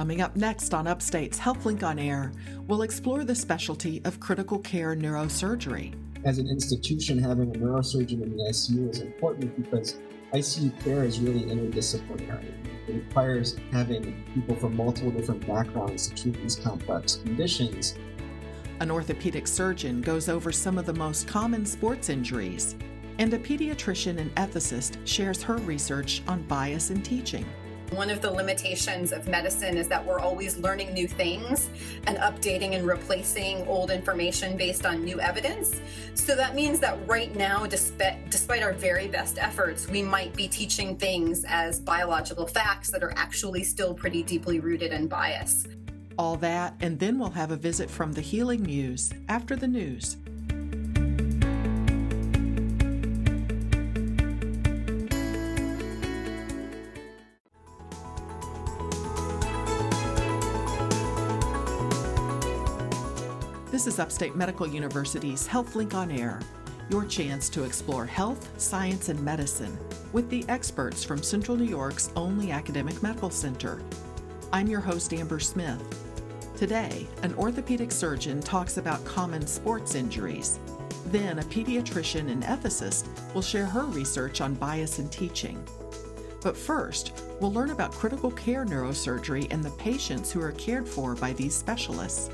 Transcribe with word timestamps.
Coming 0.00 0.22
up 0.22 0.34
next 0.34 0.72
on 0.72 0.86
Upstate's 0.86 1.38
HealthLink 1.38 1.82
on 1.82 1.98
Air, 1.98 2.32
we'll 2.66 2.80
explore 2.80 3.22
the 3.22 3.34
specialty 3.34 4.00
of 4.06 4.18
critical 4.18 4.58
care 4.60 4.96
neurosurgery. 4.96 5.92
As 6.24 6.38
an 6.38 6.48
institution, 6.48 7.18
having 7.18 7.54
a 7.54 7.58
neurosurgeon 7.58 8.22
in 8.22 8.34
the 8.34 8.44
ICU 8.44 8.88
is 8.88 9.00
important 9.00 9.54
because 9.62 9.98
ICU 10.32 10.82
care 10.82 11.04
is 11.04 11.20
really 11.20 11.42
interdisciplinary. 11.42 12.50
It 12.88 12.94
requires 12.94 13.58
having 13.72 14.24
people 14.32 14.56
from 14.56 14.74
multiple 14.74 15.10
different 15.10 15.46
backgrounds 15.46 16.08
to 16.08 16.14
treat 16.14 16.36
these 16.36 16.56
complex 16.56 17.16
conditions. 17.16 17.96
An 18.80 18.90
orthopedic 18.90 19.46
surgeon 19.46 20.00
goes 20.00 20.30
over 20.30 20.50
some 20.50 20.78
of 20.78 20.86
the 20.86 20.94
most 20.94 21.28
common 21.28 21.66
sports 21.66 22.08
injuries, 22.08 22.74
and 23.18 23.34
a 23.34 23.38
pediatrician 23.38 24.16
and 24.16 24.34
ethicist 24.36 24.96
shares 25.06 25.42
her 25.42 25.58
research 25.58 26.22
on 26.26 26.42
bias 26.44 26.88
in 26.88 27.02
teaching. 27.02 27.44
One 27.90 28.08
of 28.08 28.22
the 28.22 28.30
limitations 28.30 29.10
of 29.10 29.26
medicine 29.26 29.76
is 29.76 29.88
that 29.88 30.06
we're 30.06 30.20
always 30.20 30.56
learning 30.58 30.94
new 30.94 31.08
things 31.08 31.68
and 32.06 32.18
updating 32.18 32.76
and 32.76 32.86
replacing 32.86 33.66
old 33.66 33.90
information 33.90 34.56
based 34.56 34.86
on 34.86 35.04
new 35.04 35.20
evidence. 35.20 35.80
So 36.14 36.36
that 36.36 36.54
means 36.54 36.78
that 36.80 36.96
right 37.08 37.34
now, 37.34 37.66
despite, 37.66 38.30
despite 38.30 38.62
our 38.62 38.72
very 38.72 39.08
best 39.08 39.38
efforts, 39.38 39.88
we 39.88 40.02
might 40.02 40.36
be 40.36 40.46
teaching 40.46 40.96
things 40.96 41.44
as 41.48 41.80
biological 41.80 42.46
facts 42.46 42.90
that 42.90 43.02
are 43.02 43.12
actually 43.16 43.64
still 43.64 43.92
pretty 43.92 44.22
deeply 44.22 44.60
rooted 44.60 44.92
in 44.92 45.08
bias. 45.08 45.66
All 46.16 46.36
that, 46.36 46.76
and 46.80 46.96
then 46.96 47.18
we'll 47.18 47.30
have 47.30 47.50
a 47.50 47.56
visit 47.56 47.90
from 47.90 48.12
the 48.12 48.20
Healing 48.20 48.62
Muse 48.62 49.10
after 49.28 49.56
the 49.56 49.66
news. 49.66 50.16
This 63.80 63.94
is 63.94 63.98
Upstate 63.98 64.36
Medical 64.36 64.66
University's 64.66 65.48
HealthLink 65.48 65.94
on 65.94 66.10
Air, 66.10 66.38
your 66.90 67.06
chance 67.06 67.48
to 67.48 67.64
explore 67.64 68.04
health, 68.04 68.50
science, 68.60 69.08
and 69.08 69.18
medicine 69.22 69.78
with 70.12 70.28
the 70.28 70.44
experts 70.50 71.02
from 71.02 71.22
Central 71.22 71.56
New 71.56 71.64
York's 71.64 72.10
only 72.14 72.50
academic 72.50 73.02
medical 73.02 73.30
center. 73.30 73.80
I'm 74.52 74.66
your 74.66 74.80
host, 74.80 75.14
Amber 75.14 75.40
Smith. 75.40 75.82
Today, 76.58 77.08
an 77.22 77.32
orthopedic 77.36 77.90
surgeon 77.90 78.42
talks 78.42 78.76
about 78.76 79.02
common 79.06 79.46
sports 79.46 79.94
injuries. 79.94 80.60
Then, 81.06 81.38
a 81.38 81.44
pediatrician 81.44 82.30
and 82.30 82.42
ethicist 82.42 83.06
will 83.32 83.40
share 83.40 83.64
her 83.64 83.86
research 83.86 84.42
on 84.42 84.56
bias 84.56 84.98
in 84.98 85.08
teaching. 85.08 85.58
But 86.42 86.54
first, 86.54 87.18
we'll 87.40 87.54
learn 87.54 87.70
about 87.70 87.92
critical 87.92 88.30
care 88.30 88.66
neurosurgery 88.66 89.50
and 89.50 89.64
the 89.64 89.70
patients 89.70 90.30
who 90.30 90.42
are 90.42 90.52
cared 90.52 90.86
for 90.86 91.14
by 91.14 91.32
these 91.32 91.54
specialists. 91.54 92.28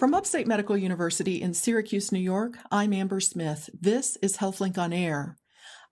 From 0.00 0.14
Upstate 0.14 0.46
Medical 0.46 0.78
University 0.78 1.42
in 1.42 1.52
Syracuse, 1.52 2.10
New 2.10 2.20
York, 2.20 2.56
I'm 2.72 2.94
Amber 2.94 3.20
Smith. 3.20 3.68
This 3.78 4.16
is 4.22 4.38
HealthLink 4.38 4.78
on 4.78 4.94
Air. 4.94 5.36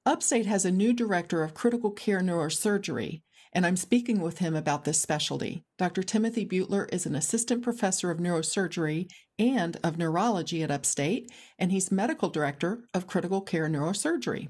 Upstate 0.06 0.46
has 0.46 0.64
a 0.64 0.70
new 0.70 0.94
director 0.94 1.44
of 1.44 1.52
critical 1.52 1.90
care 1.90 2.22
neurosurgery, 2.22 3.20
and 3.52 3.66
I'm 3.66 3.76
speaking 3.76 4.22
with 4.22 4.38
him 4.38 4.56
about 4.56 4.86
this 4.86 4.98
specialty. 4.98 5.62
Dr. 5.76 6.02
Timothy 6.02 6.46
Butler 6.46 6.88
is 6.90 7.04
an 7.04 7.14
assistant 7.14 7.62
professor 7.62 8.10
of 8.10 8.16
neurosurgery 8.16 9.10
and 9.38 9.76
of 9.84 9.98
neurology 9.98 10.62
at 10.62 10.70
Upstate, 10.70 11.30
and 11.58 11.70
he's 11.70 11.92
medical 11.92 12.30
director 12.30 12.84
of 12.94 13.06
critical 13.06 13.42
care 13.42 13.68
neurosurgery. 13.68 14.48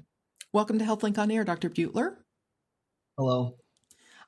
Welcome 0.53 0.79
to 0.79 0.85
HealthLink 0.85 1.17
on 1.17 1.31
Air, 1.31 1.43
Dr. 1.43 1.67
Butler. 1.67 2.23
Hello. 3.17 3.57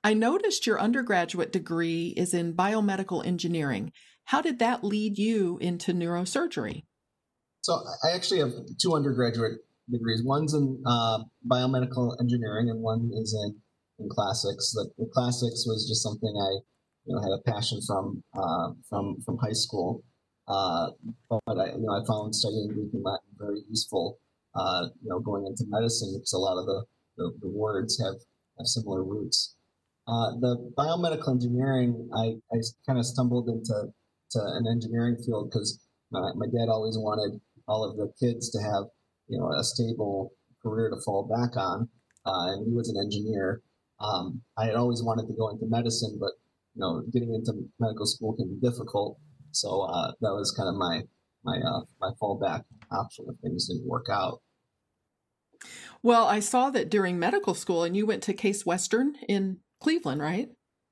I 0.03 0.13
noticed 0.13 0.65
your 0.65 0.81
undergraduate 0.81 1.53
degree 1.53 2.13
is 2.17 2.33
in 2.33 2.53
biomedical 2.53 3.25
engineering. 3.25 3.93
How 4.31 4.41
did 4.41 4.59
that 4.59 4.81
lead 4.81 5.17
you 5.17 5.57
into 5.59 5.91
neurosurgery? 5.91 6.85
So 7.63 7.73
I 8.01 8.11
actually 8.15 8.39
have 8.39 8.53
two 8.81 8.93
undergraduate 8.93 9.59
degrees. 9.91 10.23
One's 10.23 10.53
in 10.53 10.81
uh, 10.85 11.19
biomedical 11.45 12.15
engineering, 12.17 12.69
and 12.69 12.81
one 12.81 13.11
is 13.13 13.37
in, 13.43 13.59
in 13.99 14.07
classics. 14.07 14.71
The, 14.71 14.89
the, 14.97 15.09
classics 15.13 15.65
was 15.67 15.85
just 15.85 16.01
something 16.01 16.31
I, 16.31 16.63
you 17.03 17.13
know, 17.13 17.21
had 17.21 17.33
a 17.39 17.43
passion 17.51 17.81
from 17.85 18.23
uh, 18.33 18.69
from 18.87 19.17
from 19.25 19.37
high 19.39 19.51
school. 19.51 20.01
Uh, 20.47 20.91
but 21.29 21.57
I, 21.59 21.75
you 21.75 21.83
know, 21.83 21.91
I 21.91 21.99
found 22.07 22.33
studying 22.33 22.69
Greek 22.69 22.93
and 22.93 23.03
Latin 23.03 23.35
very 23.37 23.59
useful. 23.69 24.17
Uh, 24.55 24.87
you 25.03 25.09
know, 25.09 25.19
going 25.19 25.45
into 25.45 25.65
medicine 25.67 26.13
because 26.15 26.31
a 26.31 26.37
lot 26.37 26.57
of 26.57 26.65
the, 26.65 26.85
the, 27.17 27.33
the 27.41 27.49
words 27.49 28.01
have 28.01 28.15
have 28.57 28.65
similar 28.65 29.03
roots. 29.03 29.57
Uh, 30.07 30.39
the 30.39 30.71
biomedical 30.77 31.31
engineering, 31.31 32.09
I, 32.15 32.35
I 32.55 32.57
kind 32.87 32.97
of 32.97 33.05
stumbled 33.05 33.49
into 33.49 33.91
to 34.31 34.39
an 34.39 34.65
engineering 34.71 35.17
field 35.25 35.49
because 35.49 35.79
my, 36.11 36.31
my 36.35 36.45
dad 36.47 36.69
always 36.69 36.97
wanted 36.97 37.39
all 37.67 37.83
of 37.83 37.97
the 37.97 38.11
kids 38.19 38.49
to 38.51 38.59
have 38.61 38.85
you 39.27 39.39
know 39.39 39.51
a 39.57 39.63
stable 39.63 40.31
career 40.61 40.89
to 40.89 41.01
fall 41.03 41.23
back 41.27 41.57
on, 41.57 41.89
uh, 42.25 42.53
and 42.53 42.67
he 42.67 42.73
was 42.73 42.89
an 42.89 43.01
engineer. 43.01 43.61
Um, 43.99 44.41
I 44.57 44.65
had 44.65 44.75
always 44.75 45.03
wanted 45.03 45.27
to 45.27 45.33
go 45.33 45.49
into 45.49 45.65
medicine, 45.67 46.17
but 46.19 46.31
you 46.75 46.81
know, 46.81 47.03
getting 47.11 47.33
into 47.33 47.53
medical 47.79 48.05
school 48.05 48.33
can 48.33 48.47
be 48.47 48.67
difficult. 48.67 49.19
So 49.51 49.81
uh, 49.81 50.11
that 50.21 50.31
was 50.31 50.51
kind 50.51 50.69
of 50.69 50.75
my 50.75 51.01
my 51.43 51.57
uh, 51.57 51.81
my 51.99 52.11
fallback 52.21 52.63
option 52.91 53.25
if 53.29 53.39
things 53.41 53.67
didn't 53.67 53.87
work 53.87 54.07
out. 54.11 54.41
Well, 56.01 56.25
I 56.25 56.39
saw 56.39 56.69
that 56.71 56.89
during 56.89 57.19
medical 57.19 57.53
school, 57.53 57.83
and 57.83 57.95
you 57.95 58.05
went 58.05 58.23
to 58.23 58.33
Case 58.33 58.65
Western 58.65 59.15
in 59.27 59.57
Cleveland, 59.79 60.21
right? 60.21 60.49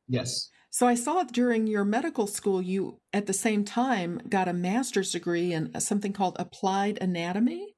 Yes. 0.07 0.49
So 0.71 0.87
I 0.87 0.95
saw 0.95 1.23
during 1.23 1.65
your 1.65 1.83
medical 1.83 2.27
school, 2.27 2.61
you 2.61 2.99
at 3.11 3.25
the 3.25 3.33
same 3.33 3.65
time 3.65 4.21
got 4.29 4.47
a 4.47 4.53
master's 4.53 5.11
degree 5.11 5.51
in 5.51 5.79
something 5.79 6.13
called 6.13 6.35
applied 6.37 6.99
anatomy. 7.01 7.75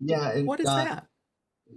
Yeah. 0.00 0.30
And, 0.30 0.46
what 0.46 0.60
is 0.60 0.66
uh, 0.66 0.84
that? 0.84 1.06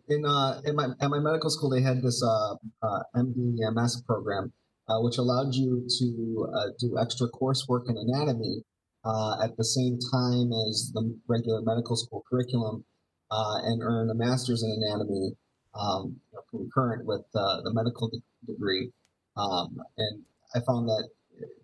In 0.10 0.26
uh, 0.26 0.62
in 0.66 0.76
my 0.76 0.90
at 1.00 1.10
my 1.10 1.20
medical 1.20 1.50
school, 1.50 1.70
they 1.70 1.82
had 1.82 2.02
this 2.02 2.24
uh, 2.24 2.56
uh 2.82 3.04
MD 3.16 3.58
MS 3.74 4.02
program, 4.08 4.52
uh, 4.90 5.00
which 5.00 5.18
allowed 5.18 5.54
you 5.54 5.88
to 6.00 6.48
uh, 6.54 6.68
do 6.80 6.98
extra 7.00 7.28
coursework 7.30 7.90
in 7.90 7.98
anatomy 7.98 8.64
uh, 9.06 9.44
at 9.44 9.56
the 9.58 9.64
same 9.64 10.00
time 10.12 10.52
as 10.68 10.92
the 10.94 11.18
regular 11.28 11.62
medical 11.62 11.96
school 11.96 12.24
curriculum, 12.30 12.84
uh, 13.32 13.58
and 13.64 13.82
earn 13.84 14.10
a 14.10 14.16
master's 14.16 14.64
in 14.64 14.72
anatomy 14.84 15.32
um, 15.76 16.18
concurrent 16.50 17.06
with 17.06 17.26
uh, 17.36 17.62
the 17.62 17.74
medical 17.74 18.10
de- 18.10 18.52
degree. 18.52 18.92
Um, 19.38 19.78
and 19.98 20.24
I 20.56 20.60
found 20.62 20.88
that 20.88 21.10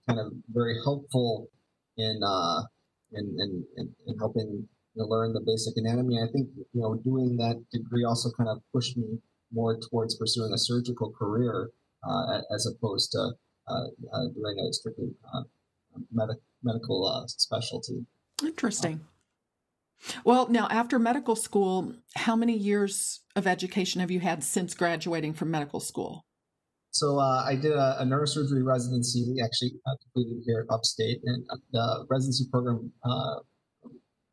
kind 0.08 0.20
of 0.20 0.34
very 0.50 0.76
helpful 0.84 1.48
in 1.98 2.20
uh, 2.24 2.62
in, 3.14 3.26
in, 3.40 3.66
in, 3.78 3.96
in, 4.08 4.18
helping 4.20 4.68
you 4.96 5.02
know, 5.04 5.06
learn 5.06 5.34
the 5.34 5.42
basic 5.42 5.74
anatomy. 5.78 6.18
I 6.22 6.32
think 6.32 6.50
you 6.74 6.82
know 6.82 6.96
doing 7.04 7.38
that 7.38 7.58
degree 7.72 8.04
also 8.04 8.30
kind 8.38 8.50
of 8.50 8.62
pushed 8.74 8.98
me 8.98 9.20
more 9.54 9.80
towards 9.90 10.16
pursuing 10.16 10.54
a 10.54 10.58
surgical 10.58 11.12
career 11.12 11.70
uh, 12.08 12.42
as 12.54 12.68
opposed 12.68 13.12
to 13.12 13.32
uh, 13.68 13.86
uh 14.14 14.28
doing 14.36 14.58
a 14.60 14.74
strictly 14.74 15.10
uh, 15.34 15.44
med- 16.12 16.38
medical 16.64 17.08
uh, 17.08 17.28
specialty. 17.28 18.06
Interesting. 18.44 19.02
Well, 20.26 20.50
now 20.50 20.68
after 20.70 20.98
medical 20.98 21.36
school, 21.36 21.94
how 22.16 22.36
many 22.36 22.58
years 22.58 23.22
of 23.36 23.46
education 23.46 24.02
have 24.02 24.10
you 24.10 24.20
had 24.20 24.44
since 24.44 24.74
graduating 24.74 25.34
from 25.34 25.52
medical 25.52 25.80
school? 25.80 26.26
So 26.92 27.20
uh, 27.20 27.46
I 27.48 27.56
did 27.56 27.72
a, 27.72 28.02
a, 28.02 28.04
neurosurgery 28.04 28.66
residency, 28.66 29.26
We 29.34 29.42
actually 29.42 29.76
uh, 29.88 29.96
completed 30.04 30.44
here 30.46 30.68
at 30.68 30.74
Upstate, 30.74 31.22
and 31.24 31.46
uh, 31.50 31.56
the 31.72 32.06
residency 32.10 32.46
program 32.52 32.92
uh, 33.06 33.36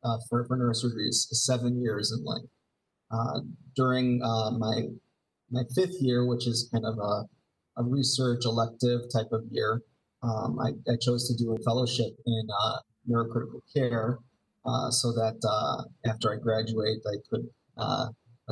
uh, 0.02 0.19
for, 0.28 0.44
for 0.44 0.58
neurosurgery 0.58 1.06
is 1.09 1.28
seven 1.47 1.80
years 1.80 2.12
in 2.12 2.24
length. 2.24 2.50
Uh, 3.12 3.41
during 3.77 4.18
my 4.59 4.88
my 5.50 5.62
fifth 5.74 6.03
year, 6.03 6.27
which 6.27 6.47
is 6.47 6.68
kind 6.72 6.84
of 6.84 6.98
a, 6.98 7.80
a 7.80 7.84
research 7.84 8.44
elective 8.44 9.03
type 9.15 9.30
of 9.33 9.44
year, 9.50 9.80
um, 10.22 10.59
I, 10.59 10.71
I, 10.91 10.97
chose 11.00 11.27
to 11.28 11.42
do 11.42 11.54
a 11.54 11.59
fellowship 11.62 12.12
in 12.27 12.48
neurocritical 13.09 13.62
care, 13.74 14.18
so 14.91 15.12
that 15.12 15.38
after 16.04 16.34
I 16.34 16.36
graduate, 16.42 16.98
I 17.06 17.16
could 17.30 17.48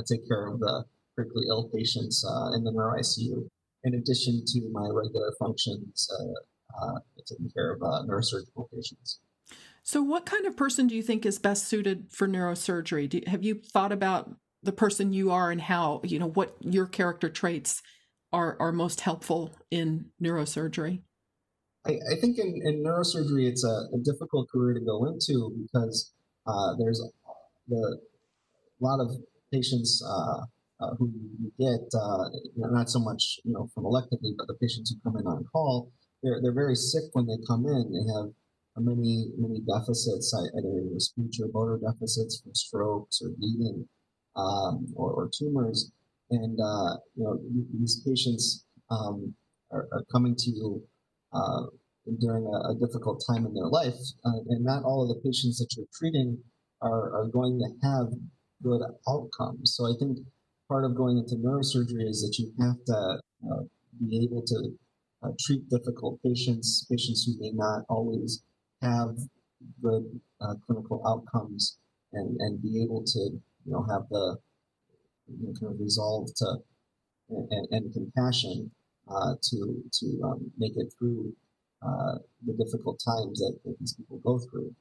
take 0.07 0.27
care 0.29 0.47
of 0.47 0.61
the 0.61 0.85
critically 1.17 1.47
ill 1.51 1.69
patients 1.75 2.25
in 2.55 2.63
the 2.63 2.71
neuro 2.71 2.99
ICU 2.99 3.51
in 3.87 3.95
addition 3.95 4.43
to 4.45 4.69
my 4.73 4.89
regular 4.89 5.33
functions, 5.39 6.11
uh, 6.13 6.85
uh, 6.85 6.99
taking 7.27 7.49
care 7.51 7.73
of 7.73 7.83
uh, 7.83 8.03
neurosurgical 8.07 8.69
patients. 8.75 9.21
So, 9.85 10.03
what 10.03 10.27
kind 10.27 10.45
of 10.45 10.57
person 10.57 10.89
do 10.89 10.97
you 10.97 11.03
think 11.03 11.25
is 11.25 11.39
best 11.39 11.69
suited 11.69 12.09
for 12.11 12.27
neurosurgery? 12.27 13.09
Do, 13.09 13.21
have 13.29 13.45
you 13.45 13.55
thought 13.55 13.93
about 13.93 14.35
the 14.65 14.73
person 14.73 15.13
you 15.13 15.31
are 15.31 15.53
and 15.53 15.61
how 15.61 16.01
you 16.05 16.19
know 16.19 16.31
what 16.31 16.57
your 16.61 16.87
character 16.87 17.29
traits 17.31 17.81
are 18.33 18.57
are 18.59 18.73
most 18.73 19.03
helpful 19.03 19.57
in 19.71 20.07
neurosurgery? 20.21 21.03
I, 21.87 22.01
I 22.11 22.17
think 22.21 22.39
in, 22.39 22.61
in, 22.65 22.83
neurosurgery, 22.83 23.49
it's 23.49 23.65
a, 23.65 23.87
a, 23.95 23.99
difficult 24.03 24.49
career 24.51 24.75
to 24.75 24.85
go 24.85 25.07
into 25.07 25.55
because 25.63 26.13
uh, 26.49 26.75
there's 26.81 27.01
the 27.69 27.99
a 28.81 28.85
lot 28.85 28.99
of 28.99 29.13
patients 29.53 30.03
uh, 30.05 30.41
uh, 30.81 30.95
who 30.99 31.11
you 31.41 31.53
get, 31.59 31.89
uh, 31.95 32.25
not 32.57 32.91
so 32.91 32.99
much 32.99 33.41
you 33.45 33.53
know 33.53 33.69
from 33.75 33.85
electively, 33.85 34.33
but 34.37 34.47
the 34.47 34.59
patients 34.61 34.91
who 34.91 35.11
come 35.11 35.19
in 35.19 35.27
on 35.27 35.45
call, 35.53 35.91
they're 36.23 36.41
they're 36.43 36.53
very 36.53 36.75
sick 36.75 37.05
when 37.13 37.27
they 37.27 37.39
come 37.47 37.67
in. 37.67 37.93
They 37.93 38.13
have 38.15 38.33
many 38.79 39.29
many 39.39 39.61
deficits, 39.61 40.35
either 40.35 40.99
speech 40.99 41.41
or 41.41 41.49
motor 41.53 41.81
deficits 41.81 42.41
from 42.41 42.55
strokes 42.55 43.23
or 43.23 43.31
bleeding 43.39 43.89
um, 44.37 44.87
or, 44.95 45.13
or, 45.13 45.31
tumors, 45.37 45.91
and 46.31 46.59
uh, 46.61 46.97
you 47.15 47.25
know 47.25 47.41
these 47.79 48.03
patients 48.07 48.67
um, 48.91 49.35
are, 49.73 49.89
are, 49.93 50.05
coming 50.13 50.37
to 50.37 50.51
you 50.51 50.83
uh, 51.33 51.63
during 52.21 52.45
a, 52.45 52.71
a, 52.71 52.75
difficult 52.79 53.25
time 53.27 53.47
in 53.47 53.55
their 53.55 53.69
life, 53.69 53.97
uh, 54.25 54.41
and 54.51 54.65
not 54.65 54.85
all 54.85 55.03
of 55.03 55.09
the 55.09 55.23
patients 55.27 55.59
that 55.59 55.69
you're 55.77 55.87
treating 55.99 56.39
are, 56.83 57.15
are 57.17 57.29
going 57.29 57.59
to 57.59 57.87
have 57.87 58.07
good 58.63 58.83
outcomes. 59.09 59.75
So 59.75 59.87
I 59.87 59.95
think 59.99 60.19
part 60.69 60.85
of 60.85 60.97
going 60.97 61.19
into 61.19 61.37
neurosurgery 61.37 62.09
is 62.09 62.23
that 62.23 62.37
you 62.39 62.53
have 62.61 62.83
to 62.87 63.21
uh, 63.51 63.63
be 64.01 64.25
able 64.25 64.43
to 64.43 64.73
uh, 65.23 65.31
treat 65.41 65.69
difficult 65.71 66.21
patients, 66.23 66.87
patients 66.91 67.25
who 67.25 67.35
may 67.41 67.51
not 67.55 67.85
always 67.89 68.43
have 68.83 69.17
good 69.83 70.05
uh, 70.41 70.55
clinical 70.67 71.03
outcomes, 71.07 71.79
and, 72.13 72.37
and 72.41 72.63
be 72.63 72.83
able 72.83 73.03
to 73.05 73.19
you 73.19 73.73
know 73.73 73.85
have 73.91 74.09
the 74.11 74.37
you 75.29 75.47
know, 75.47 75.53
kind 75.59 75.73
of 75.73 75.81
resolve 75.81 76.29
to 76.37 76.57
and, 77.29 77.69
and 77.71 77.93
compassion 77.93 78.71
uh, 79.09 79.35
to 79.43 79.83
to 79.93 80.21
um, 80.25 80.51
make 80.59 80.77
it 80.77 80.93
through 80.99 81.33
uh, 81.83 82.15
the 82.47 82.53
difficult 82.65 83.01
times 83.05 83.39
that, 83.39 83.59
that, 83.65 83.77
these 83.81 83.95
people 83.95 84.19
go 84.25 84.39
through. 84.39 84.75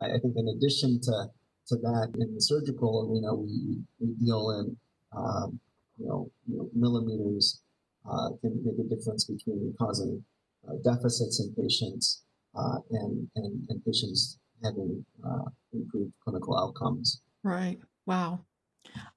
I, 0.00 0.06
I, 0.06 0.18
think 0.18 0.34
in 0.36 0.48
addition 0.56 1.00
to 1.02 1.26
to 1.68 1.76
that, 1.76 2.12
in 2.18 2.34
the 2.34 2.40
surgical 2.40 3.10
arena, 3.10 3.34
we, 3.34 3.80
we 3.98 4.14
deal 4.24 4.50
in 4.50 4.76
um, 5.16 5.60
you, 5.98 6.06
know, 6.06 6.30
you 6.46 6.58
know 6.58 6.70
millimeters 6.74 7.62
uh, 8.08 8.28
can 8.40 8.62
make 8.64 8.78
a 8.78 8.94
difference 8.94 9.24
between 9.24 9.74
causing 9.78 10.22
uh, 10.68 10.74
deficits 10.84 11.40
in 11.40 11.54
patients 11.60 12.22
uh, 12.54 12.78
and, 12.90 13.28
and, 13.36 13.66
and 13.68 13.84
patients 13.84 14.38
having 14.62 15.04
uh, 15.24 15.44
improved 15.72 16.12
clinical 16.24 16.58
outcomes. 16.58 17.22
Right. 17.42 17.78
Wow. 18.06 18.40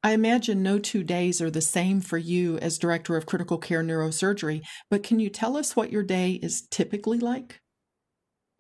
I 0.04 0.12
imagine 0.12 0.64
no 0.64 0.80
two 0.80 1.04
days 1.04 1.42
are 1.42 1.52
the 1.52 1.62
same 1.62 2.02
for 2.02 2.18
you 2.18 2.58
as 2.58 2.80
Director 2.80 3.16
of 3.16 3.26
Critical 3.26 3.58
Care 3.58 3.84
Neurosurgery, 3.84 4.62
but 4.90 5.04
can 5.04 5.20
you 5.20 5.30
tell 5.30 5.56
us 5.56 5.76
what 5.76 5.92
your 5.92 6.04
day 6.04 6.34
is 6.42 6.68
typically 6.70 7.20
like? 7.20 7.62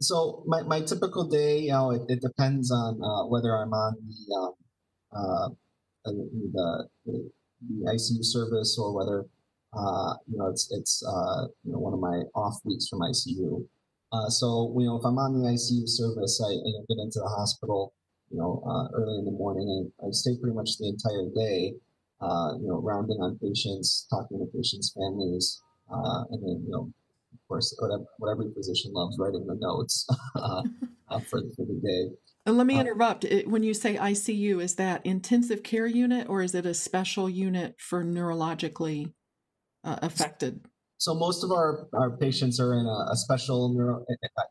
So, 0.01 0.43
my, 0.45 0.61
my 0.61 0.81
typical 0.81 1.27
day, 1.27 1.59
you 1.59 1.71
know, 1.71 1.91
it, 1.91 2.03
it 2.07 2.21
depends 2.21 2.71
on 2.71 3.01
uh, 3.03 3.27
whether 3.27 3.57
I'm 3.57 3.73
on 3.73 3.95
the, 4.07 4.35
um, 4.35 4.53
uh, 5.11 5.49
the, 6.05 6.29
the, 6.53 6.87
the, 7.05 7.31
ICU 7.91 8.23
service 8.23 8.77
or 8.79 8.95
whether, 8.95 9.25
uh, 9.73 10.13
you 10.27 10.37
know, 10.37 10.47
it's, 10.47 10.71
it's 10.71 11.03
uh, 11.05 11.47
you 11.63 11.73
know, 11.73 11.79
one 11.79 11.93
of 11.93 11.99
my 11.99 12.23
off 12.35 12.59
weeks 12.63 12.87
from 12.87 12.99
ICU. 12.99 13.65
Uh, 14.11 14.29
so, 14.29 14.73
you 14.79 14.85
know, 14.85 14.97
if 14.97 15.05
I'm 15.05 15.17
on 15.17 15.33
the 15.33 15.47
ICU 15.49 15.87
service, 15.87 16.41
I 16.43 16.55
know, 16.55 16.85
get 16.87 17.03
into 17.03 17.19
the 17.19 17.29
hospital 17.29 17.93
you 18.31 18.37
know, 18.37 18.61
uh, 18.65 18.87
early 18.95 19.19
in 19.19 19.25
the 19.25 19.31
morning, 19.31 19.67
and 19.67 20.07
I 20.07 20.11
stay 20.11 20.37
pretty 20.39 20.55
much 20.55 20.77
the 20.77 20.87
entire 20.87 21.29
day, 21.33 21.73
uh, 22.21 22.53
you 22.59 22.67
know, 22.67 22.79
rounding 22.81 23.17
on 23.21 23.39
patients, 23.39 24.07
talking 24.09 24.39
to 24.39 24.45
patients' 24.55 24.93
families, 24.93 25.61
uh, 25.91 26.23
and 26.31 26.43
then, 26.43 26.63
you 26.65 26.71
know, 26.71 26.91
of 27.33 27.39
course, 27.47 27.75
whatever, 27.79 28.03
what 28.17 28.29
every 28.29 28.53
physician 28.53 28.93
loves, 28.93 29.17
writing 29.17 29.45
the 29.47 29.55
notes 29.55 30.07
uh, 30.35 30.61
uh, 31.09 31.19
for, 31.19 31.41
for 31.55 31.65
the 31.65 31.79
day. 31.83 32.15
And 32.45 32.57
let 32.57 32.65
me 32.65 32.77
uh, 32.77 32.81
interrupt. 32.81 33.25
When 33.45 33.63
you 33.63 33.73
say 33.73 33.95
ICU, 33.95 34.61
is 34.61 34.75
that 34.75 35.05
intensive 35.05 35.63
care 35.63 35.87
unit 35.87 36.27
or 36.29 36.41
is 36.41 36.55
it 36.55 36.65
a 36.65 36.73
special 36.73 37.29
unit 37.29 37.75
for 37.79 38.03
neurologically 38.03 39.13
affected? 39.83 40.61
So 40.99 41.15
most 41.15 41.45
of 41.45 41.51
our, 41.51 41.87
our 41.93 42.17
patients 42.17 42.59
are 42.59 42.73
in 42.73 42.85
a, 42.85 43.11
a 43.11 43.15
special 43.15 43.73
neuro, 43.73 44.05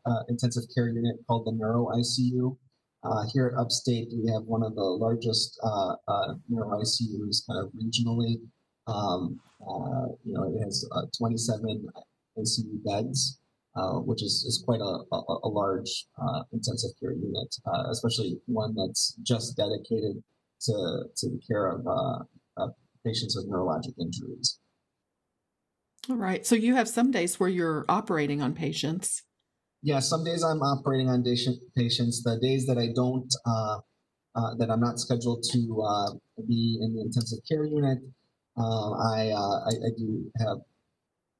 uh, 0.05 0.23
intensive 0.29 0.63
care 0.73 0.87
unit 0.87 1.17
called 1.27 1.45
the 1.45 1.51
neuro 1.51 1.87
ICU. 1.93 2.57
Uh, 3.03 3.23
here 3.31 3.53
at 3.53 3.61
Upstate, 3.61 4.09
we 4.11 4.31
have 4.31 4.43
one 4.43 4.63
of 4.63 4.73
the 4.73 4.81
largest 4.81 5.57
uh, 5.63 5.93
uh, 6.07 6.33
neuro 6.49 6.81
ICUs 6.81 7.45
kind 7.47 7.63
of 7.63 7.71
regionally. 7.77 8.41
Um, 8.87 9.39
uh, 9.61 10.09
you 10.25 10.33
know, 10.33 10.43
it 10.43 10.63
has 10.63 10.83
uh, 10.91 11.03
27 11.19 11.85
ICU 12.39 12.83
beds, 12.83 13.38
uh, 13.75 13.99
which 13.99 14.23
is, 14.23 14.43
is 14.47 14.63
quite 14.65 14.81
a, 14.81 15.15
a, 15.15 15.39
a 15.43 15.49
large 15.49 16.05
intensive 16.51 16.91
care 16.99 17.13
unit, 17.13 17.55
especially 17.91 18.37
one 18.45 18.75
that's 18.75 19.15
just 19.23 19.55
dedicated 19.55 20.21
to, 20.61 21.03
to 21.15 21.29
the 21.29 21.39
care 21.49 21.67
of, 21.67 21.85
of 22.57 22.71
patients 23.05 23.35
with 23.35 23.49
neurologic 23.49 23.93
injuries. 23.99 24.59
All 26.09 26.15
right. 26.15 26.45
So 26.45 26.55
you 26.55 26.75
have 26.75 26.87
some 26.87 27.11
days 27.11 27.39
where 27.39 27.49
you're 27.49 27.85
operating 27.87 28.41
on 28.41 28.53
patients 28.53 29.23
yeah, 29.81 29.99
some 29.99 30.23
days 30.23 30.43
I'm 30.43 30.61
operating 30.61 31.09
on 31.09 31.23
patients. 31.23 32.21
The 32.23 32.37
days 32.41 32.65
that 32.65 32.77
I 32.77 32.89
don't, 32.93 33.33
uh, 33.45 33.77
uh, 34.35 34.55
that 34.57 34.69
I'm 34.69 34.81
not 34.81 34.99
scheduled 34.99 35.43
to 35.51 35.81
uh, 35.81 36.11
be 36.47 36.79
in 36.81 36.95
the 36.95 37.01
intensive 37.01 37.39
care 37.49 37.63
unit, 37.63 37.99
uh, 38.57 38.91
I, 38.91 39.29
uh, 39.29 39.59
I, 39.65 39.71
I 39.71 39.89
do 39.97 40.29
have 40.39 40.57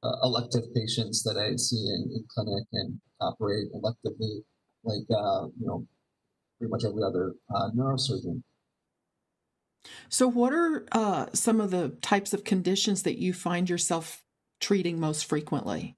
uh, 0.04 0.16
elective 0.24 0.64
patients 0.74 1.24
that 1.24 1.38
I 1.38 1.56
see 1.56 1.78
in, 1.78 2.10
in 2.16 2.26
clinic 2.34 2.64
and 2.74 3.00
operate 3.22 3.68
electively, 3.74 4.44
like 4.84 5.06
you 5.10 5.68
know, 5.68 5.86
pretty 6.58 6.72
much 6.72 6.86
every 6.86 7.04
other 7.04 7.34
neurosurgeon. 7.76 8.44
So, 10.10 10.28
what 10.28 10.54
are 10.54 11.30
some 11.34 11.62
of 11.62 11.72
the 11.72 11.90
types 12.02 12.34
of 12.34 12.44
conditions 12.44 13.04
that 13.04 13.18
you 13.18 13.34
find 13.34 13.70
yourself 13.70 14.24
treating 14.60 15.00
most 15.00 15.26
frequently? 15.26 15.96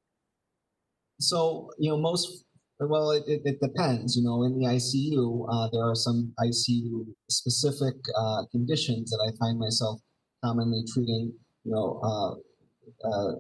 So, 1.21 1.69
you 1.77 1.91
know, 1.91 1.97
most, 1.97 2.45
well, 2.79 3.11
it, 3.11 3.23
it, 3.27 3.41
it 3.45 3.59
depends. 3.61 4.15
You 4.15 4.23
know, 4.23 4.43
in 4.43 4.57
the 4.57 4.65
ICU, 4.65 5.45
uh, 5.49 5.69
there 5.71 5.83
are 5.83 5.95
some 5.95 6.33
ICU 6.39 7.05
specific 7.29 7.95
uh, 8.17 8.43
conditions 8.51 9.11
that 9.11 9.21
I 9.27 9.37
find 9.37 9.59
myself 9.59 10.01
commonly 10.43 10.83
treating. 10.91 11.33
You 11.63 11.71
know, 11.71 12.01
uh, 12.03 13.07
uh, 13.07 13.31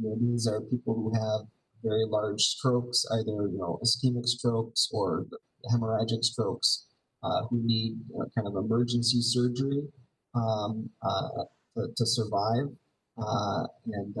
you 0.00 0.08
know, 0.08 0.16
these 0.20 0.46
are 0.46 0.60
people 0.60 0.94
who 0.94 1.12
have 1.14 1.46
very 1.82 2.04
large 2.06 2.42
strokes, 2.42 3.04
either, 3.12 3.48
you 3.48 3.58
know, 3.58 3.78
ischemic 3.84 4.26
strokes 4.26 4.88
or 4.92 5.26
hemorrhagic 5.72 6.24
strokes, 6.24 6.86
uh, 7.22 7.46
who 7.48 7.60
need 7.64 7.98
kind 8.34 8.46
of 8.46 8.56
emergency 8.56 9.20
surgery 9.20 9.82
um, 10.34 10.88
uh, 11.02 11.44
to, 11.76 11.88
to, 11.96 12.06
survive. 12.06 12.68
and, 13.16 14.14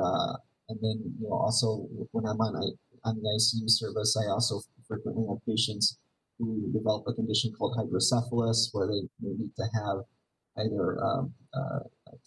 and 0.68 0.78
then, 0.82 1.14
you 1.20 1.28
know, 1.28 1.36
also 1.36 1.86
when 2.12 2.26
I'm 2.26 2.40
on 2.40 2.76
on 3.04 3.16
the 3.16 3.28
ICU 3.38 3.70
service, 3.70 4.16
I 4.16 4.30
also 4.30 4.60
frequently 4.86 5.26
have 5.28 5.38
patients 5.46 5.98
who 6.38 6.70
develop 6.72 7.04
a 7.06 7.14
condition 7.14 7.52
called 7.52 7.76
hydrocephalus, 7.78 8.70
where 8.72 8.86
they, 8.86 9.08
they 9.20 9.36
need 9.36 9.54
to 9.56 9.64
have 9.74 9.98
either 10.58 11.02
um, 11.02 11.32
uh, 11.54 11.80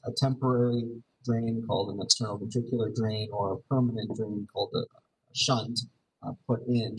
a 0.06 0.12
temporary 0.18 1.02
drain 1.26 1.64
called 1.68 1.94
an 1.94 2.02
external 2.02 2.40
ventricular 2.40 2.94
drain 2.96 3.30
or 3.32 3.54
a 3.54 3.58
permanent 3.70 4.16
drain 4.16 4.48
called 4.52 4.72
a, 4.76 4.84
shunt 5.34 5.80
uh, 6.28 6.34
put 6.46 6.60
in 6.68 6.94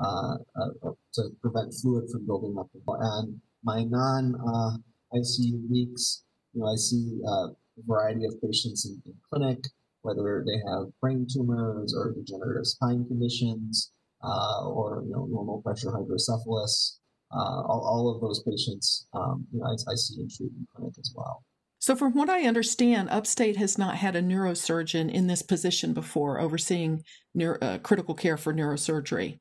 uh, 0.00 0.36
uh, 0.54 0.90
to 1.12 1.30
prevent 1.40 1.74
fluid 1.74 2.08
from 2.10 2.24
building 2.24 2.56
up. 2.56 2.68
And 2.86 3.40
my 3.64 3.82
non 3.82 4.36
uh, 4.36 4.76
ICU 5.16 5.68
weeks, 5.68 6.22
you 6.52 6.60
know, 6.60 6.68
I 6.68 6.76
see 6.76 7.18
uh, 7.26 7.48
a 7.48 7.82
variety 7.84 8.24
of 8.24 8.40
patients 8.40 8.86
in, 8.86 9.02
in 9.04 9.14
clinic 9.28 9.58
whether 10.02 10.44
they 10.46 10.58
have 10.70 10.88
brain 11.00 11.26
tumors 11.32 11.94
or 11.96 12.12
degenerative 12.12 12.66
spine 12.66 13.04
conditions 13.06 13.92
uh, 14.22 14.68
or 14.68 15.02
you 15.06 15.12
know, 15.12 15.26
normal 15.26 15.62
pressure 15.62 15.90
hydrocephalus. 15.90 16.98
Uh, 17.34 17.62
all, 17.64 17.82
all, 17.88 18.14
of 18.14 18.20
those 18.20 18.42
patients, 18.42 19.06
um, 19.14 19.46
you 19.52 19.58
know, 19.58 19.64
I, 19.64 19.72
I 19.72 19.94
see 19.94 20.20
in 20.20 20.28
treatment 20.28 20.68
clinic 20.76 20.92
as 20.98 21.14
well. 21.16 21.42
So, 21.82 21.96
from 21.96 22.14
what 22.14 22.30
I 22.30 22.42
understand, 22.42 23.10
Upstate 23.10 23.56
has 23.56 23.76
not 23.76 23.96
had 23.96 24.14
a 24.14 24.22
neurosurgeon 24.22 25.10
in 25.10 25.26
this 25.26 25.42
position 25.42 25.92
before, 25.92 26.38
overseeing 26.38 27.02
neuro, 27.34 27.58
uh, 27.60 27.78
critical 27.78 28.14
care 28.14 28.36
for 28.36 28.54
neurosurgery. 28.54 29.40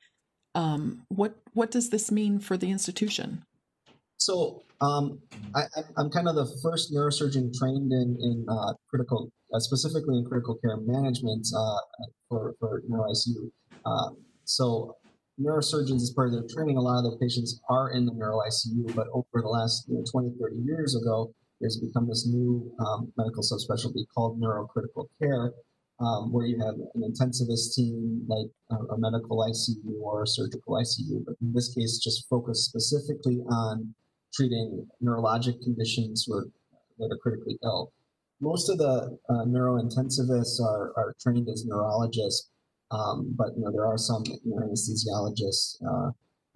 Um, 0.56 1.04
what 1.10 1.36
what 1.54 1.70
does 1.70 1.92
this 1.92 2.10
mean 2.12 2.40
for 2.40 2.58
the 2.58 2.72
institution? 2.72 3.46
So, 4.18 4.64
um, 4.82 5.20
I, 5.54 5.66
am 6.00 6.10
kind 6.10 6.28
of 6.28 6.34
the 6.34 6.48
first 6.64 6.92
neurosurgeon 6.92 7.54
trained 7.54 7.94
in 7.94 8.18
in 8.20 8.48
uh, 8.50 8.74
critical 8.90 9.30
uh, 9.54 9.60
specifically 9.60 10.18
in 10.18 10.26
critical 10.26 10.56
care 10.66 10.78
management 10.78 11.46
uh, 11.56 11.78
for, 12.28 12.56
for 12.60 12.82
neuro 12.88 13.12
ICU. 13.12 13.52
Um, 13.86 14.18
so 14.46 14.98
neurosurgeons, 15.40 16.02
as 16.02 16.12
part 16.16 16.30
of 16.30 16.34
their 16.34 16.48
training, 16.50 16.78
a 16.78 16.82
lot 16.82 17.06
of 17.06 17.12
their 17.12 17.20
patients 17.20 17.62
are 17.70 17.92
in 17.92 18.08
the 18.08 18.14
neuro 18.14 18.40
ICU, 18.40 18.96
but 18.96 19.06
over 19.14 19.28
the 19.36 19.48
last 19.48 19.86
you 19.88 19.98
know, 19.98 20.04
20, 20.12 20.34
30 20.42 20.56
years 20.66 20.96
ago, 20.96 21.32
there's 21.62 21.77
become 21.77 22.08
this 22.08 22.27
new 22.27 22.72
um, 22.80 23.13
medical 23.15 23.44
subspecialty 23.44 24.06
called 24.13 24.41
neurocritical 24.41 25.08
care, 25.22 25.53
um, 26.00 26.34
where 26.34 26.48
you 26.48 26.58
have 26.60 26.75
an 26.96 27.03
intensivist 27.03 27.75
team 27.75 28.25
like 28.27 28.48
a, 28.72 28.94
a, 28.94 28.98
medical 28.98 29.38
ICU 29.38 30.01
or 30.01 30.24
a 30.24 30.27
surgical 30.27 30.74
ICU, 30.74 31.24
but 31.24 31.36
in 31.41 31.53
this 31.53 31.74
case, 31.74 32.00
just 32.00 32.27
focused 32.27 32.65
specifically 32.65 33.39
on 33.51 33.94
treating 34.34 34.88
neurologic 35.03 35.62
conditions 35.62 36.27
are, 36.32 36.48
that 36.98 37.10
are 37.12 37.18
critically 37.18 37.60
ill. 37.63 37.94
Most 38.39 38.70
of 38.70 38.80
the 38.80 39.18
uh, 39.30 39.46
neurointensivists 39.46 40.60
are, 40.60 40.94
are 40.98 41.15
trained 41.22 41.48
as 41.50 41.65
neurologists, 41.65 42.50
um, 42.89 43.34
but 43.38 43.50
you 43.56 43.63
know 43.63 43.72
there 43.72 43.86
are 43.86 43.98
some 43.98 44.24
anesthesiologists 44.24 45.77
uh, 45.86 46.10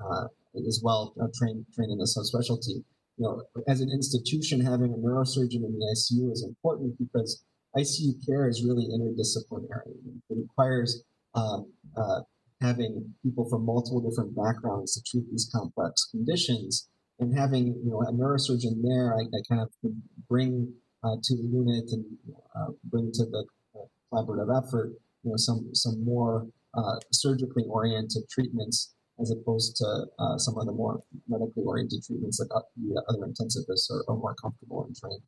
uh, 0.04 0.28
as 0.68 0.82
well 0.84 1.14
uh, 1.22 1.28
trained 1.38 1.66
trained 1.76 1.92
in 1.92 2.00
the 2.00 2.06
subspecialty. 2.06 2.84
You 3.18 3.24
know, 3.24 3.64
as 3.68 3.82
an 3.82 3.90
institution, 3.92 4.60
having 4.60 4.94
a 4.94 4.98
neurosurgeon 4.98 5.64
in 5.64 5.80
the 5.80 5.96
ICU 5.96 6.32
is 6.32 6.44
important 6.44 6.98
because 7.00 7.44
ICU 7.78 8.26
care 8.26 8.48
is 8.48 8.64
really 8.64 8.88
interdisciplinary. 8.88 9.96
It 10.30 10.38
requires 10.38 11.04
um, 11.34 11.72
uh, 11.96 12.22
having 12.62 13.14
people 13.24 13.48
from 13.50 13.66
multiple 13.66 14.02
different 14.02 14.36
backgrounds 14.36 14.96
to 14.96 15.02
treat 15.10 15.30
these 15.32 15.50
complex 15.54 16.08
conditions, 16.12 16.90
and 17.20 17.38
having 17.38 17.68
you 17.68 17.92
know 17.92 18.02
a 18.02 18.12
neurosurgeon 18.12 18.82
there, 18.84 19.16
I, 19.16 19.22
I 19.22 19.42
kind 19.48 19.62
of 19.62 19.70
bring 20.30 20.74
uh, 21.04 21.16
to 21.24 21.36
the 21.38 21.44
unit 21.44 21.86
and 21.92 22.06
uh, 22.56 22.72
bring 22.86 23.12
to 23.14 23.26
the 23.26 23.46
uh, 23.76 23.86
collaborative 24.12 24.52
effort, 24.58 24.94
you 25.24 25.32
know, 25.32 25.38
some 25.38 25.70
some 25.74 26.04
more 26.04 26.48
uh, 26.74 26.96
surgically 27.12 27.64
oriented 27.70 28.24
treatments 28.30 28.95
as 29.22 29.32
opposed 29.32 29.78
to 29.78 30.06
uh, 30.20 30.38
some 30.38 30.58
of 30.58 30.66
the 30.66 30.72
more 30.72 31.02
medically 31.28 31.64
oriented 31.64 32.04
treatments 32.04 32.38
that 32.38 32.50
the 32.50 33.04
other 33.10 33.26
intensivists 33.26 33.90
are, 33.90 34.04
are 34.08 34.18
more 34.18 34.36
comfortable 34.36 34.84
and 34.86 34.96
trained. 34.96 35.22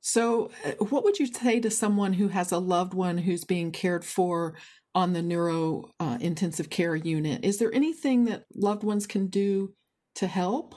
So, 0.00 0.50
what 0.78 1.04
would 1.04 1.20
you 1.20 1.26
say 1.26 1.60
to 1.60 1.70
someone 1.70 2.14
who 2.14 2.28
has 2.28 2.50
a 2.50 2.58
loved 2.58 2.92
one 2.92 3.18
who's 3.18 3.44
being 3.44 3.70
cared 3.70 4.04
for 4.04 4.56
on 4.94 5.12
the 5.12 5.22
neuro 5.22 5.90
uh, 6.00 6.18
intensive 6.20 6.70
care 6.70 6.94
unit. 6.94 7.44
Is 7.44 7.58
there 7.58 7.74
anything 7.74 8.24
that 8.26 8.44
loved 8.54 8.84
ones 8.84 9.06
can 9.06 9.26
do 9.26 9.74
to 10.16 10.26
help? 10.26 10.74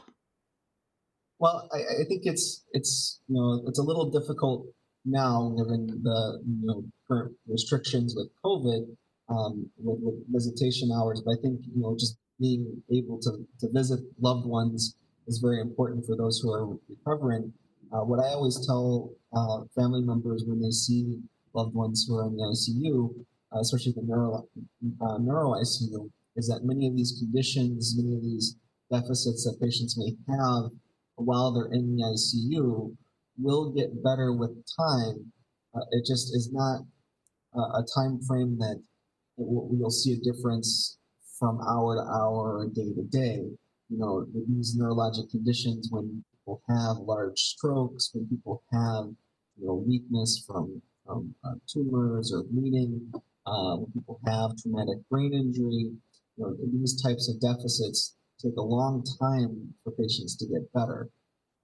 Well, 1.39 1.67
I, 1.73 2.01
I 2.01 2.05
think 2.07 2.21
it's 2.25 2.63
it's 2.71 3.21
you 3.27 3.35
know 3.35 3.63
it's 3.67 3.79
a 3.79 3.83
little 3.83 4.09
difficult 4.09 4.67
now 5.03 5.53
given 5.57 5.87
the 5.87 6.41
you 6.45 6.67
know 6.67 6.83
current 7.07 7.35
restrictions 7.47 8.15
with 8.15 8.29
COVID 8.43 8.87
um, 9.27 9.69
with, 9.77 9.99
with 10.01 10.15
visitation 10.29 10.91
hours. 10.95 11.21
But 11.25 11.37
I 11.37 11.41
think 11.41 11.59
you 11.65 11.81
know 11.81 11.95
just 11.99 12.17
being 12.39 12.81
able 12.91 13.19
to, 13.19 13.31
to 13.59 13.71
visit 13.71 13.99
loved 14.19 14.45
ones 14.45 14.95
is 15.27 15.39
very 15.39 15.61
important 15.61 16.05
for 16.05 16.15
those 16.15 16.39
who 16.39 16.51
are 16.51 16.77
recovering. 16.89 17.51
Uh, 17.91 18.03
what 18.03 18.19
I 18.19 18.29
always 18.29 18.65
tell 18.65 19.11
uh, 19.33 19.61
family 19.75 20.01
members 20.01 20.43
when 20.45 20.61
they 20.61 20.71
see 20.71 21.19
loved 21.53 21.73
ones 21.73 22.05
who 22.07 22.17
are 22.17 22.27
in 22.27 22.35
the 22.35 22.43
ICU 22.43 23.25
uh, 23.55 23.59
especially 23.59 23.93
the 23.93 24.01
neuro, 24.01 24.47
uh, 25.01 25.17
neuro 25.19 25.51
ICU, 25.53 26.09
is 26.35 26.47
that 26.47 26.61
many 26.63 26.87
of 26.87 26.95
these 26.95 27.17
conditions, 27.19 27.95
many 27.95 28.15
of 28.15 28.21
these 28.21 28.57
deficits 28.91 29.43
that 29.45 29.59
patients 29.61 29.97
may 29.97 30.11
have 30.35 30.71
while 31.15 31.53
they're 31.53 31.71
in 31.71 31.95
the 31.95 32.03
ICU 32.03 32.95
will 33.37 33.71
get 33.71 34.03
better 34.03 34.33
with 34.33 34.51
time. 34.77 35.31
Uh, 35.73 35.85
it 35.91 36.05
just 36.05 36.35
is 36.35 36.49
not 36.51 36.81
a 37.55 37.83
time 37.95 38.19
frame 38.27 38.57
that 38.57 38.81
will, 39.37 39.69
you'll 39.73 39.89
see 39.89 40.11
a 40.11 40.17
difference 40.17 40.97
from 41.37 41.59
hour 41.61 41.95
to 41.95 42.01
hour 42.01 42.59
or 42.59 42.67
day 42.67 42.93
to 42.93 43.03
day. 43.03 43.45
You 43.89 43.97
know, 43.97 44.25
these 44.47 44.77
neurologic 44.77 45.29
conditions 45.29 45.89
when 45.91 46.23
people 46.31 46.61
have 46.69 46.97
large 46.97 47.39
strokes, 47.39 48.11
when 48.13 48.27
people 48.27 48.63
have 48.71 49.05
you 49.57 49.67
know 49.67 49.75
weakness 49.75 50.43
from 50.45 50.81
from 51.05 51.35
uh, 51.43 51.53
tumors 51.67 52.33
or 52.33 52.43
bleeding, 52.43 53.11
uh, 53.45 53.75
when 53.77 53.91
people 53.91 54.19
have 54.25 54.57
traumatic 54.57 54.97
brain 55.09 55.33
injury, 55.33 55.91
you 56.37 56.43
know, 56.43 56.55
these 56.73 57.01
types 57.01 57.29
of 57.29 57.39
deficits 57.39 58.15
take 58.41 58.55
a 58.57 58.61
long 58.61 59.03
time 59.19 59.73
for 59.83 59.91
patients 59.91 60.35
to 60.37 60.47
get 60.47 60.71
better. 60.73 61.09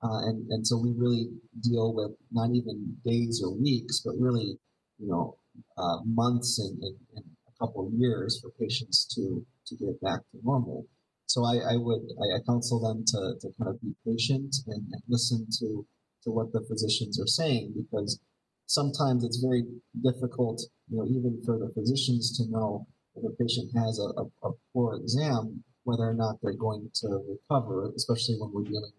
Uh, 0.03 0.29
and, 0.29 0.47
and 0.49 0.65
so 0.65 0.77
we 0.77 0.91
really 0.95 1.29
deal 1.61 1.93
with 1.93 2.11
not 2.31 2.49
even 2.51 2.95
days 3.05 3.41
or 3.43 3.53
weeks, 3.53 4.01
but 4.03 4.15
really, 4.17 4.57
you 4.99 5.07
know, 5.07 5.35
uh, 5.77 5.97
months 6.05 6.59
and, 6.59 6.81
and, 6.81 6.95
and, 7.15 7.25
couple 7.61 7.89
years 7.93 8.41
for 8.41 8.49
patients 8.59 9.05
to, 9.13 9.45
to 9.67 9.75
get 9.75 10.01
back 10.01 10.19
to 10.31 10.37
normal. 10.43 10.87
So 11.27 11.45
I, 11.45 11.55
I 11.73 11.75
would, 11.77 12.01
I, 12.01 12.41
counsel 12.45 12.81
them 12.81 13.05
to, 13.07 13.21
to 13.39 13.47
kind 13.57 13.69
of 13.69 13.79
be 13.81 13.93
patient 14.05 14.55
and, 14.67 14.83
and 14.91 15.01
listen 15.07 15.47
to, 15.59 15.85
to 16.23 16.31
what 16.31 16.51
the 16.51 16.65
physicians 16.67 17.21
are 17.21 17.27
saying 17.27 17.73
because 17.77 18.19
sometimes 18.65 19.23
it's 19.23 19.37
very 19.37 19.63
difficult, 20.03 20.61
you 20.89 20.97
know, 20.97 21.05
even 21.05 21.41
for 21.45 21.57
the 21.57 21.71
physicians 21.73 22.37
to 22.37 22.51
know 22.51 22.85
if 23.15 23.23
a 23.23 23.35
patient 23.41 23.69
has 23.75 23.99
a, 23.99 24.09
a, 24.21 24.49
a 24.49 24.51
poor 24.73 24.95
exam, 24.95 25.63
whether 25.83 26.03
or 26.03 26.13
not 26.13 26.35
they're 26.41 26.53
going 26.53 26.89
to 26.95 27.07
recover, 27.29 27.91
especially 27.95 28.35
when 28.39 28.51
we're 28.53 28.63
dealing 28.63 28.91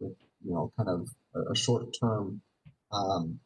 with, 0.00 0.16
you 0.44 0.52
know, 0.52 0.72
kind 0.76 0.88
of 0.88 1.08
a, 1.34 1.52
a 1.52 1.56
short-term, 1.56 2.40
um, 2.92 3.38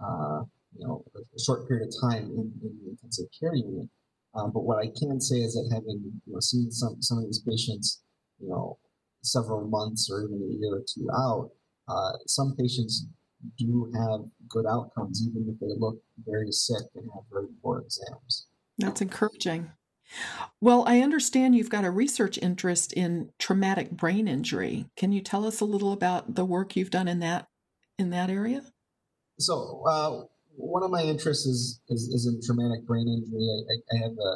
uh, 0.00 0.42
you 0.76 0.86
know, 0.86 1.04
a 1.16 1.40
short 1.40 1.68
period 1.68 1.88
of 1.88 2.10
time 2.10 2.24
in, 2.24 2.52
in 2.62 2.72
the 2.82 2.90
intensive 2.90 3.26
care 3.38 3.54
unit. 3.54 3.88
Um, 4.34 4.52
but 4.52 4.62
what 4.62 4.78
I 4.78 4.88
can 4.98 5.20
say 5.20 5.36
is 5.36 5.54
that 5.54 5.70
having 5.72 6.20
you 6.26 6.32
know, 6.32 6.40
seen 6.40 6.70
some 6.70 7.02
some 7.02 7.18
of 7.18 7.24
these 7.24 7.40
patients, 7.40 8.02
you 8.38 8.48
know, 8.48 8.78
several 9.22 9.66
months 9.66 10.08
or 10.10 10.22
even 10.24 10.36
a 10.36 10.60
year 10.60 10.76
or 10.76 10.84
two 10.86 11.08
out, 11.12 11.50
uh, 11.88 12.12
some 12.26 12.54
patients 12.56 13.06
do 13.58 13.90
have 13.94 14.20
good 14.48 14.66
outcomes, 14.66 15.26
even 15.26 15.48
if 15.52 15.58
they 15.60 15.74
look 15.78 16.00
very 16.26 16.52
sick 16.52 16.82
and 16.94 17.08
have 17.14 17.24
very 17.32 17.48
poor 17.62 17.80
exams. 17.80 18.46
That's 18.78 19.00
encouraging. 19.00 19.72
Well, 20.60 20.84
I 20.86 21.00
understand 21.00 21.54
you've 21.54 21.70
got 21.70 21.84
a 21.84 21.90
research 21.90 22.38
interest 22.38 22.92
in 22.92 23.30
traumatic 23.38 23.92
brain 23.92 24.28
injury. 24.28 24.86
Can 24.96 25.12
you 25.12 25.20
tell 25.20 25.46
us 25.46 25.60
a 25.60 25.64
little 25.64 25.92
about 25.92 26.34
the 26.34 26.44
work 26.44 26.76
you've 26.76 26.90
done 26.90 27.08
in 27.08 27.20
that 27.20 27.48
in 27.98 28.10
that 28.10 28.30
area? 28.30 28.62
So, 29.38 29.82
uh, 29.86 30.22
one 30.60 30.82
of 30.82 30.90
my 30.90 31.02
interests 31.02 31.46
is, 31.46 31.80
is, 31.88 32.08
is 32.08 32.26
in 32.26 32.40
traumatic 32.44 32.86
brain 32.86 33.08
injury. 33.08 33.42
I, 33.42 33.96
I 33.96 34.02
have 34.02 34.12
a 34.12 34.32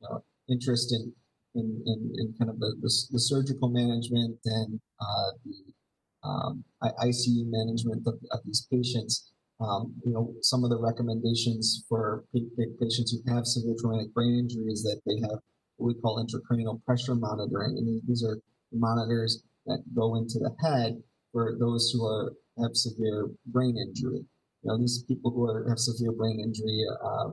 you 0.00 0.08
know, 0.08 0.24
interest 0.48 0.92
in, 0.92 1.12
in, 1.54 1.82
in, 1.86 2.12
in, 2.18 2.34
kind 2.38 2.50
of 2.50 2.58
the, 2.58 2.74
the, 2.80 2.90
the 3.10 3.20
surgical 3.20 3.68
management 3.68 4.38
and 4.44 4.80
uh, 5.00 5.30
the 5.44 6.28
um, 6.28 6.64
ICU 6.82 7.44
management 7.50 8.06
of, 8.06 8.14
of 8.30 8.40
these 8.44 8.66
patients. 8.70 9.32
Um, 9.60 9.92
you 10.04 10.12
know, 10.12 10.32
some 10.40 10.64
of 10.64 10.70
the 10.70 10.78
recommendations 10.78 11.84
for 11.88 12.24
patients 12.32 13.12
who 13.12 13.34
have 13.34 13.46
severe 13.46 13.74
traumatic 13.78 14.14
brain 14.14 14.38
injury 14.38 14.72
is 14.72 14.82
that 14.84 15.00
they 15.04 15.20
have 15.20 15.40
what 15.76 15.94
we 15.94 16.00
call 16.00 16.24
intracranial 16.24 16.82
pressure 16.84 17.14
monitoring, 17.14 17.76
and 17.76 18.00
these 18.06 18.24
are 18.24 18.38
monitors 18.72 19.42
that 19.66 19.82
go 19.94 20.16
into 20.16 20.38
the 20.38 20.54
head 20.62 21.02
for 21.32 21.56
those 21.58 21.90
who 21.90 22.06
are 22.06 22.32
have 22.58 22.74
severe 22.74 23.28
brain 23.46 23.76
injury. 23.76 24.24
You 24.62 24.68
know, 24.68 24.78
these 24.78 25.04
people 25.08 25.30
who 25.30 25.48
are, 25.48 25.68
have 25.68 25.78
severe 25.78 26.12
brain 26.12 26.40
injury 26.40 26.84
uh, 27.02 27.30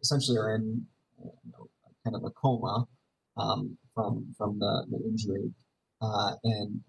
essentially 0.00 0.38
are 0.38 0.54
in 0.54 0.86
you 1.22 1.52
know, 1.52 1.68
kind 2.04 2.16
of 2.16 2.24
a 2.24 2.30
coma 2.30 2.86
um, 3.36 3.76
from 3.94 4.34
from 4.36 4.58
the, 4.58 4.86
the 4.90 4.98
injury, 5.08 5.52
uh, 6.00 6.32
and 6.44 6.80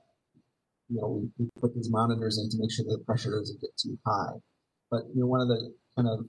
you 0.91 0.99
know, 0.99 1.07
we, 1.07 1.29
we 1.37 1.49
put 1.59 1.73
these 1.73 1.89
monitors 1.89 2.37
in 2.37 2.49
to 2.49 2.57
make 2.59 2.71
sure 2.71 2.85
the 2.85 3.03
pressure 3.05 3.31
doesn't 3.31 3.61
get 3.61 3.71
too 3.77 3.97
high. 4.05 4.35
But, 4.89 5.03
you 5.13 5.21
know, 5.21 5.27
one 5.27 5.39
of 5.39 5.47
the 5.47 5.73
kind 5.95 6.07
of, 6.07 6.25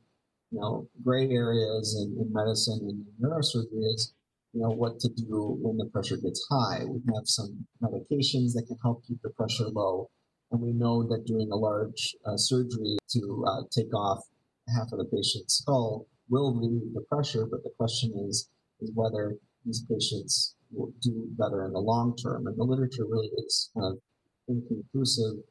you 0.53 0.61
know, 0.61 0.87
gray 1.03 1.29
areas 1.31 1.99
in, 2.01 2.17
in 2.21 2.33
medicine 2.33 2.81
and 2.83 3.05
neurosurgery 3.21 3.83
is, 3.95 4.15
you 4.53 4.63
know, 4.63 4.71
what 4.71 5.01
to 5.01 5.09
do 5.09 5.59
when 5.61 5.79
the 5.79 5.87
pressure 5.87 6.17
gets 6.17 6.47
high. 6.49 6.85
We 6.87 7.01
have 7.15 7.27
some 7.27 7.67
medications 7.83 8.55
that 8.55 8.67
can 8.69 8.79
help 8.83 9.05
keep 9.07 9.21
the 9.23 9.31
pressure 9.31 9.69
low. 9.69 10.11
And 10.53 10.61
we 10.61 10.73
know 10.73 11.03
that 11.09 11.27
doing 11.27 11.51
a 11.51 11.57
large 11.57 12.15
uh, 12.27 12.37
surgery 12.37 12.99
to 13.13 13.45
uh, 13.49 13.63
take 13.75 13.93
off 13.95 14.23
half 14.69 14.93
of 14.93 14.99
the 14.99 15.07
patient's 15.07 15.59
skull 15.59 16.07
will 16.29 16.55
relieve 16.55 16.93
the 16.95 17.01
pressure. 17.11 17.47
But 17.51 17.63
the 17.65 17.73
question 17.79 18.13
is, 18.29 18.51
is 18.81 18.93
whether 18.95 19.39
these 19.65 19.83
patients 19.91 20.55
will 20.71 20.93
do 21.01 21.27
better 21.39 21.65
in 21.65 21.73
the 21.73 21.81
long 21.81 22.17
term. 22.17 22.47
And 22.47 22.57
the 22.59 22.65
literature 22.65 23.07
really 23.09 23.31
is 23.39 23.71
kind 23.75 23.95
of 23.95 23.99
inconclusive, 24.47 25.43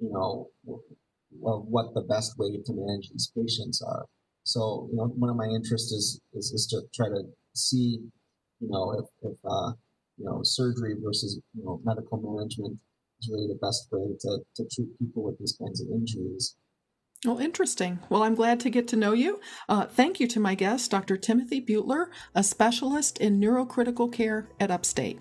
you 0.00 0.10
know, 0.12 0.48
of 1.46 1.64
what 1.66 1.94
the 1.94 2.02
best 2.02 2.36
way 2.36 2.50
to 2.50 2.72
manage 2.72 3.08
these 3.10 3.30
patients 3.36 3.80
are. 3.80 4.06
So, 4.42 4.88
you 4.90 4.96
know, 4.96 5.04
one 5.16 5.30
of 5.30 5.36
my 5.36 5.46
interests 5.46 5.92
is, 5.92 6.20
is, 6.34 6.50
is 6.50 6.66
to 6.68 6.82
try 6.92 7.06
to 7.08 7.22
see, 7.54 8.00
you 8.58 8.68
know, 8.68 8.98
if, 8.98 9.30
if 9.30 9.38
uh, 9.48 9.72
you 10.16 10.24
know, 10.24 10.40
surgery 10.42 10.96
versus, 11.02 11.40
you 11.54 11.64
know, 11.64 11.80
medical 11.84 12.18
management 12.18 12.78
is 13.20 13.30
really 13.30 13.46
the 13.46 13.58
best 13.60 13.88
way 13.90 14.06
to, 14.20 14.38
to 14.56 14.68
treat 14.74 14.98
people 14.98 15.24
with 15.24 15.38
these 15.38 15.56
kinds 15.60 15.80
of 15.80 15.88
injuries. 15.88 16.56
Well, 17.26 17.38
interesting. 17.38 17.98
Well, 18.08 18.22
I'm 18.22 18.34
glad 18.34 18.60
to 18.60 18.70
get 18.70 18.88
to 18.88 18.96
know 18.96 19.12
you. 19.12 19.40
Uh, 19.68 19.84
thank 19.84 20.20
you 20.20 20.26
to 20.28 20.40
my 20.40 20.54
guest, 20.54 20.90
Dr. 20.90 21.18
Timothy 21.18 21.60
Butler, 21.60 22.10
a 22.34 22.42
specialist 22.42 23.18
in 23.18 23.38
neurocritical 23.38 24.10
care 24.10 24.48
at 24.58 24.70
Upstate. 24.70 25.20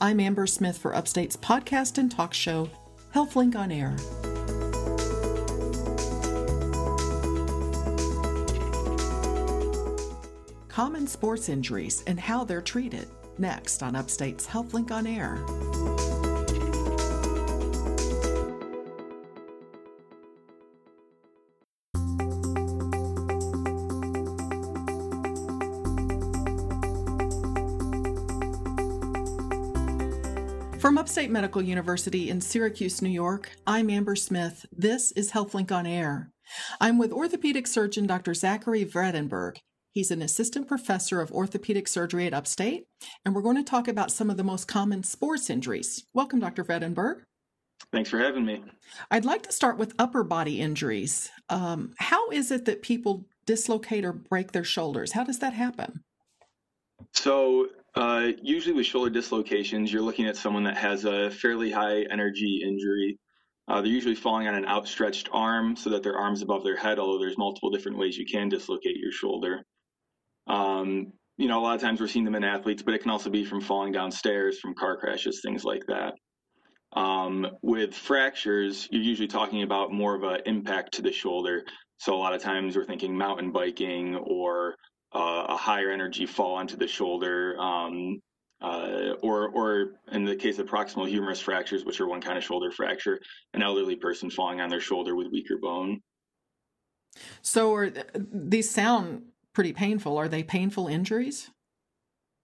I'm 0.00 0.20
Amber 0.20 0.46
Smith 0.46 0.76
for 0.76 0.94
Upstate's 0.94 1.36
podcast 1.38 1.96
and 1.96 2.10
talk 2.10 2.34
show, 2.34 2.68
HealthLink 3.14 3.56
on 3.56 3.72
Air. 3.72 3.96
Common 10.68 11.06
sports 11.06 11.48
injuries 11.48 12.04
and 12.06 12.20
how 12.20 12.44
they're 12.44 12.60
treated. 12.60 13.08
Next 13.38 13.82
on 13.82 13.96
Upstate's 13.96 14.46
HealthLink 14.46 14.90
on 14.90 15.06
Air. 15.06 15.42
Upstate 31.08 31.30
Medical 31.30 31.62
University 31.62 32.28
in 32.28 32.38
Syracuse, 32.38 33.00
New 33.00 33.08
York, 33.08 33.52
I'm 33.66 33.88
Amber 33.88 34.14
Smith. 34.14 34.66
This 34.70 35.10
is 35.12 35.32
HealthLink 35.32 35.72
on 35.72 35.86
Air. 35.86 36.30
I'm 36.82 36.98
with 36.98 37.12
orthopedic 37.12 37.66
surgeon 37.66 38.06
Dr. 38.06 38.34
Zachary 38.34 38.84
Vredenburgh. 38.84 39.56
He's 39.90 40.10
an 40.10 40.20
assistant 40.20 40.68
professor 40.68 41.22
of 41.22 41.32
orthopedic 41.32 41.88
surgery 41.88 42.26
at 42.26 42.34
Upstate, 42.34 42.84
and 43.24 43.34
we're 43.34 43.40
going 43.40 43.56
to 43.56 43.64
talk 43.64 43.88
about 43.88 44.12
some 44.12 44.28
of 44.28 44.36
the 44.36 44.44
most 44.44 44.68
common 44.68 45.02
sports 45.02 45.48
injuries. 45.48 46.04
Welcome, 46.12 46.40
Dr. 46.40 46.62
Vredenburgh. 46.62 47.22
Thanks 47.90 48.10
for 48.10 48.18
having 48.18 48.44
me. 48.44 48.62
I'd 49.10 49.24
like 49.24 49.44
to 49.44 49.52
start 49.52 49.78
with 49.78 49.94
upper 49.98 50.22
body 50.22 50.60
injuries. 50.60 51.30
Um, 51.48 51.94
how 51.96 52.28
is 52.28 52.50
it 52.50 52.66
that 52.66 52.82
people 52.82 53.24
dislocate 53.46 54.04
or 54.04 54.12
break 54.12 54.52
their 54.52 54.62
shoulders? 54.62 55.12
How 55.12 55.24
does 55.24 55.38
that 55.38 55.54
happen? 55.54 56.04
So, 57.14 57.68
uh, 57.98 58.32
usually 58.42 58.74
with 58.74 58.86
shoulder 58.86 59.10
dislocations, 59.10 59.92
you're 59.92 60.02
looking 60.02 60.26
at 60.26 60.36
someone 60.36 60.62
that 60.62 60.76
has 60.76 61.04
a 61.04 61.32
fairly 61.32 61.68
high 61.68 62.02
energy 62.12 62.62
injury. 62.64 63.18
Uh, 63.66 63.80
they're 63.80 63.90
usually 63.90 64.14
falling 64.14 64.46
on 64.46 64.54
an 64.54 64.64
outstretched 64.66 65.28
arm 65.32 65.74
so 65.74 65.90
that 65.90 66.04
their 66.04 66.16
arm's 66.16 66.40
above 66.42 66.62
their 66.62 66.76
head, 66.76 67.00
although 67.00 67.18
there's 67.18 67.36
multiple 67.36 67.70
different 67.70 67.98
ways 67.98 68.16
you 68.16 68.24
can 68.24 68.48
dislocate 68.48 68.96
your 68.96 69.10
shoulder. 69.10 69.64
Um, 70.46 71.12
you 71.38 71.48
know, 71.48 71.58
a 71.58 71.62
lot 71.62 71.74
of 71.74 71.80
times 71.80 72.00
we're 72.00 72.06
seeing 72.06 72.24
them 72.24 72.36
in 72.36 72.44
athletes, 72.44 72.84
but 72.84 72.94
it 72.94 73.02
can 73.02 73.10
also 73.10 73.30
be 73.30 73.44
from 73.44 73.60
falling 73.60 73.90
downstairs, 73.90 74.60
from 74.60 74.74
car 74.74 74.96
crashes, 74.96 75.40
things 75.44 75.64
like 75.64 75.82
that. 75.88 76.14
Um, 76.92 77.48
with 77.62 77.94
fractures, 77.94 78.86
you're 78.92 79.02
usually 79.02 79.28
talking 79.28 79.64
about 79.64 79.92
more 79.92 80.14
of 80.14 80.22
an 80.22 80.42
impact 80.46 80.94
to 80.94 81.02
the 81.02 81.12
shoulder. 81.12 81.64
So 81.96 82.14
a 82.14 82.16
lot 82.16 82.32
of 82.32 82.40
times 82.40 82.76
we're 82.76 82.84
thinking 82.84 83.18
mountain 83.18 83.50
biking 83.50 84.14
or 84.14 84.76
uh, 85.14 85.46
a 85.48 85.56
higher 85.56 85.90
energy 85.90 86.26
fall 86.26 86.56
onto 86.56 86.76
the 86.76 86.88
shoulder, 86.88 87.58
um, 87.58 88.20
uh, 88.60 89.14
or 89.22 89.48
or 89.48 89.92
in 90.12 90.24
the 90.24 90.36
case 90.36 90.58
of 90.58 90.66
proximal 90.66 91.08
humerus 91.08 91.40
fractures, 91.40 91.84
which 91.84 92.00
are 92.00 92.06
one 92.06 92.20
kind 92.20 92.36
of 92.36 92.44
shoulder 92.44 92.70
fracture, 92.70 93.20
an 93.54 93.62
elderly 93.62 93.96
person 93.96 94.30
falling 94.30 94.60
on 94.60 94.68
their 94.68 94.80
shoulder 94.80 95.14
with 95.14 95.28
weaker 95.30 95.56
bone. 95.56 96.00
So, 97.42 97.74
are 97.74 97.90
these 98.14 98.70
sound 98.70 99.22
pretty 99.54 99.72
painful? 99.72 100.16
Are 100.16 100.28
they 100.28 100.42
painful 100.42 100.88
injuries? 100.88 101.50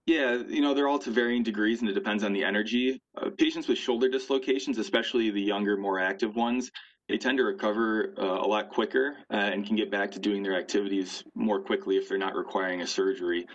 Yeah, 0.05 0.43
you 0.47 0.61
know, 0.61 0.75
they're 0.75 0.87
all 0.87 0.99
to 0.99 1.09
varying 1.09 1.41
degrees 1.41 1.81
and 1.81 1.89
it 1.89 1.93
depends 1.93 2.23
on 2.23 2.31
the 2.31 2.43
energy. 2.43 3.01
Uh, 3.17 3.31
patients 3.35 3.67
with 3.67 3.79
shoulder 3.79 4.07
dislocations, 4.07 4.77
especially 4.77 5.31
the 5.31 5.41
younger, 5.41 5.77
more 5.77 5.99
active 5.99 6.35
ones, 6.35 6.69
they 7.07 7.17
tend 7.17 7.37
to 7.37 7.43
recover 7.43 8.13
uh, 8.17 8.23
a 8.23 8.47
lot 8.47 8.69
quicker 8.69 9.15
uh, 9.31 9.35
and 9.35 9.65
can 9.65 9.75
get 9.75 9.91
back 9.91 10.11
to 10.11 10.19
doing 10.19 10.41
their 10.41 10.57
activities 10.57 11.23
more 11.35 11.61
quickly 11.61 11.97
if 11.97 12.09
they're 12.09 12.17
not 12.17 12.35
requiring 12.35 12.81
a 12.81 12.87
surgery. 12.87 13.45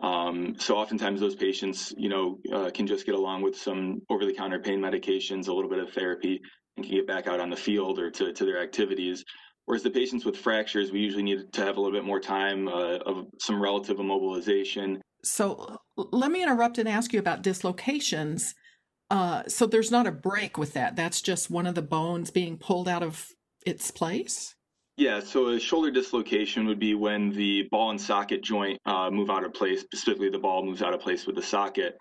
Um, 0.00 0.54
so 0.58 0.76
oftentimes 0.76 1.20
those 1.20 1.34
patients, 1.34 1.92
you 1.96 2.08
know, 2.08 2.38
uh, 2.52 2.70
can 2.72 2.86
just 2.86 3.06
get 3.06 3.14
along 3.14 3.42
with 3.42 3.56
some 3.56 4.02
over-the-counter 4.10 4.60
pain 4.60 4.80
medications, 4.80 5.48
a 5.48 5.52
little 5.52 5.70
bit 5.70 5.80
of 5.80 5.92
therapy, 5.92 6.40
and 6.76 6.86
can 6.86 6.94
get 6.94 7.06
back 7.06 7.26
out 7.26 7.40
on 7.40 7.50
the 7.50 7.56
field 7.56 7.98
or 7.98 8.10
to, 8.10 8.32
to 8.32 8.44
their 8.44 8.62
activities. 8.62 9.24
Whereas 9.64 9.82
the 9.82 9.90
patients 9.90 10.24
with 10.24 10.36
fractures, 10.36 10.92
we 10.92 11.00
usually 11.00 11.24
need 11.24 11.52
to 11.52 11.60
have 11.62 11.76
a 11.76 11.80
little 11.80 11.98
bit 11.98 12.04
more 12.04 12.20
time 12.20 12.68
uh, 12.68 12.98
of 12.98 13.26
some 13.38 13.60
relative 13.60 13.98
immobilization. 13.98 15.00
So 15.24 15.76
let 15.96 16.30
me 16.30 16.42
interrupt 16.42 16.78
and 16.78 16.88
ask 16.88 17.12
you 17.12 17.18
about 17.18 17.42
dislocations. 17.42 18.54
Uh, 19.10 19.42
so 19.48 19.66
there's 19.66 19.90
not 19.90 20.06
a 20.06 20.12
break 20.12 20.58
with 20.58 20.74
that. 20.74 20.96
That's 20.96 21.22
just 21.22 21.50
one 21.50 21.66
of 21.66 21.74
the 21.74 21.82
bones 21.82 22.30
being 22.30 22.58
pulled 22.58 22.88
out 22.88 23.02
of 23.02 23.28
its 23.64 23.90
place. 23.90 24.54
Yeah, 24.96 25.20
so 25.20 25.48
a 25.48 25.60
shoulder 25.60 25.90
dislocation 25.90 26.66
would 26.66 26.80
be 26.80 26.94
when 26.94 27.30
the 27.30 27.68
ball 27.70 27.90
and 27.90 28.00
socket 28.00 28.42
joint 28.42 28.80
uh, 28.84 29.10
move 29.10 29.30
out 29.30 29.44
of 29.44 29.54
place. 29.54 29.80
Specifically, 29.80 30.28
the 30.28 30.40
ball 30.40 30.64
moves 30.64 30.82
out 30.82 30.92
of 30.92 31.00
place 31.00 31.24
with 31.24 31.36
the 31.36 31.42
socket. 31.42 31.96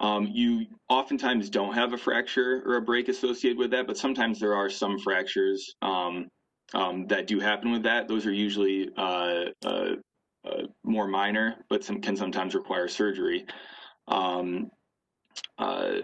Um, 0.00 0.28
you 0.32 0.64
oftentimes 0.88 1.50
don't 1.50 1.74
have 1.74 1.92
a 1.92 1.98
fracture 1.98 2.62
or 2.64 2.76
a 2.76 2.82
break 2.82 3.08
associated 3.08 3.58
with 3.58 3.70
that, 3.72 3.86
but 3.86 3.98
sometimes 3.98 4.40
there 4.40 4.54
are 4.54 4.70
some 4.70 4.98
fractures 4.98 5.74
um, 5.82 6.28
um, 6.72 7.06
that 7.08 7.26
do 7.26 7.38
happen 7.38 7.70
with 7.70 7.82
that. 7.82 8.08
Those 8.08 8.24
are 8.24 8.32
usually 8.32 8.90
uh, 8.96 9.44
uh, 9.64 9.90
uh 10.44 10.62
more 10.84 11.08
minor, 11.08 11.56
but 11.68 11.84
some 11.84 12.00
can 12.00 12.16
sometimes 12.16 12.54
require 12.54 12.88
surgery. 12.88 13.44
Um, 14.06 14.70
uh, 15.58 15.98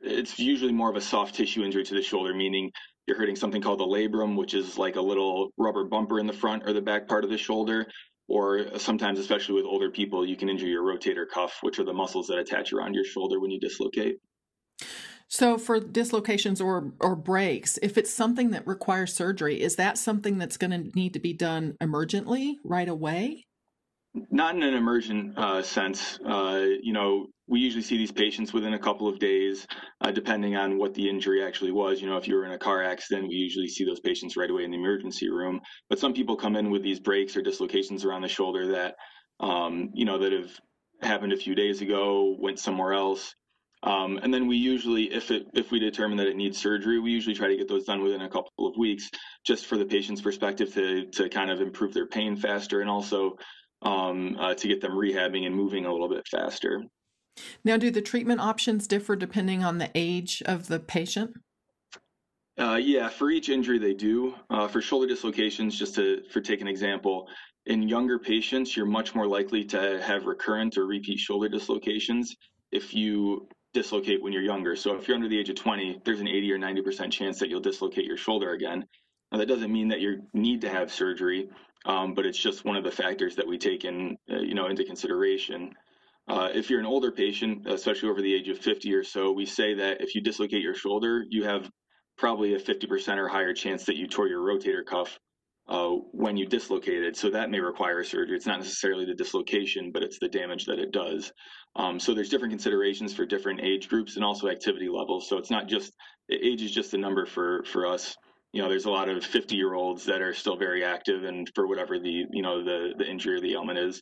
it's 0.00 0.38
usually 0.38 0.72
more 0.72 0.90
of 0.90 0.96
a 0.96 1.00
soft 1.00 1.34
tissue 1.34 1.64
injury 1.64 1.84
to 1.84 1.94
the 1.94 2.02
shoulder, 2.02 2.34
meaning 2.34 2.70
you're 3.06 3.16
hurting 3.16 3.36
something 3.36 3.62
called 3.62 3.80
the 3.80 3.86
labrum, 3.86 4.36
which 4.36 4.54
is 4.54 4.78
like 4.78 4.96
a 4.96 5.00
little 5.00 5.50
rubber 5.56 5.84
bumper 5.84 6.18
in 6.18 6.26
the 6.26 6.32
front 6.32 6.64
or 6.66 6.72
the 6.72 6.80
back 6.80 7.06
part 7.08 7.24
of 7.24 7.30
the 7.30 7.38
shoulder. 7.38 7.86
Or 8.28 8.76
sometimes, 8.78 9.20
especially 9.20 9.54
with 9.54 9.66
older 9.66 9.90
people, 9.90 10.26
you 10.26 10.36
can 10.36 10.48
injure 10.48 10.66
your 10.66 10.82
rotator 10.82 11.28
cuff, 11.28 11.58
which 11.60 11.78
are 11.78 11.84
the 11.84 11.92
muscles 11.92 12.26
that 12.26 12.38
attach 12.38 12.72
around 12.72 12.94
your 12.94 13.04
shoulder 13.04 13.38
when 13.38 13.52
you 13.52 13.60
dislocate. 13.60 14.16
So, 15.28 15.58
for 15.58 15.78
dislocations 15.78 16.60
or 16.60 16.92
or 17.00 17.14
breaks, 17.14 17.78
if 17.82 17.96
it's 17.96 18.12
something 18.12 18.50
that 18.50 18.66
requires 18.66 19.14
surgery, 19.14 19.60
is 19.60 19.76
that 19.76 19.96
something 19.96 20.38
that's 20.38 20.56
going 20.56 20.70
to 20.70 20.90
need 20.98 21.12
to 21.14 21.20
be 21.20 21.32
done 21.32 21.76
emergently 21.80 22.54
right 22.64 22.88
away? 22.88 23.46
Not 24.30 24.54
in 24.54 24.62
an 24.62 24.74
emergent 24.74 25.36
uh, 25.36 25.62
sense. 25.62 26.18
Uh, 26.26 26.64
you 26.82 26.92
know, 26.92 27.26
we 27.46 27.60
usually 27.60 27.82
see 27.82 27.98
these 27.98 28.12
patients 28.12 28.52
within 28.52 28.74
a 28.74 28.78
couple 28.78 29.08
of 29.08 29.18
days, 29.18 29.66
uh, 30.00 30.10
depending 30.10 30.56
on 30.56 30.78
what 30.78 30.94
the 30.94 31.08
injury 31.08 31.44
actually 31.44 31.72
was. 31.72 32.00
You 32.00 32.08
know, 32.08 32.16
if 32.16 32.26
you 32.26 32.34
were 32.34 32.46
in 32.46 32.52
a 32.52 32.58
car 32.58 32.82
accident, 32.82 33.28
we 33.28 33.34
usually 33.34 33.68
see 33.68 33.84
those 33.84 34.00
patients 34.00 34.36
right 34.36 34.50
away 34.50 34.64
in 34.64 34.70
the 34.70 34.78
emergency 34.78 35.28
room. 35.28 35.60
But 35.90 35.98
some 35.98 36.14
people 36.14 36.36
come 36.36 36.56
in 36.56 36.70
with 36.70 36.82
these 36.82 36.98
breaks 36.98 37.36
or 37.36 37.42
dislocations 37.42 38.04
around 38.04 38.22
the 38.22 38.28
shoulder 38.28 38.66
that, 38.72 38.94
um, 39.40 39.90
you 39.92 40.06
know, 40.06 40.18
that 40.18 40.32
have 40.32 40.50
happened 41.02 41.32
a 41.34 41.36
few 41.36 41.54
days 41.54 41.82
ago, 41.82 42.36
went 42.40 42.58
somewhere 42.58 42.94
else. 42.94 43.34
Um, 43.82 44.18
and 44.22 44.32
then 44.32 44.46
we 44.46 44.56
usually, 44.56 45.12
if 45.12 45.30
it 45.30 45.46
if 45.52 45.70
we 45.70 45.78
determine 45.78 46.16
that 46.18 46.26
it 46.26 46.36
needs 46.36 46.56
surgery, 46.58 46.98
we 46.98 47.10
usually 47.10 47.36
try 47.36 47.48
to 47.48 47.56
get 47.56 47.68
those 47.68 47.84
done 47.84 48.02
within 48.02 48.22
a 48.22 48.28
couple 48.28 48.66
of 48.66 48.76
weeks, 48.78 49.10
just 49.44 49.66
for 49.66 49.76
the 49.76 49.84
patient's 49.84 50.22
perspective 50.22 50.72
to 50.74 51.06
to 51.12 51.28
kind 51.28 51.50
of 51.50 51.60
improve 51.60 51.92
their 51.92 52.06
pain 52.06 52.34
faster 52.34 52.80
and 52.80 52.88
also 52.88 53.36
um, 53.82 54.36
uh, 54.38 54.54
to 54.54 54.68
get 54.68 54.80
them 54.80 54.92
rehabbing 54.92 55.46
and 55.46 55.54
moving 55.54 55.86
a 55.86 55.92
little 55.92 56.08
bit 56.08 56.26
faster. 56.28 56.82
Now, 57.64 57.76
do 57.76 57.90
the 57.90 58.02
treatment 58.02 58.40
options 58.40 58.86
differ 58.86 59.16
depending 59.16 59.62
on 59.62 59.78
the 59.78 59.90
age 59.94 60.42
of 60.46 60.68
the 60.68 60.80
patient? 60.80 61.32
Uh, 62.58 62.76
yeah, 62.82 63.08
for 63.08 63.30
each 63.30 63.50
injury 63.50 63.78
they 63.78 63.92
do. 63.92 64.34
Uh, 64.48 64.66
for 64.66 64.80
shoulder 64.80 65.06
dislocations, 65.06 65.78
just 65.78 65.94
to 65.96 66.22
for 66.30 66.40
take 66.40 66.62
an 66.62 66.68
example, 66.68 67.28
in 67.66 67.86
younger 67.86 68.18
patients, 68.18 68.76
you're 68.76 68.86
much 68.86 69.14
more 69.14 69.26
likely 69.26 69.64
to 69.64 70.00
have 70.02 70.26
recurrent 70.26 70.78
or 70.78 70.86
repeat 70.86 71.18
shoulder 71.18 71.48
dislocations 71.48 72.34
if 72.72 72.94
you 72.94 73.46
dislocate 73.74 74.22
when 74.22 74.32
you're 74.32 74.42
younger. 74.42 74.74
So 74.74 74.96
if 74.96 75.06
you're 75.06 75.16
under 75.16 75.28
the 75.28 75.38
age 75.38 75.50
of 75.50 75.56
20, 75.56 76.00
there's 76.04 76.20
an 76.20 76.28
80 76.28 76.52
or 76.52 76.58
90% 76.58 77.10
chance 77.10 77.38
that 77.38 77.50
you'll 77.50 77.60
dislocate 77.60 78.06
your 78.06 78.16
shoulder 78.16 78.52
again. 78.52 78.86
Now 79.30 79.38
that 79.38 79.46
doesn't 79.46 79.70
mean 79.70 79.88
that 79.88 80.00
you 80.00 80.22
need 80.32 80.62
to 80.62 80.70
have 80.70 80.90
surgery, 80.90 81.50
um, 81.86 82.14
but 82.14 82.26
it's 82.26 82.38
just 82.38 82.64
one 82.64 82.76
of 82.76 82.84
the 82.84 82.90
factors 82.90 83.36
that 83.36 83.46
we 83.46 83.58
take 83.58 83.84
in, 83.84 84.16
uh, 84.30 84.38
you 84.38 84.54
know, 84.54 84.66
into 84.66 84.84
consideration. 84.84 85.72
Uh, 86.28 86.48
if 86.52 86.68
you're 86.68 86.80
an 86.80 86.86
older 86.86 87.12
patient, 87.12 87.66
especially 87.66 88.08
over 88.08 88.20
the 88.20 88.34
age 88.34 88.48
of 88.48 88.58
50 88.58 88.92
or 88.92 89.04
so, 89.04 89.30
we 89.30 89.46
say 89.46 89.74
that 89.74 90.00
if 90.00 90.14
you 90.14 90.20
dislocate 90.20 90.62
your 90.62 90.74
shoulder, 90.74 91.24
you 91.28 91.44
have 91.44 91.70
probably 92.18 92.54
a 92.54 92.58
50% 92.58 93.18
or 93.18 93.28
higher 93.28 93.54
chance 93.54 93.84
that 93.84 93.96
you 93.96 94.08
tore 94.08 94.26
your 94.26 94.40
rotator 94.40 94.84
cuff 94.84 95.18
uh, 95.68 95.90
when 96.12 96.36
you 96.36 96.46
dislocate 96.46 97.04
it. 97.04 97.16
So 97.16 97.30
that 97.30 97.50
may 97.50 97.60
require 97.60 98.02
surgery. 98.02 98.36
It's 98.36 98.46
not 98.46 98.58
necessarily 98.58 99.04
the 99.04 99.14
dislocation, 99.14 99.92
but 99.92 100.02
it's 100.02 100.18
the 100.18 100.28
damage 100.28 100.64
that 100.66 100.78
it 100.78 100.92
does. 100.92 101.32
Um, 101.76 102.00
so 102.00 102.14
there's 102.14 102.28
different 102.28 102.52
considerations 102.52 103.14
for 103.14 103.26
different 103.26 103.60
age 103.60 103.88
groups 103.88 104.16
and 104.16 104.24
also 104.24 104.48
activity 104.48 104.88
levels. 104.88 105.28
So 105.28 105.38
it's 105.38 105.50
not 105.50 105.68
just 105.68 105.92
age 106.30 106.62
is 106.62 106.72
just 106.72 106.94
a 106.94 106.98
number 106.98 107.26
for 107.26 107.62
for 107.64 107.86
us. 107.86 108.16
You 108.56 108.62
know, 108.62 108.70
there's 108.70 108.86
a 108.86 108.90
lot 108.90 109.10
of 109.10 109.22
50 109.22 109.54
year 109.54 109.74
olds 109.74 110.06
that 110.06 110.22
are 110.22 110.32
still 110.32 110.56
very 110.56 110.82
active, 110.82 111.24
and 111.24 111.46
for 111.54 111.66
whatever 111.66 111.98
the 111.98 112.24
you 112.30 112.40
know 112.40 112.64
the 112.64 112.94
the 112.96 113.06
injury 113.06 113.36
or 113.36 113.40
the 113.40 113.52
ailment 113.52 113.78
is, 113.78 114.00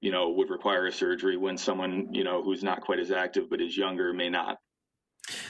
you 0.00 0.10
know, 0.10 0.30
would 0.30 0.48
require 0.48 0.86
a 0.86 0.92
surgery 0.92 1.36
when 1.36 1.58
someone, 1.58 2.08
you 2.10 2.24
know, 2.24 2.42
who's 2.42 2.62
not 2.62 2.80
quite 2.80 2.98
as 2.98 3.10
active 3.10 3.50
but 3.50 3.60
is 3.60 3.76
younger 3.76 4.14
may 4.14 4.30
not. 4.30 4.56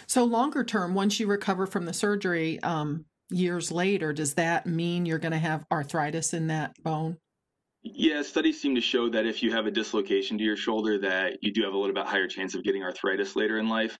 So, 0.08 0.24
longer 0.24 0.64
term, 0.64 0.94
once 0.94 1.20
you 1.20 1.28
recover 1.28 1.64
from 1.64 1.84
the 1.84 1.92
surgery 1.92 2.60
um, 2.64 3.04
years 3.30 3.70
later, 3.70 4.12
does 4.12 4.34
that 4.34 4.66
mean 4.66 5.06
you're 5.06 5.20
going 5.20 5.30
to 5.30 5.38
have 5.38 5.64
arthritis 5.70 6.34
in 6.34 6.48
that 6.48 6.74
bone? 6.82 7.18
Yeah, 7.84 8.22
studies 8.22 8.60
seem 8.60 8.74
to 8.74 8.80
show 8.80 9.08
that 9.10 9.26
if 9.26 9.44
you 9.44 9.52
have 9.52 9.66
a 9.66 9.70
dislocation 9.70 10.38
to 10.38 10.42
your 10.42 10.56
shoulder, 10.56 10.98
that 10.98 11.38
you 11.40 11.52
do 11.52 11.62
have 11.62 11.72
a 11.72 11.78
little 11.78 11.94
bit 11.94 12.04
higher 12.04 12.26
chance 12.26 12.56
of 12.56 12.64
getting 12.64 12.82
arthritis 12.82 13.36
later 13.36 13.58
in 13.58 13.68
life. 13.68 13.96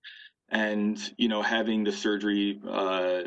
And 0.49 0.99
you 1.19 1.29
know, 1.29 1.41
having 1.41 1.85
the 1.85 1.93
surgery 1.93 2.61
uh, 2.69 3.21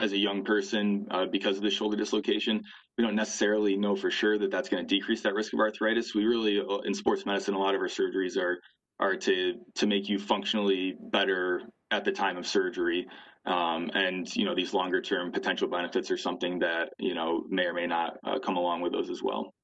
as 0.00 0.12
a 0.12 0.16
young 0.16 0.44
person 0.44 1.06
uh, 1.10 1.26
because 1.26 1.56
of 1.56 1.62
the 1.62 1.70
shoulder 1.70 1.96
dislocation. 1.96 2.62
We 2.96 3.04
don't 3.04 3.16
necessarily 3.16 3.76
know 3.76 3.96
for 3.96 4.10
sure 4.10 4.38
that 4.38 4.50
that's 4.50 4.68
going 4.68 4.86
to 4.86 4.94
decrease 4.94 5.22
that 5.22 5.34
risk 5.34 5.52
of 5.52 5.60
arthritis. 5.60 6.14
We 6.14 6.24
really, 6.24 6.60
uh, 6.60 6.78
in 6.78 6.94
sports 6.94 7.26
medicine, 7.26 7.54
a 7.54 7.58
lot 7.58 7.74
of 7.74 7.80
our 7.80 7.88
surgeries 7.88 8.36
are 8.36 8.58
are 9.00 9.16
to 9.16 9.54
to 9.76 9.86
make 9.86 10.08
you 10.08 10.18
functionally 10.18 10.96
better 11.12 11.62
at 11.90 12.04
the 12.04 12.12
time 12.12 12.36
of 12.36 12.46
surgery. 12.46 13.06
Um, 13.46 13.90
and 13.94 14.34
you 14.36 14.44
know 14.44 14.54
these 14.54 14.74
longer 14.74 15.00
term 15.00 15.32
potential 15.32 15.68
benefits 15.68 16.10
are 16.10 16.18
something 16.18 16.58
that 16.58 16.90
you 16.98 17.14
know 17.14 17.44
may 17.48 17.64
or 17.64 17.74
may 17.74 17.86
not 17.86 18.18
uh, 18.24 18.38
come 18.38 18.56
along 18.56 18.82
with 18.82 18.92
those 18.92 19.10
as 19.10 19.22
well. 19.22 19.54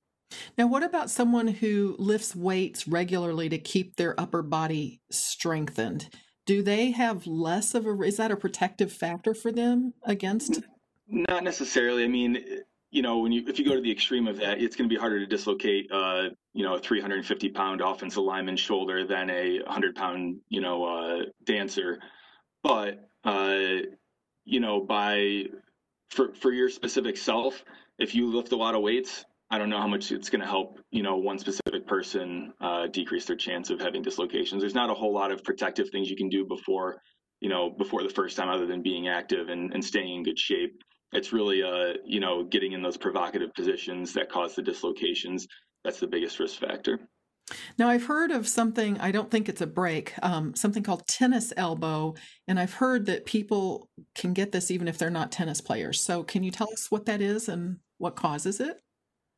Now, 0.56 0.66
what 0.66 0.82
about 0.82 1.10
someone 1.10 1.48
who 1.48 1.96
lifts 1.98 2.34
weights 2.34 2.88
regularly 2.88 3.48
to 3.50 3.58
keep 3.58 3.96
their 3.96 4.18
upper 4.18 4.42
body 4.42 5.00
strengthened? 5.10 6.08
Do 6.46 6.62
they 6.62 6.90
have 6.90 7.26
less 7.26 7.74
of 7.74 7.86
a 7.86 8.02
is 8.02 8.16
that 8.16 8.30
a 8.30 8.36
protective 8.36 8.92
factor 8.92 9.34
for 9.34 9.52
them 9.52 9.94
against 10.02 10.60
not 11.08 11.44
necessarily. 11.44 12.04
I 12.04 12.08
mean 12.08 12.44
you 12.90 13.02
know 13.02 13.18
when 13.18 13.32
you 13.32 13.44
if 13.46 13.58
you 13.58 13.64
go 13.64 13.74
to 13.74 13.80
the 13.80 13.90
extreme 13.90 14.26
of 14.26 14.38
that 14.38 14.60
it's 14.60 14.76
going 14.76 14.88
to 14.88 14.94
be 14.94 14.98
harder 14.98 15.18
to 15.18 15.26
dislocate 15.26 15.90
uh 15.92 16.28
you 16.52 16.62
know 16.62 16.74
a 16.74 16.78
350 16.78 17.48
pound 17.50 17.80
offensive 17.80 18.22
lineman 18.22 18.56
shoulder 18.56 19.06
than 19.06 19.30
a 19.30 19.60
100 19.60 19.94
pound 19.94 20.36
you 20.48 20.60
know 20.60 20.84
uh 20.84 21.24
dancer. 21.44 22.00
But 22.62 23.08
uh 23.24 23.82
you 24.44 24.60
know 24.60 24.80
by 24.80 25.44
for 26.10 26.34
for 26.34 26.52
your 26.52 26.68
specific 26.68 27.16
self 27.16 27.64
if 27.98 28.14
you 28.14 28.30
lift 28.30 28.52
a 28.52 28.56
lot 28.56 28.74
of 28.74 28.82
weights 28.82 29.24
I 29.50 29.58
don't 29.58 29.70
know 29.70 29.78
how 29.78 29.86
much 29.86 30.10
it's 30.10 30.30
going 30.30 30.40
to 30.40 30.48
help, 30.48 30.80
you 30.90 31.04
know, 31.04 31.16
one 31.16 31.38
specific 31.38 31.63
person 31.86 32.52
uh, 32.60 32.86
decrease 32.88 33.24
their 33.24 33.36
chance 33.36 33.70
of 33.70 33.80
having 33.80 34.02
dislocations. 34.02 34.62
There's 34.62 34.74
not 34.74 34.90
a 34.90 34.94
whole 34.94 35.12
lot 35.12 35.30
of 35.30 35.42
protective 35.44 35.90
things 35.90 36.10
you 36.10 36.16
can 36.16 36.28
do 36.28 36.44
before, 36.44 37.00
you 37.40 37.48
know, 37.48 37.70
before 37.70 38.02
the 38.02 38.08
first 38.08 38.36
time, 38.36 38.48
other 38.48 38.66
than 38.66 38.82
being 38.82 39.08
active 39.08 39.48
and, 39.48 39.72
and 39.72 39.84
staying 39.84 40.14
in 40.14 40.22
good 40.22 40.38
shape. 40.38 40.82
It's 41.12 41.32
really, 41.32 41.62
uh, 41.62 41.94
you 42.04 42.20
know, 42.20 42.44
getting 42.44 42.72
in 42.72 42.82
those 42.82 42.96
provocative 42.96 43.54
positions 43.54 44.12
that 44.14 44.30
cause 44.30 44.54
the 44.54 44.62
dislocations. 44.62 45.46
That's 45.84 46.00
the 46.00 46.06
biggest 46.06 46.38
risk 46.40 46.58
factor. 46.58 46.98
Now, 47.78 47.88
I've 47.88 48.06
heard 48.06 48.30
of 48.30 48.48
something, 48.48 48.98
I 49.00 49.10
don't 49.10 49.30
think 49.30 49.48
it's 49.48 49.60
a 49.60 49.66
break, 49.66 50.14
um, 50.22 50.54
something 50.54 50.82
called 50.82 51.06
tennis 51.06 51.52
elbow. 51.56 52.14
And 52.48 52.58
I've 52.58 52.74
heard 52.74 53.06
that 53.06 53.26
people 53.26 53.88
can 54.14 54.32
get 54.32 54.52
this 54.52 54.70
even 54.70 54.88
if 54.88 54.98
they're 54.98 55.10
not 55.10 55.30
tennis 55.30 55.60
players. 55.60 56.00
So, 56.00 56.22
can 56.22 56.42
you 56.42 56.50
tell 56.50 56.72
us 56.72 56.90
what 56.90 57.06
that 57.06 57.20
is 57.20 57.48
and 57.48 57.78
what 57.98 58.16
causes 58.16 58.60
it? 58.60 58.80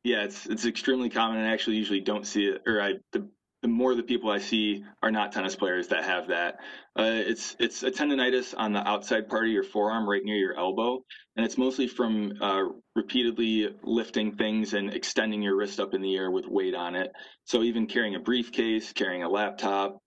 Yeah, 0.07 0.23
it's 0.23 0.45
it's 0.45 0.65
extremely 0.65 1.09
common, 1.09 1.39
and 1.39 1.45
I 1.45 1.51
actually 1.51 1.75
usually 1.75 1.99
don't 1.99 2.25
see 2.25 2.45
it, 2.45 2.61
or 2.65 2.81
I 2.81 2.93
the, 3.11 3.27
the 3.61 3.67
more 3.67 3.93
the 3.93 4.03
people 4.03 4.29
I 4.29 4.37
see 4.37 4.81
are 5.03 5.11
not 5.11 5.33
tennis 5.33 5.53
players 5.53 5.89
that 5.89 6.05
have 6.05 6.29
that. 6.29 6.59
Uh, 6.97 7.11
it's 7.27 7.57
it's 7.59 7.83
a 7.83 7.91
tendonitis 7.91 8.53
on 8.57 8.71
the 8.71 8.87
outside 8.87 9.27
part 9.27 9.47
of 9.47 9.51
your 9.51 9.65
forearm, 9.65 10.07
right 10.09 10.23
near 10.23 10.37
your 10.37 10.57
elbow, 10.57 11.03
and 11.35 11.45
it's 11.45 11.57
mostly 11.57 11.87
from 11.87 12.31
uh, 12.39 12.63
repeatedly 12.95 13.75
lifting 13.83 14.31
things 14.31 14.73
and 14.75 14.93
extending 14.93 15.41
your 15.41 15.57
wrist 15.57 15.77
up 15.77 15.93
in 15.93 16.01
the 16.01 16.15
air 16.15 16.31
with 16.31 16.47
weight 16.47 16.73
on 16.73 16.95
it. 16.95 17.11
So 17.43 17.63
even 17.63 17.85
carrying 17.85 18.15
a 18.15 18.19
briefcase, 18.21 18.93
carrying 18.93 19.23
a 19.23 19.29
laptop, 19.29 19.97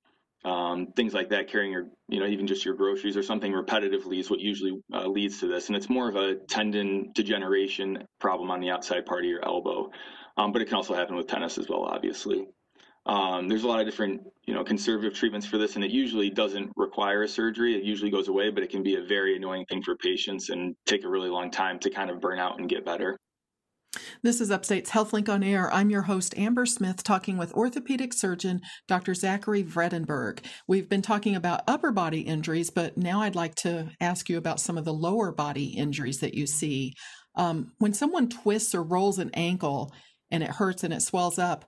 um, 0.45 0.89
things 0.97 1.13
like 1.13 1.29
that, 1.31 1.49
carrying 1.49 1.73
your, 1.73 1.89
you 2.09 2.21
know, 2.21 2.27
even 2.27 2.47
just 2.47 2.65
your 2.65 2.75
groceries 2.75 3.17
or 3.17 3.23
something 3.23 3.53
repetitively 3.53 4.19
is 4.21 4.31
what 4.31 4.41
usually 4.41 4.81
uh, 4.93 5.07
leads 5.07 5.39
to 5.41 5.47
this. 5.47 5.69
And 5.69 5.77
it's 5.77 5.89
more 5.91 6.09
of 6.09 6.17
a 6.17 6.37
tendon 6.49 7.13
degeneration 7.15 8.05
problem 8.19 8.51
on 8.51 8.61
the 8.61 8.71
outside 8.71 9.05
part 9.05 9.25
of 9.25 9.31
your 9.31 9.45
elbow. 9.45 9.91
Um, 10.37 10.53
but 10.53 10.63
it 10.63 10.67
can 10.67 10.77
also 10.77 10.95
happen 10.95 11.17
with 11.17 11.27
tennis 11.27 11.59
as 11.59 11.69
well, 11.69 11.85
obviously. 11.85 12.47
Um, 13.07 13.49
there's 13.49 13.65
a 13.65 13.69
lot 13.69 13.81
of 13.81 13.87
different, 13.87 14.23
you 14.47 14.55
know, 14.55 14.63
conservative 14.63 15.15
treatments 15.15 15.47
for 15.47 15.59
this, 15.59 15.75
and 15.75 15.85
it 15.85 15.91
usually 15.91 16.31
doesn't 16.31 16.71
require 16.77 17.23
a 17.23 17.29
surgery. 17.29 17.75
It 17.75 17.83
usually 17.83 18.11
goes 18.11 18.29
away, 18.29 18.51
but 18.51 18.63
it 18.63 18.71
can 18.71 18.83
be 18.83 18.97
a 18.97 19.03
very 19.03 19.37
annoying 19.37 19.65
thing 19.67 19.83
for 19.83 19.97
patients 19.97 20.51
and 20.51 20.75
take 20.87 21.05
a 21.05 21.09
really 21.09 21.29
long 21.29 21.51
time 21.51 21.79
to 21.81 21.91
kind 21.91 22.11
of 22.11 22.21
burn 22.21 22.39
out 22.39 22.59
and 22.59 22.69
get 22.69 22.85
better. 22.85 23.19
This 24.23 24.41
is 24.41 24.51
Upstate's 24.51 24.91
HealthLink 24.91 25.29
on 25.29 25.43
Air. 25.43 25.73
I'm 25.73 25.91
your 25.91 26.03
host, 26.03 26.37
Amber 26.37 26.67
Smith, 26.67 27.03
talking 27.03 27.37
with 27.37 27.55
orthopedic 27.55 28.13
surgeon 28.13 28.61
Dr. 28.87 29.15
Zachary 29.15 29.65
Vredenburgh. 29.65 30.39
We've 30.69 30.89
been 30.89 31.03
talking 31.03 31.35
about 31.35 31.63
upper 31.67 31.91
body 31.91 32.21
injuries, 32.21 32.71
but 32.71 32.97
now 32.97 33.23
I'd 33.23 33.35
like 33.35 33.55
to 33.57 33.91
ask 34.01 34.29
you 34.29 34.39
about 34.39 34.61
some 34.61 34.79
of 34.79 34.85
the 34.85 34.93
lower 34.93 35.33
body 35.33 35.69
injuries 35.71 36.21
that 36.21 36.35
you 36.35 36.47
see. 36.47 36.95
Um, 37.35 37.73
when 37.79 37.95
someone 37.95 38.29
twists 38.29 38.75
or 38.75 38.83
rolls 38.83 39.19
an 39.19 39.31
ankle 39.35 39.93
and 40.31 40.43
it 40.43 40.51
hurts 40.51 40.85
and 40.85 40.93
it 40.93 41.03
swells 41.03 41.39
up, 41.39 41.65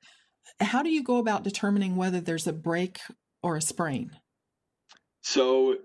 how 0.60 0.82
do 0.82 0.90
you 0.90 1.02
go 1.02 1.16
about 1.16 1.44
determining 1.44 1.96
whether 1.96 2.20
there's 2.20 2.46
a 2.46 2.52
break 2.52 3.00
or 3.42 3.56
a 3.56 3.62
sprain? 3.62 4.10
So, 5.22 5.76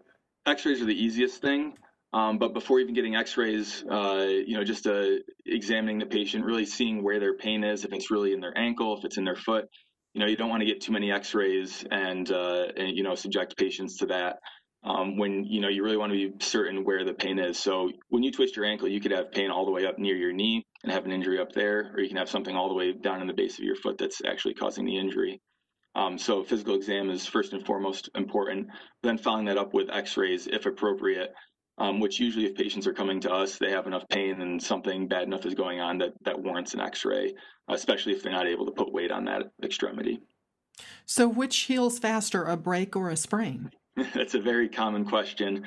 x 0.45 0.65
rays 0.65 0.82
are 0.82 0.86
the 0.86 1.04
easiest 1.04 1.41
thing. 1.41 1.78
Um, 2.13 2.37
but 2.37 2.53
before 2.53 2.79
even 2.79 2.93
getting 2.93 3.15
X-rays, 3.15 3.83
uh, 3.89 4.25
you 4.27 4.55
know, 4.55 4.63
just 4.63 4.87
uh, 4.87 5.17
examining 5.45 5.99
the 5.99 6.05
patient, 6.05 6.45
really 6.45 6.65
seeing 6.65 7.03
where 7.03 7.19
their 7.19 7.35
pain 7.35 7.63
is, 7.63 7.83
if 7.83 7.93
it's 7.93 8.09
really 8.09 8.33
in 8.33 8.39
their 8.39 8.57
ankle, 8.57 8.97
if 8.97 9.03
it's 9.03 9.17
in 9.17 9.25
their 9.25 9.35
foot. 9.35 9.65
You 10.13 10.21
know, 10.21 10.27
you 10.27 10.37
don't 10.37 10.49
want 10.49 10.61
to 10.61 10.65
get 10.65 10.81
too 10.81 10.93
many 10.93 11.11
X-rays 11.11 11.85
and, 11.91 12.31
uh, 12.31 12.67
and 12.75 12.95
you 12.95 13.03
know 13.03 13.13
subject 13.15 13.57
patients 13.57 13.97
to 13.97 14.07
that. 14.07 14.37
Um, 14.83 15.17
when 15.17 15.43
you 15.43 15.59
know 15.59 15.67
you 15.67 15.83
really 15.83 15.97
want 15.97 16.13
to 16.13 16.29
be 16.29 16.45
certain 16.45 16.85
where 16.85 17.03
the 17.03 17.13
pain 17.13 17.39
is. 17.39 17.59
So 17.59 17.91
when 18.09 18.23
you 18.23 18.31
twist 18.31 18.55
your 18.55 18.65
ankle, 18.65 18.87
you 18.87 19.01
could 19.01 19.11
have 19.11 19.31
pain 19.31 19.51
all 19.51 19.65
the 19.65 19.71
way 19.71 19.85
up 19.85 19.99
near 19.99 20.15
your 20.15 20.31
knee 20.31 20.65
and 20.83 20.91
have 20.91 21.05
an 21.05 21.11
injury 21.11 21.39
up 21.39 21.51
there, 21.51 21.91
or 21.93 21.99
you 21.99 22.07
can 22.07 22.17
have 22.17 22.29
something 22.29 22.55
all 22.55 22.69
the 22.69 22.75
way 22.75 22.93
down 22.93 23.19
in 23.19 23.27
the 23.27 23.33
base 23.33 23.57
of 23.57 23.65
your 23.65 23.75
foot 23.75 23.97
that's 23.97 24.21
actually 24.25 24.53
causing 24.53 24.85
the 24.85 24.97
injury. 24.97 25.41
Um, 25.95 26.17
so 26.17 26.43
physical 26.43 26.75
exam 26.75 27.09
is 27.09 27.25
first 27.25 27.53
and 27.53 27.65
foremost 27.65 28.09
important. 28.15 28.67
Then 29.01 29.17
following 29.17 29.45
that 29.45 29.57
up 29.57 29.73
with 29.73 29.89
X-rays, 29.91 30.47
if 30.47 30.67
appropriate, 30.67 31.33
um, 31.77 31.99
which 31.99 32.19
usually 32.19 32.45
if 32.45 32.55
patients 32.55 32.87
are 32.87 32.93
coming 32.93 33.19
to 33.21 33.31
us, 33.31 33.57
they 33.57 33.71
have 33.71 33.87
enough 33.87 34.07
pain 34.09 34.41
and 34.41 34.61
something 34.61 35.07
bad 35.07 35.23
enough 35.23 35.45
is 35.45 35.53
going 35.53 35.79
on 35.79 35.97
that, 35.99 36.13
that 36.23 36.39
warrants 36.39 36.73
an 36.73 36.81
x-ray, 36.81 37.33
especially 37.69 38.13
if 38.13 38.23
they're 38.23 38.31
not 38.31 38.47
able 38.47 38.65
to 38.65 38.71
put 38.71 38.91
weight 38.91 39.11
on 39.11 39.25
that 39.25 39.43
extremity. 39.63 40.19
So 41.05 41.27
which 41.27 41.57
heals 41.57 41.99
faster, 41.99 42.43
a 42.43 42.57
break 42.57 42.95
or 42.95 43.09
a 43.09 43.17
sprain? 43.17 43.71
That's 44.13 44.35
a 44.35 44.39
very 44.39 44.69
common 44.69 45.05
question, 45.05 45.63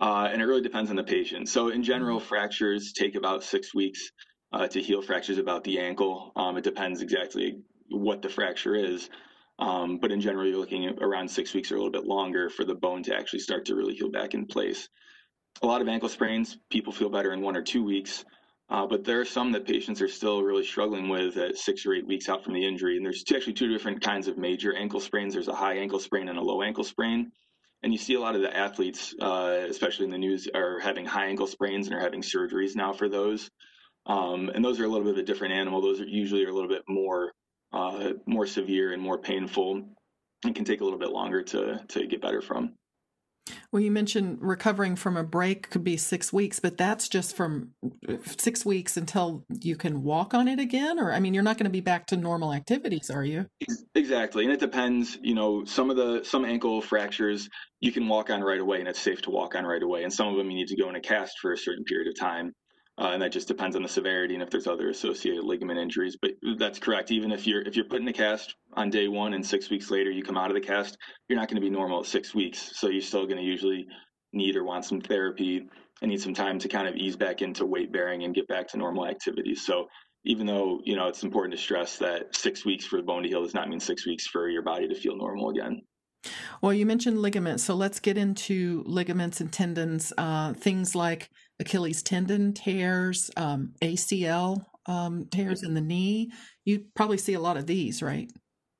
uh, 0.00 0.28
and 0.30 0.40
it 0.40 0.46
really 0.46 0.62
depends 0.62 0.90
on 0.90 0.96
the 0.96 1.04
patient. 1.04 1.48
So 1.48 1.68
in 1.68 1.82
general, 1.82 2.18
mm-hmm. 2.18 2.28
fractures 2.28 2.92
take 2.92 3.14
about 3.14 3.42
six 3.42 3.74
weeks 3.74 4.10
uh, 4.52 4.66
to 4.68 4.80
heal 4.80 5.02
fractures 5.02 5.38
about 5.38 5.64
the 5.64 5.78
ankle. 5.78 6.32
Um, 6.36 6.56
it 6.56 6.64
depends 6.64 7.02
exactly 7.02 7.58
what 7.90 8.22
the 8.22 8.28
fracture 8.28 8.74
is. 8.74 9.10
Um, 9.58 9.98
but 9.98 10.10
in 10.10 10.20
general, 10.20 10.46
you're 10.46 10.58
looking 10.58 10.88
around 11.00 11.28
six 11.28 11.54
weeks 11.54 11.70
or 11.70 11.76
a 11.76 11.78
little 11.78 11.92
bit 11.92 12.06
longer 12.06 12.50
for 12.50 12.64
the 12.64 12.74
bone 12.74 13.02
to 13.04 13.14
actually 13.14 13.38
start 13.38 13.64
to 13.66 13.76
really 13.76 13.94
heal 13.94 14.10
back 14.10 14.34
in 14.34 14.46
place 14.46 14.88
a 15.62 15.66
lot 15.66 15.80
of 15.80 15.88
ankle 15.88 16.08
sprains, 16.08 16.58
people 16.70 16.92
feel 16.92 17.08
better 17.08 17.32
in 17.32 17.40
one 17.40 17.56
or 17.56 17.62
two 17.62 17.84
weeks. 17.84 18.24
Uh, 18.70 18.86
but 18.86 19.04
there 19.04 19.20
are 19.20 19.26
some 19.26 19.52
that 19.52 19.66
patients 19.66 20.00
are 20.00 20.08
still 20.08 20.42
really 20.42 20.64
struggling 20.64 21.08
with 21.08 21.36
at 21.36 21.58
six 21.58 21.84
or 21.84 21.92
eight 21.92 22.06
weeks 22.06 22.28
out 22.28 22.42
from 22.42 22.54
the 22.54 22.66
injury. 22.66 22.96
And 22.96 23.04
there's 23.04 23.22
two, 23.22 23.36
actually 23.36 23.52
two 23.52 23.68
different 23.68 24.00
kinds 24.00 24.26
of 24.26 24.38
major 24.38 24.74
ankle 24.74 25.00
sprains. 25.00 25.34
There's 25.34 25.48
a 25.48 25.54
high 25.54 25.74
ankle 25.74 25.98
sprain 25.98 26.28
and 26.28 26.38
a 26.38 26.42
low 26.42 26.62
ankle 26.62 26.84
sprain. 26.84 27.30
And 27.82 27.92
you 27.92 27.98
see 27.98 28.14
a 28.14 28.20
lot 28.20 28.34
of 28.34 28.40
the 28.40 28.56
athletes, 28.56 29.14
uh, 29.20 29.66
especially 29.68 30.06
in 30.06 30.10
the 30.10 30.18
news, 30.18 30.48
are 30.54 30.80
having 30.80 31.04
high 31.04 31.26
ankle 31.26 31.46
sprains 31.46 31.86
and 31.86 31.94
are 31.94 32.00
having 32.00 32.22
surgeries 32.22 32.74
now 32.74 32.94
for 32.94 33.10
those. 33.10 33.50
Um, 34.06 34.50
and 34.54 34.64
those 34.64 34.80
are 34.80 34.84
a 34.84 34.88
little 34.88 35.04
bit 35.04 35.12
of 35.12 35.18
a 35.18 35.22
different 35.22 35.52
animal. 35.52 35.82
Those 35.82 36.00
are 36.00 36.06
usually 36.06 36.44
are 36.46 36.50
a 36.50 36.54
little 36.54 36.68
bit 36.68 36.82
more 36.88 37.32
uh, 37.72 38.12
more 38.26 38.46
severe 38.46 38.92
and 38.92 39.02
more 39.02 39.18
painful, 39.18 39.82
and 40.44 40.54
can 40.54 40.64
take 40.64 40.80
a 40.80 40.84
little 40.84 40.98
bit 40.98 41.10
longer 41.10 41.42
to 41.42 41.84
to 41.88 42.06
get 42.06 42.22
better 42.22 42.40
from. 42.40 42.74
Well, 43.70 43.82
you 43.82 43.90
mentioned 43.90 44.38
recovering 44.40 44.96
from 44.96 45.16
a 45.16 45.24
break 45.24 45.68
could 45.70 45.84
be 45.84 45.96
six 45.96 46.32
weeks, 46.32 46.60
but 46.60 46.78
that's 46.78 47.08
just 47.08 47.36
from 47.36 47.70
uh, 48.08 48.16
six 48.38 48.64
weeks 48.64 48.96
until 48.96 49.44
you 49.48 49.76
can 49.76 50.02
walk 50.02 50.32
on 50.32 50.48
it 50.48 50.58
again. 50.58 50.98
Or, 50.98 51.12
I 51.12 51.20
mean, 51.20 51.34
you're 51.34 51.42
not 51.42 51.58
going 51.58 51.64
to 51.64 51.70
be 51.70 51.80
back 51.80 52.06
to 52.06 52.16
normal 52.16 52.52
activities, 52.52 53.10
are 53.10 53.24
you? 53.24 53.46
Exactly. 53.94 54.44
And 54.44 54.52
it 54.52 54.60
depends. 54.60 55.18
You 55.22 55.34
know, 55.34 55.64
some 55.64 55.90
of 55.90 55.96
the, 55.96 56.24
some 56.24 56.44
ankle 56.44 56.80
fractures 56.80 57.48
you 57.80 57.92
can 57.92 58.08
walk 58.08 58.30
on 58.30 58.42
right 58.42 58.60
away 58.60 58.78
and 58.78 58.88
it's 58.88 59.00
safe 59.00 59.22
to 59.22 59.30
walk 59.30 59.54
on 59.54 59.66
right 59.66 59.82
away. 59.82 60.04
And 60.04 60.12
some 60.12 60.28
of 60.28 60.36
them 60.36 60.50
you 60.50 60.56
need 60.56 60.68
to 60.68 60.76
go 60.76 60.88
in 60.88 60.96
a 60.96 61.00
cast 61.00 61.38
for 61.40 61.52
a 61.52 61.58
certain 61.58 61.84
period 61.84 62.08
of 62.08 62.18
time. 62.18 62.54
Uh, 62.96 63.10
and 63.12 63.20
that 63.20 63.32
just 63.32 63.48
depends 63.48 63.74
on 63.74 63.82
the 63.82 63.88
severity 63.88 64.34
and 64.34 64.42
if 64.42 64.50
there's 64.50 64.68
other 64.68 64.88
associated 64.88 65.42
ligament 65.42 65.80
injuries. 65.80 66.16
But 66.20 66.32
that's 66.58 66.78
correct. 66.78 67.10
Even 67.10 67.32
if 67.32 67.46
you're 67.46 67.62
if 67.62 67.74
you're 67.74 67.86
put 67.86 68.00
in 68.00 68.06
a 68.08 68.12
cast 68.12 68.54
on 68.74 68.88
day 68.88 69.08
one 69.08 69.34
and 69.34 69.44
six 69.44 69.68
weeks 69.68 69.90
later 69.90 70.10
you 70.10 70.22
come 70.22 70.36
out 70.36 70.50
of 70.50 70.54
the 70.54 70.60
cast, 70.60 70.96
you're 71.28 71.38
not 71.38 71.48
going 71.48 71.60
to 71.60 71.60
be 71.60 71.70
normal 71.70 72.00
at 72.00 72.06
six 72.06 72.34
weeks. 72.34 72.70
So 72.74 72.88
you're 72.88 73.02
still 73.02 73.26
going 73.26 73.38
to 73.38 73.42
usually 73.42 73.86
need 74.32 74.54
or 74.54 74.64
want 74.64 74.84
some 74.84 75.00
therapy 75.00 75.66
and 76.02 76.10
need 76.10 76.20
some 76.20 76.34
time 76.34 76.58
to 76.60 76.68
kind 76.68 76.86
of 76.86 76.94
ease 76.94 77.16
back 77.16 77.42
into 77.42 77.66
weight 77.66 77.92
bearing 77.92 78.22
and 78.22 78.34
get 78.34 78.46
back 78.46 78.68
to 78.68 78.76
normal 78.76 79.06
activities. 79.06 79.66
So 79.66 79.88
even 80.24 80.46
though 80.46 80.80
you 80.84 80.94
know 80.94 81.08
it's 81.08 81.24
important 81.24 81.52
to 81.56 81.60
stress 81.60 81.98
that 81.98 82.34
six 82.34 82.64
weeks 82.64 82.84
for 82.84 82.96
the 82.96 83.02
bone 83.02 83.24
to 83.24 83.28
heal 83.28 83.42
does 83.42 83.54
not 83.54 83.68
mean 83.68 83.80
six 83.80 84.06
weeks 84.06 84.26
for 84.26 84.48
your 84.48 84.62
body 84.62 84.86
to 84.86 84.94
feel 84.94 85.16
normal 85.16 85.50
again. 85.50 85.82
Well, 86.62 86.72
you 86.72 86.86
mentioned 86.86 87.20
ligaments, 87.20 87.64
so 87.64 87.74
let's 87.74 88.00
get 88.00 88.16
into 88.16 88.82
ligaments 88.86 89.40
and 89.40 89.52
tendons. 89.52 90.12
Uh, 90.16 90.54
things 90.54 90.94
like 90.94 91.30
Achilles 91.60 92.02
tendon 92.02 92.52
tears, 92.52 93.30
um, 93.36 93.74
ACL 93.80 94.64
um, 94.86 95.26
tears 95.30 95.62
in 95.62 95.74
the 95.74 95.80
knee. 95.80 96.32
You 96.64 96.84
probably 96.94 97.18
see 97.18 97.34
a 97.34 97.40
lot 97.40 97.56
of 97.56 97.66
these, 97.66 98.02
right? 98.02 98.30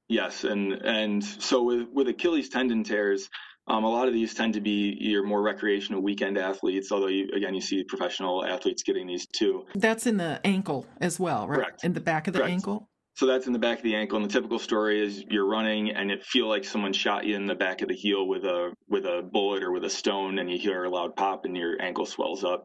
Yes, 0.09 0.45
and 0.45 0.73
and 0.73 1.25
so 1.25 1.63
with 1.63 1.89
with 1.93 2.09
Achilles 2.09 2.49
tendon 2.49 2.85
tears, 2.85 3.31
um, 3.67 3.85
a 3.85 3.89
lot 3.89 4.07
of 4.07 4.13
these 4.13 4.35
tend 4.35 4.55
to 4.55 4.61
be 4.61 4.97
your 5.01 5.25
more 5.25 5.41
recreational 5.41 6.03
weekend 6.03 6.37
athletes. 6.37 6.93
Although 6.93 7.07
you, 7.07 7.31
again, 7.35 7.55
you 7.55 7.63
see 7.63 7.85
professional 7.85 8.45
athletes 8.45 8.83
getting 8.83 9.07
these 9.07 9.27
too. 9.27 9.65
That's 9.75 10.07
in 10.07 10.19
the 10.19 10.41
ankle 10.45 10.87
as 11.01 11.19
well, 11.19 11.49
right? 11.49 11.57
Correct. 11.57 11.85
In 11.85 11.95
the 11.95 12.01
back 12.01 12.27
of 12.27 12.35
the 12.35 12.41
Correct. 12.41 12.53
ankle. 12.53 12.91
So 13.17 13.27
that's 13.27 13.47
in 13.47 13.53
the 13.53 13.61
back 13.61 13.79
of 13.79 13.85
the 13.85 13.95
ankle. 13.95 14.17
And 14.17 14.29
the 14.29 14.33
typical 14.33 14.59
story 14.59 15.01
is 15.01 15.25
you're 15.31 15.49
running 15.49 15.91
and 15.91 16.11
it 16.11 16.25
feel 16.25 16.49
like 16.49 16.65
someone 16.65 16.93
shot 16.93 17.25
you 17.25 17.37
in 17.37 17.47
the 17.47 17.55
back 17.55 17.81
of 17.81 17.89
the 17.89 17.95
heel 17.95 18.27
with 18.27 18.45
a 18.45 18.73
with 18.89 19.05
a 19.07 19.23
bullet 19.33 19.63
or 19.63 19.71
with 19.71 19.85
a 19.85 19.91
stone, 19.91 20.39
and 20.41 20.51
you 20.51 20.59
hear 20.59 20.85
a 20.85 20.91
loud 20.91 21.15
pop 21.15 21.45
and 21.45 21.57
your 21.57 21.81
ankle 21.81 22.07
swells 22.07 22.43
up. 22.43 22.65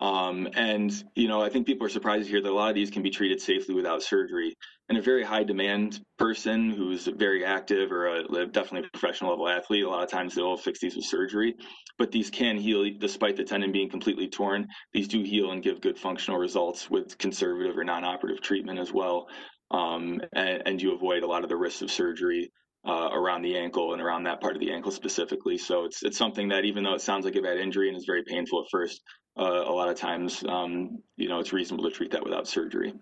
Um, 0.00 0.46
and 0.54 0.92
you 1.16 1.26
know, 1.26 1.42
I 1.42 1.48
think 1.48 1.66
people 1.66 1.86
are 1.86 1.90
surprised 1.90 2.26
to 2.26 2.30
hear 2.30 2.42
that 2.42 2.50
a 2.50 2.54
lot 2.54 2.68
of 2.68 2.74
these 2.74 2.90
can 2.90 3.02
be 3.02 3.10
treated 3.10 3.40
safely 3.40 3.74
without 3.74 4.02
surgery. 4.02 4.54
And 4.90 4.96
a 4.96 5.02
very 5.02 5.24
high 5.24 5.42
demand 5.42 6.00
person 6.18 6.70
who's 6.70 7.06
very 7.06 7.44
active 7.44 7.90
or 7.90 8.06
a, 8.06 8.46
definitely 8.46 8.88
a 8.88 8.98
professional 8.98 9.30
level 9.30 9.48
athlete, 9.48 9.84
a 9.84 9.88
lot 9.88 10.04
of 10.04 10.10
times 10.10 10.34
they'll 10.34 10.56
fix 10.56 10.80
these 10.80 10.96
with 10.96 11.04
surgery. 11.04 11.54
But 11.98 12.10
these 12.10 12.30
can 12.30 12.56
heal 12.56 12.88
despite 12.98 13.36
the 13.36 13.44
tendon 13.44 13.72
being 13.72 13.90
completely 13.90 14.28
torn. 14.28 14.66
These 14.92 15.08
do 15.08 15.22
heal 15.22 15.50
and 15.50 15.62
give 15.62 15.80
good 15.80 15.98
functional 15.98 16.38
results 16.38 16.88
with 16.88 17.18
conservative 17.18 17.76
or 17.76 17.84
non-operative 17.84 18.40
treatment 18.40 18.78
as 18.78 18.92
well. 18.92 19.26
Um, 19.70 20.20
and, 20.32 20.62
and 20.66 20.82
you 20.82 20.94
avoid 20.94 21.22
a 21.22 21.26
lot 21.26 21.42
of 21.42 21.48
the 21.48 21.56
risks 21.56 21.82
of 21.82 21.90
surgery 21.90 22.50
uh, 22.86 23.10
around 23.12 23.42
the 23.42 23.56
ankle 23.56 23.92
and 23.92 24.00
around 24.00 24.24
that 24.24 24.40
part 24.40 24.54
of 24.54 24.60
the 24.60 24.72
ankle 24.72 24.90
specifically. 24.90 25.58
So 25.58 25.84
it's 25.84 26.02
it's 26.02 26.16
something 26.16 26.48
that 26.48 26.64
even 26.64 26.84
though 26.84 26.94
it 26.94 27.00
sounds 27.00 27.24
like 27.24 27.36
a 27.36 27.42
bad 27.42 27.58
injury 27.58 27.88
and 27.88 27.96
is 27.96 28.06
very 28.06 28.22
painful 28.22 28.62
at 28.62 28.70
first, 28.70 29.02
uh, 29.38 29.64
a 29.66 29.72
lot 29.72 29.88
of 29.88 29.96
times, 29.96 30.42
um, 30.48 30.98
you 31.16 31.28
know, 31.28 31.38
it's 31.38 31.52
reasonable 31.52 31.84
to 31.84 31.94
treat 31.94 32.10
that 32.12 32.24
without 32.24 32.48
surgery. 32.48 32.94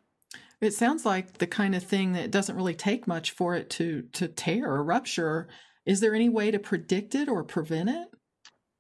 It 0.61 0.73
sounds 0.73 1.05
like 1.05 1.39
the 1.39 1.47
kind 1.47 1.75
of 1.75 1.83
thing 1.83 2.13
that 2.13 2.31
doesn't 2.31 2.57
really 2.57 2.75
take 2.75 3.07
much 3.07 3.31
for 3.31 3.55
it 3.55 3.71
to 3.71 4.03
to 4.15 4.29
tear 4.29 4.71
or 4.71 4.83
rupture. 4.83 5.49
Is 5.85 6.01
there 6.01 6.15
any 6.15 6.29
way 6.29 6.51
to 6.51 6.59
predict 6.59 7.15
it 7.15 7.29
or 7.29 7.45
prevent 7.45 7.91
it? 7.91 8.09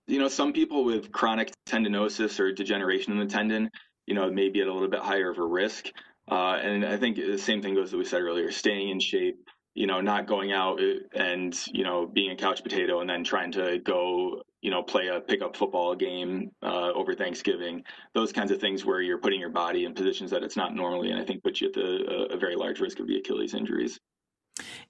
You 0.09 0.18
know, 0.18 0.29
some 0.29 0.53
people 0.53 0.85
with 0.85 1.12
chronic 1.12 1.53
tendinosis 1.68 2.40
or 2.40 2.53
degeneration 2.53 3.12
in 3.12 3.18
the 3.18 3.27
tendon, 3.27 3.70
you 4.07 4.14
know, 4.14 4.31
may 4.31 4.49
be 4.49 4.61
at 4.61 4.68
a 4.68 4.72
little 4.72 4.88
bit 4.88 5.01
higher 5.01 5.31
of 5.31 5.38
a 5.38 5.46
risk. 5.46 5.87
Uh, 6.30 6.58
and 6.62 6.84
I 6.84 6.96
think 6.96 7.16
the 7.16 7.38
same 7.38 7.62
thing 7.62 7.74
goes 7.74 7.90
that 7.90 7.98
we 7.98 8.04
said 8.04 8.22
earlier: 8.22 8.50
staying 8.50 8.88
in 8.90 9.00
shape, 9.00 9.38
you 9.74 9.86
know, 9.86 10.00
not 10.00 10.26
going 10.26 10.52
out 10.52 10.80
uh, 10.80 10.94
and, 11.14 11.54
you 11.72 11.84
know, 11.84 12.06
being 12.06 12.30
a 12.30 12.36
couch 12.36 12.62
potato 12.62 13.00
and 13.00 13.08
then 13.08 13.22
trying 13.22 13.52
to 13.52 13.78
go, 13.80 14.42
you 14.62 14.70
know, 14.70 14.82
play 14.82 15.08
a 15.08 15.20
pickup 15.20 15.54
football 15.54 15.94
game 15.94 16.50
uh, 16.62 16.90
over 16.94 17.14
Thanksgiving. 17.14 17.84
Those 18.14 18.32
kinds 18.32 18.50
of 18.50 18.58
things 18.58 18.84
where 18.86 19.02
you're 19.02 19.18
putting 19.18 19.38
your 19.38 19.50
body 19.50 19.84
in 19.84 19.94
positions 19.94 20.30
that 20.30 20.42
it's 20.42 20.56
not 20.56 20.74
normally, 20.74 21.10
and 21.10 21.20
I 21.20 21.24
think 21.24 21.42
puts 21.44 21.60
you 21.60 21.68
at 21.68 21.74
the, 21.74 22.28
a 22.30 22.38
very 22.38 22.56
large 22.56 22.80
risk 22.80 23.00
of 23.00 23.06
the 23.06 23.18
Achilles 23.18 23.52
injuries. 23.52 24.00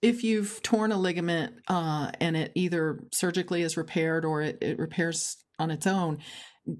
If 0.00 0.22
you've 0.22 0.62
torn 0.62 0.92
a 0.92 0.96
ligament 0.96 1.54
uh, 1.66 2.12
and 2.20 2.36
it 2.36 2.52
either 2.54 3.00
surgically 3.12 3.62
is 3.62 3.76
repaired 3.76 4.24
or 4.24 4.40
it, 4.42 4.58
it 4.62 4.78
repairs 4.78 5.36
on 5.58 5.72
its 5.72 5.86
own, 5.86 6.18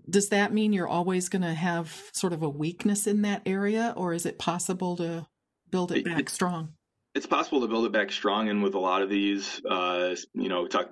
does 0.08 0.30
that 0.30 0.52
mean 0.52 0.72
you're 0.72 0.88
always 0.88 1.28
going 1.28 1.42
to 1.42 1.54
have 1.54 2.10
sort 2.12 2.32
of 2.32 2.42
a 2.42 2.48
weakness 2.48 3.06
in 3.06 3.22
that 3.22 3.42
area, 3.46 3.94
or 3.96 4.12
is 4.12 4.26
it 4.26 4.38
possible 4.38 4.96
to 4.96 5.26
build 5.70 5.92
it 5.92 6.04
back 6.04 6.28
strong? 6.28 6.74
it's 7.16 7.26
possible 7.26 7.62
to 7.62 7.66
build 7.66 7.86
it 7.86 7.92
back 7.92 8.12
strong. 8.12 8.50
And 8.50 8.62
with 8.62 8.74
a 8.74 8.78
lot 8.78 9.00
of 9.00 9.08
these, 9.08 9.62
uh, 9.68 10.14
you 10.34 10.50
know, 10.50 10.66
talk, 10.66 10.90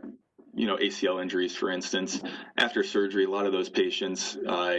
you 0.54 0.66
know, 0.66 0.78
ACL 0.78 1.20
injuries, 1.20 1.54
for 1.54 1.70
instance, 1.70 2.22
after 2.57 2.83
surgery, 2.83 3.24
a 3.24 3.30
lot 3.30 3.44
of 3.44 3.52
those 3.52 3.68
patients 3.68 4.37
uh, 4.48 4.76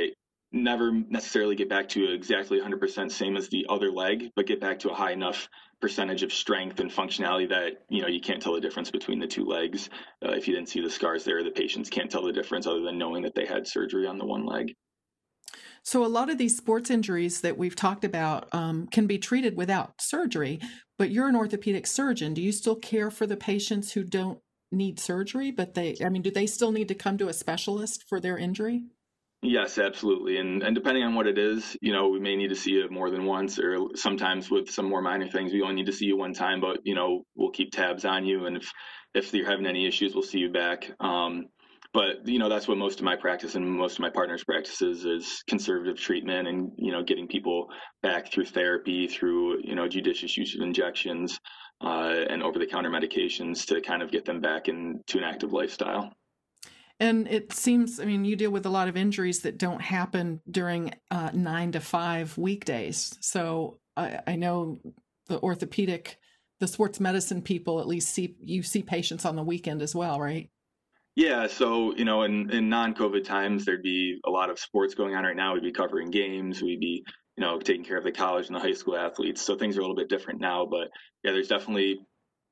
never 0.51 0.91
necessarily 0.91 1.55
get 1.55 1.69
back 1.69 1.89
to 1.89 2.11
exactly 2.11 2.59
100% 2.59 3.11
same 3.11 3.37
as 3.37 3.47
the 3.49 3.67
other 3.69 3.91
leg, 3.91 4.31
but 4.35 4.47
get 4.47 4.59
back 4.59 4.79
to 4.79 4.89
a 4.89 4.95
high 4.95 5.11
enough 5.11 5.47
percentage 5.81 6.23
of 6.23 6.33
strength 6.33 6.79
and 6.79 6.89
functionality 6.89 7.47
that 7.49 7.83
you 7.89 8.01
know 8.01 8.07
you 8.07 8.21
can't 8.21 8.41
tell 8.41 8.53
the 8.53 8.61
difference 8.61 8.89
between 8.89 9.19
the 9.19 9.27
two 9.27 9.45
legs. 9.45 9.89
Uh, 10.25 10.31
if 10.31 10.47
you 10.47 10.55
didn't 10.55 10.69
see 10.69 10.81
the 10.81 10.89
scars 10.89 11.23
there, 11.23 11.43
the 11.43 11.51
patients 11.51 11.89
can't 11.89 12.09
tell 12.09 12.23
the 12.23 12.33
difference 12.33 12.67
other 12.67 12.81
than 12.81 12.97
knowing 12.97 13.23
that 13.23 13.35
they 13.35 13.45
had 13.45 13.67
surgery 13.67 14.07
on 14.07 14.17
the 14.17 14.25
one 14.25 14.45
leg. 14.45 14.73
So, 15.83 16.03
a 16.03 16.07
lot 16.07 16.31
of 16.31 16.39
these 16.39 16.57
sports 16.57 16.89
injuries 16.89 17.41
that 17.41 17.57
we've 17.57 17.75
talked 17.75 18.03
about 18.03 18.53
um, 18.53 18.87
can 18.87 19.05
be 19.05 19.19
treated 19.19 19.55
without 19.55 20.01
surgery, 20.01 20.59
but 20.97 21.11
you're 21.11 21.27
an 21.27 21.35
orthopedic 21.35 21.85
surgeon. 21.85 22.33
Do 22.33 22.41
you 22.41 22.51
still 22.51 22.75
care 22.75 23.11
for 23.11 23.27
the 23.27 23.37
patients 23.37 23.91
who 23.91 24.03
don't 24.03 24.39
need 24.71 24.99
surgery, 24.99 25.51
but 25.51 25.75
they, 25.75 25.95
I 26.03 26.09
mean, 26.09 26.23
do 26.23 26.31
they 26.31 26.47
still 26.47 26.71
need 26.71 26.87
to 26.87 26.95
come 26.95 27.19
to 27.19 27.27
a 27.27 27.33
specialist 27.33 28.03
for 28.09 28.19
their 28.19 28.37
injury? 28.37 28.85
Yes, 29.47 29.77
absolutely. 29.77 30.37
And 30.37 30.63
and 30.63 30.73
depending 30.73 31.03
on 31.03 31.13
what 31.13 31.27
it 31.27 31.37
is, 31.37 31.77
you 31.79 31.93
know, 31.93 32.09
we 32.09 32.19
may 32.19 32.35
need 32.35 32.47
to 32.49 32.55
see 32.55 32.79
it 32.79 32.91
more 32.91 33.11
than 33.11 33.25
once, 33.25 33.59
or 33.59 33.77
sometimes 33.95 34.49
with 34.49 34.69
some 34.71 34.89
more 34.89 35.01
minor 35.03 35.27
things, 35.27 35.53
we 35.53 35.61
only 35.61 35.75
need 35.75 35.85
to 35.85 35.91
see 35.93 36.05
you 36.05 36.17
one 36.17 36.33
time. 36.33 36.59
But 36.59 36.79
you 36.83 36.95
know, 36.95 37.23
we'll 37.35 37.51
keep 37.51 37.71
tabs 37.71 38.05
on 38.05 38.25
you, 38.25 38.47
and 38.47 38.57
if 38.57 38.71
if 39.13 39.31
you're 39.33 39.49
having 39.49 39.67
any 39.67 39.85
issues, 39.87 40.15
we'll 40.15 40.23
see 40.23 40.39
you 40.39 40.51
back. 40.51 40.91
Um, 40.99 41.45
but 41.93 42.27
you 42.27 42.39
know 42.39 42.49
that's 42.49 42.67
what 42.67 42.77
most 42.79 42.97
of 42.99 43.05
my 43.05 43.15
practice 43.15 43.53
and 43.55 43.69
most 43.69 43.93
of 43.93 43.99
my 43.99 44.09
partners 44.09 44.43
practices 44.43 45.05
is 45.05 45.43
conservative 45.47 45.97
treatment 45.97 46.47
and 46.47 46.71
you 46.77 46.91
know 46.91 47.03
getting 47.03 47.27
people 47.27 47.67
back 48.01 48.31
through 48.31 48.45
therapy 48.45 49.07
through 49.07 49.61
you 49.63 49.75
know 49.75 49.87
judicious 49.87 50.35
use 50.35 50.55
of 50.55 50.61
injections 50.61 51.39
uh, 51.81 52.15
and 52.29 52.43
over-the-counter 52.43 52.89
medications 52.89 53.65
to 53.65 53.79
kind 53.81 54.01
of 54.01 54.11
get 54.11 54.25
them 54.25 54.41
back 54.41 54.67
into 54.67 55.17
an 55.17 55.23
active 55.23 55.53
lifestyle 55.53 56.11
and 56.99 57.27
it 57.27 57.51
seems 57.53 57.99
i 57.99 58.05
mean 58.05 58.25
you 58.25 58.35
deal 58.35 58.51
with 58.51 58.65
a 58.65 58.69
lot 58.69 58.87
of 58.87 58.97
injuries 58.97 59.41
that 59.41 59.57
don't 59.57 59.81
happen 59.81 60.41
during 60.49 60.93
uh, 61.11 61.29
nine 61.33 61.71
to 61.71 61.79
five 61.79 62.37
weekdays 62.37 63.17
so 63.21 63.79
I, 63.97 64.19
I 64.27 64.35
know 64.35 64.79
the 65.27 65.39
orthopedic 65.41 66.17
the 66.59 66.67
sports 66.67 66.99
medicine 66.99 67.41
people 67.41 67.79
at 67.79 67.87
least 67.87 68.09
see 68.09 68.35
you 68.41 68.63
see 68.63 68.81
patients 68.83 69.25
on 69.25 69.35
the 69.35 69.43
weekend 69.43 69.81
as 69.81 69.93
well 69.93 70.19
right 70.19 70.49
yeah, 71.15 71.47
so 71.47 71.95
you 71.95 72.03
know, 72.03 72.23
in, 72.23 72.51
in 72.51 72.67
non-COVID 72.67 73.23
times, 73.23 73.63
there'd 73.63 73.81
be 73.81 74.19
a 74.25 74.29
lot 74.29 74.49
of 74.49 74.59
sports 74.59 74.95
going 74.95 75.15
on 75.15 75.23
right 75.23 75.35
now. 75.35 75.53
We'd 75.53 75.63
be 75.63 75.71
covering 75.71 76.11
games. 76.11 76.61
We'd 76.61 76.81
be, 76.81 77.05
you 77.37 77.41
know, 77.41 77.57
taking 77.57 77.85
care 77.85 77.97
of 77.97 78.03
the 78.03 78.11
college 78.11 78.47
and 78.47 78.55
the 78.55 78.59
high 78.59 78.73
school 78.73 78.97
athletes. 78.97 79.41
So 79.41 79.55
things 79.55 79.77
are 79.77 79.79
a 79.79 79.83
little 79.83 79.95
bit 79.95 80.09
different 80.09 80.41
now. 80.41 80.65
But 80.65 80.89
yeah, 81.23 81.31
there's 81.31 81.47
definitely 81.47 81.99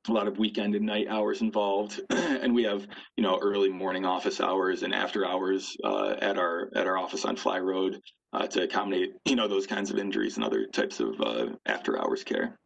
a 0.08 0.12
lot 0.12 0.28
of 0.28 0.38
weekend 0.38 0.76
and 0.76 0.86
night 0.86 1.08
hours 1.08 1.42
involved, 1.42 2.02
and 2.10 2.54
we 2.54 2.64
have 2.64 2.86
you 3.16 3.24
know 3.24 3.40
early 3.42 3.70
morning 3.70 4.06
office 4.06 4.42
hours 4.42 4.84
and 4.84 4.94
after 4.94 5.26
hours 5.26 5.78
uh, 5.84 6.16
at 6.22 6.38
our 6.38 6.70
at 6.76 6.88
our 6.88 6.98
office 6.98 7.26
on 7.26 7.36
Fly 7.36 7.60
Road 7.60 8.02
uh, 8.34 8.48
to 8.48 8.64
accommodate 8.64 9.12
you 9.26 9.36
know 9.36 9.48
those 9.48 9.68
kinds 9.68 9.92
of 9.92 9.98
injuries 9.98 10.36
and 10.36 10.46
other 10.46 10.68
types 10.68 11.00
of 11.00 11.20
uh, 11.22 11.48
after 11.66 12.00
hours 12.00 12.24
care 12.24 12.58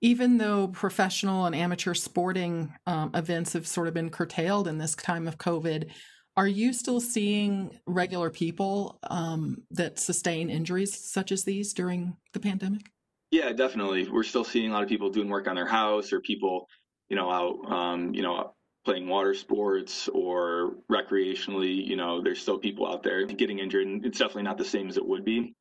even 0.00 0.38
though 0.38 0.68
professional 0.68 1.46
and 1.46 1.54
amateur 1.54 1.94
sporting 1.94 2.74
um, 2.86 3.10
events 3.14 3.54
have 3.54 3.66
sort 3.66 3.88
of 3.88 3.94
been 3.94 4.10
curtailed 4.10 4.68
in 4.68 4.78
this 4.78 4.94
time 4.94 5.26
of 5.26 5.38
COVID, 5.38 5.90
are 6.36 6.46
you 6.46 6.72
still 6.72 7.00
seeing 7.00 7.78
regular 7.86 8.30
people 8.30 8.98
um, 9.04 9.62
that 9.70 9.98
sustain 9.98 10.50
injuries 10.50 11.10
such 11.10 11.32
as 11.32 11.44
these 11.44 11.72
during 11.72 12.16
the 12.34 12.40
pandemic? 12.40 12.90
Yeah, 13.30 13.52
definitely. 13.52 14.08
We're 14.08 14.22
still 14.22 14.44
seeing 14.44 14.70
a 14.70 14.72
lot 14.72 14.82
of 14.82 14.88
people 14.88 15.10
doing 15.10 15.28
work 15.28 15.48
on 15.48 15.56
their 15.56 15.66
house 15.66 16.12
or 16.12 16.20
people, 16.20 16.68
you 17.08 17.16
know, 17.16 17.30
out, 17.30 17.72
um, 17.72 18.14
you 18.14 18.22
know, 18.22 18.54
playing 18.84 19.08
water 19.08 19.34
sports 19.34 20.08
or 20.08 20.76
recreationally. 20.90 21.84
You 21.86 21.96
know, 21.96 22.22
there's 22.22 22.40
still 22.40 22.58
people 22.58 22.86
out 22.86 23.02
there 23.02 23.26
getting 23.26 23.58
injured, 23.58 23.86
and 23.86 24.06
it's 24.06 24.18
definitely 24.18 24.44
not 24.44 24.58
the 24.58 24.64
same 24.64 24.88
as 24.88 24.96
it 24.96 25.06
would 25.06 25.24
be. 25.24 25.54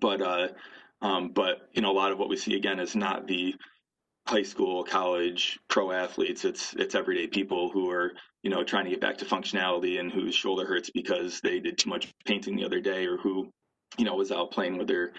But 0.00 0.22
uh, 0.22 0.48
um, 1.02 1.30
but 1.30 1.68
you 1.72 1.82
know, 1.82 1.92
a 1.92 1.98
lot 1.98 2.12
of 2.12 2.18
what 2.18 2.28
we 2.28 2.36
see 2.36 2.56
again 2.56 2.80
is 2.80 2.96
not 2.96 3.26
the 3.26 3.54
high 4.26 4.42
school, 4.42 4.84
college, 4.84 5.58
pro 5.68 5.90
athletes. 5.92 6.44
It's 6.44 6.74
it's 6.74 6.94
everyday 6.94 7.26
people 7.26 7.70
who 7.70 7.90
are 7.90 8.12
you 8.42 8.50
know 8.50 8.64
trying 8.64 8.84
to 8.84 8.90
get 8.90 9.00
back 9.00 9.18
to 9.18 9.24
functionality 9.24 9.98
and 10.00 10.12
whose 10.12 10.34
shoulder 10.34 10.66
hurts 10.66 10.90
because 10.90 11.40
they 11.40 11.60
did 11.60 11.78
too 11.78 11.90
much 11.90 12.12
painting 12.26 12.56
the 12.56 12.64
other 12.64 12.80
day, 12.80 13.06
or 13.06 13.16
who 13.18 13.50
you 13.98 14.04
know 14.04 14.14
was 14.14 14.32
out 14.32 14.52
playing 14.52 14.78
with 14.78 14.88
their 14.88 15.12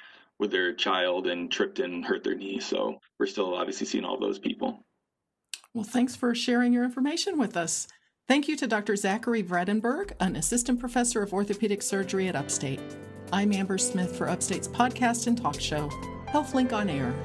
with 0.44 0.52
their 0.52 0.74
child 0.74 1.28
and 1.28 1.50
tripped 1.50 1.80
and 1.80 2.04
hurt 2.04 2.22
their 2.22 2.36
knee. 2.36 2.60
So 2.60 3.00
we're 3.18 3.28
still 3.28 3.56
obviously 3.56 3.88
seeing 3.88 4.04
all 4.04 4.20
those 4.20 4.40
people. 4.40 4.84
Well, 5.74 5.86
thanks 5.86 6.18
for 6.18 6.36
sharing 6.36 6.74
your 6.74 6.84
information 6.84 7.38
with 7.38 7.56
us. 7.56 7.88
Thank 8.28 8.50
you 8.50 8.58
to 8.58 8.68
Dr. 8.68 8.98
Zachary 8.98 9.42
Vredenburgh, 9.42 10.12
an 10.20 10.36
assistant 10.36 10.82
professor 10.82 11.24
of 11.24 11.34
orthopedic 11.34 11.82
surgery 11.82 12.28
at 12.28 12.36
Upstate. 12.36 12.82
I'm 13.32 13.54
Amber 13.54 13.78
Smith 13.78 14.18
for 14.18 14.28
Upstate's 14.28 14.68
podcast 14.68 15.28
and 15.28 15.38
talk 15.38 15.62
show, 15.62 15.88
HealthLink 16.28 16.74
on 16.74 16.90
Air. 16.90 17.16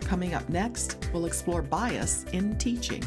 Coming 0.00 0.32
up 0.32 0.48
next, 0.48 0.96
we'll 1.12 1.26
explore 1.26 1.60
bias 1.60 2.24
in 2.32 2.56
teaching. 2.56 3.04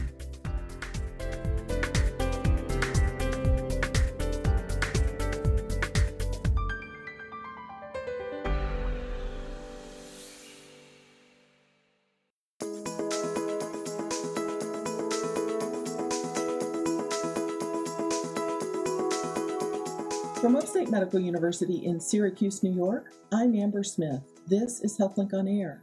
From 20.46 20.58
Upstate 20.58 20.92
Medical 20.92 21.20
University 21.20 21.84
in 21.88 22.00
Syracuse, 22.00 22.62
New 22.62 22.72
York, 22.72 23.12
I'm 23.34 23.56
Amber 23.56 23.84
Smith. 23.84 24.22
This 24.46 24.80
is 24.80 24.96
HealthLink 24.96 25.34
on 25.34 25.48
Air. 25.48 25.82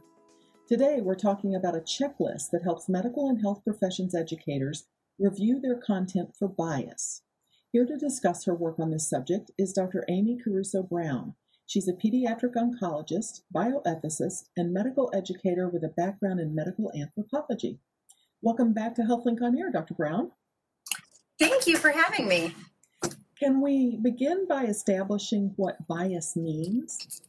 Today, 0.69 1.01
we're 1.01 1.15
talking 1.15 1.53
about 1.53 1.75
a 1.75 1.81
checklist 1.81 2.51
that 2.53 2.63
helps 2.63 2.87
medical 2.87 3.27
and 3.27 3.41
health 3.41 3.61
professions 3.65 4.15
educators 4.15 4.85
review 5.19 5.59
their 5.59 5.75
content 5.75 6.29
for 6.39 6.47
bias. 6.47 7.23
Here 7.73 7.85
to 7.85 7.97
discuss 7.97 8.45
her 8.45 8.55
work 8.55 8.79
on 8.79 8.89
this 8.89 9.09
subject 9.09 9.51
is 9.57 9.73
Dr. 9.73 10.05
Amy 10.07 10.39
Caruso 10.41 10.81
Brown. 10.81 11.35
She's 11.65 11.89
a 11.89 11.91
pediatric 11.91 12.53
oncologist, 12.55 13.41
bioethicist, 13.53 14.43
and 14.55 14.73
medical 14.73 15.11
educator 15.13 15.67
with 15.67 15.83
a 15.83 15.89
background 15.89 16.39
in 16.39 16.55
medical 16.55 16.89
anthropology. 16.97 17.79
Welcome 18.41 18.71
back 18.71 18.95
to 18.95 19.01
HealthLink 19.01 19.41
on 19.41 19.59
Air, 19.59 19.71
Dr. 19.71 19.93
Brown. 19.93 20.31
Thank 21.37 21.67
you 21.67 21.75
for 21.75 21.89
having 21.89 22.29
me. 22.29 22.55
Can 23.43 23.59
we 23.59 23.97
begin 23.97 24.47
by 24.47 24.63
establishing 24.63 25.51
what 25.57 25.75
bias 25.85 26.37
means? 26.37 27.21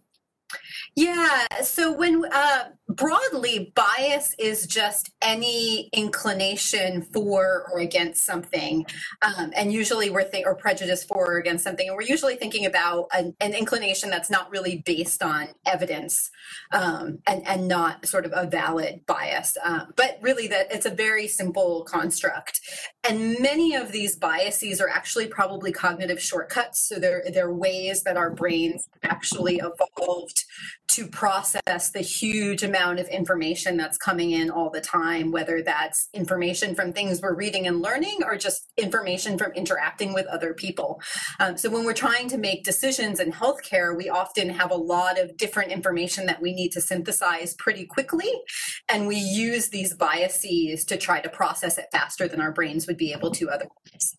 Yeah. 0.95 1.45
So 1.65 1.93
when 1.93 2.25
uh, 2.33 2.69
broadly, 2.89 3.73
bias 3.75 4.35
is 4.39 4.67
just 4.67 5.11
any 5.23 5.89
inclination 5.93 7.03
for 7.03 7.67
or 7.73 7.81
against 7.81 8.25
something, 8.25 8.87
um, 9.23 9.53
and 9.57 9.73
usually 9.73 10.11
we're 10.11 10.25
think 10.25 10.47
or 10.47 10.55
prejudice 10.55 11.05
for 11.05 11.35
or 11.35 11.39
against 11.39 11.65
something, 11.65 11.89
and 11.89 11.97
we're 11.97 12.03
usually 12.03 12.37
thinking 12.37 12.67
about 12.67 13.07
an, 13.13 13.35
an 13.41 13.55
inclination 13.55 14.11
that's 14.11 14.31
not 14.31 14.51
really 14.51 14.83
based 14.85 15.23
on 15.23 15.49
evidence, 15.67 16.31
um, 16.73 17.19
and 17.27 17.47
and 17.47 17.69
not 17.69 18.07
sort 18.07 18.27
of 18.27 18.33
a 18.35 18.47
valid 18.47 19.01
bias. 19.07 19.57
Uh, 19.65 19.87
but 19.97 20.19
really, 20.21 20.47
that 20.49 20.71
it's 20.71 20.87
a 20.87 20.91
very 20.91 21.27
simple 21.27 21.85
construct, 21.85 22.61
and 23.09 23.39
many 23.41 23.75
of 23.75 23.93
these 23.93 24.17
biases 24.17 24.81
are 24.81 24.89
actually 24.89 25.27
probably 25.27 25.73
cognitive 25.73 26.21
shortcuts. 26.21 26.87
So 26.89 26.97
they're 26.97 27.25
they're 27.33 27.53
ways 27.53 28.03
that 28.03 28.17
our 28.17 28.31
brains 28.31 28.89
actually 29.03 29.57
evolved 29.57 30.45
to 30.89 31.09
process 31.09 31.91
the 31.91 32.01
huge 32.01 32.63
amount 32.63 32.74
of 32.75 33.07
information 33.09 33.77
that's 33.77 33.97
coming 33.97 34.33
in 34.33 34.51
all 34.51 34.71
the 34.71 34.81
time, 34.81 35.31
whether 35.31 35.63
that's 35.63 36.09
information 36.13 36.75
from 36.75 36.93
things 36.93 37.23
we're 37.23 37.35
reading 37.35 37.67
and 37.67 37.81
learning 37.81 38.19
or 38.25 38.37
just 38.37 38.73
information 38.77 39.39
from 39.39 39.53
interacting 39.53 40.13
with 40.13 40.27
other 40.27 40.53
people. 40.55 41.01
Um, 41.41 41.57
so 41.57 41.71
when 41.71 41.85
we're 41.85 41.93
trying 41.93 42.29
to 42.29 42.39
make 42.39 42.65
decisions 42.65 43.21
in 43.21 43.33
healthcare, 43.33 43.97
we 43.97 44.09
often 44.09 44.51
have 44.51 44.71
a 44.71 44.77
lot 44.77 45.19
of 45.19 45.37
different 45.37 45.73
information 45.73 46.27
that 46.27 46.43
we 46.43 46.53
need 46.53 46.73
to 46.73 46.81
synthesize 46.81 47.55
pretty 47.55 47.87
quickly. 47.87 48.31
And 48.89 49.07
we 49.07 49.17
use 49.17 49.69
these 49.69 49.95
biases 49.95 50.85
to 50.87 50.97
try 50.97 51.21
to 51.21 51.29
process 51.29 51.79
it 51.79 51.87
faster 51.93 52.29
than 52.29 52.41
our 52.41 52.53
brains 52.53 52.87
would 52.87 52.99
be 52.99 53.13
able 53.13 53.31
to 53.33 53.49
otherwise. 53.49 54.17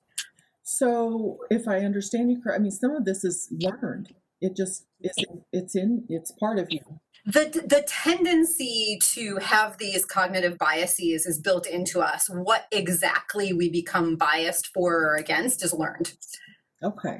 So, 0.63 1.37
if 1.51 1.67
I 1.67 1.79
understand 1.79 2.31
you 2.31 2.41
correctly, 2.41 2.59
I 2.59 2.63
mean, 2.63 2.71
some 2.71 2.95
of 2.95 3.05
this 3.05 3.23
is 3.23 3.47
learned 3.51 4.13
it 4.41 4.55
just 4.55 4.85
it's 4.99 5.23
it's 5.51 5.75
in 5.75 6.05
it's 6.09 6.31
part 6.31 6.59
of 6.59 6.67
you 6.69 6.79
the 7.25 7.63
the 7.65 7.83
tendency 7.87 8.99
to 9.01 9.37
have 9.37 9.77
these 9.77 10.05
cognitive 10.05 10.57
biases 10.57 11.25
is 11.25 11.39
built 11.39 11.65
into 11.65 11.99
us. 11.99 12.29
What 12.29 12.67
exactly 12.71 13.51
we 13.51 13.69
become 13.69 14.15
biased 14.15 14.67
for 14.67 14.93
or 14.93 15.15
against 15.15 15.63
is 15.63 15.73
learned. 15.73 16.13
Okay. 16.83 17.17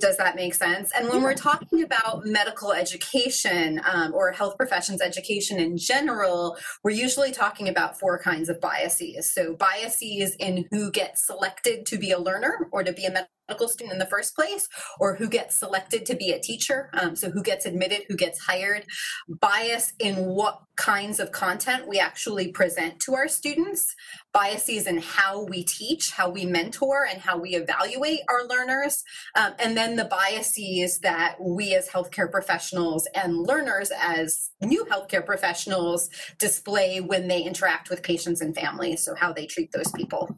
Does 0.00 0.16
that 0.16 0.34
make 0.34 0.54
sense? 0.54 0.90
And 0.92 1.08
when 1.08 1.18
yeah. 1.18 1.24
we're 1.24 1.34
talking 1.34 1.84
about 1.84 2.24
medical 2.24 2.72
education 2.72 3.80
um, 3.84 4.12
or 4.12 4.32
health 4.32 4.56
professions 4.56 5.00
education 5.00 5.60
in 5.60 5.76
general 5.76 6.56
we're 6.82 6.90
usually 6.90 7.30
talking 7.30 7.68
about 7.68 7.98
four 8.00 8.18
kinds 8.18 8.48
of 8.48 8.60
biases. 8.60 9.32
So 9.32 9.54
biases 9.54 10.34
in 10.40 10.66
who 10.72 10.90
gets 10.90 11.26
selected 11.26 11.86
to 11.86 11.98
be 11.98 12.10
a 12.10 12.18
learner 12.18 12.68
or 12.72 12.82
to 12.82 12.92
be 12.92 13.04
a 13.04 13.10
medical 13.12 13.28
medical 13.48 13.68
student 13.68 13.92
in 13.92 13.98
the 13.98 14.06
first 14.06 14.34
place 14.34 14.68
or 14.98 15.16
who 15.16 15.28
gets 15.28 15.58
selected 15.58 16.06
to 16.06 16.14
be 16.14 16.32
a 16.32 16.40
teacher 16.40 16.90
um, 16.94 17.14
so 17.14 17.30
who 17.30 17.42
gets 17.42 17.66
admitted 17.66 18.02
who 18.08 18.16
gets 18.16 18.38
hired. 18.40 18.84
Bias 19.28 19.92
in 19.98 20.16
what 20.16 20.60
kinds 20.76 21.20
of 21.20 21.30
content 21.30 21.86
we 21.86 21.98
actually 21.98 22.48
present 22.48 22.98
to 23.00 23.14
our 23.14 23.28
students. 23.28 23.94
Biases 24.32 24.86
in 24.86 24.98
how 24.98 25.44
we 25.44 25.62
teach 25.64 26.10
how 26.10 26.30
we 26.30 26.46
mentor 26.46 27.06
and 27.10 27.20
how 27.20 27.38
we 27.38 27.54
evaluate 27.54 28.20
our 28.28 28.46
learners. 28.46 29.02
Um, 29.36 29.52
and 29.58 29.76
then 29.76 29.96
the 29.96 30.06
biases 30.06 30.98
that 31.00 31.36
we 31.40 31.74
as 31.74 31.88
healthcare 31.88 32.30
professionals 32.30 33.06
and 33.14 33.36
learners 33.36 33.92
as 34.00 34.50
new 34.62 34.84
healthcare 34.86 35.24
professionals 35.24 36.08
display 36.38 37.00
when 37.00 37.28
they 37.28 37.42
interact 37.42 37.90
with 37.90 38.02
patients 38.02 38.40
and 38.40 38.54
families 38.54 39.02
so 39.02 39.14
how 39.14 39.32
they 39.32 39.46
treat 39.46 39.70
those 39.72 39.90
people 39.92 40.36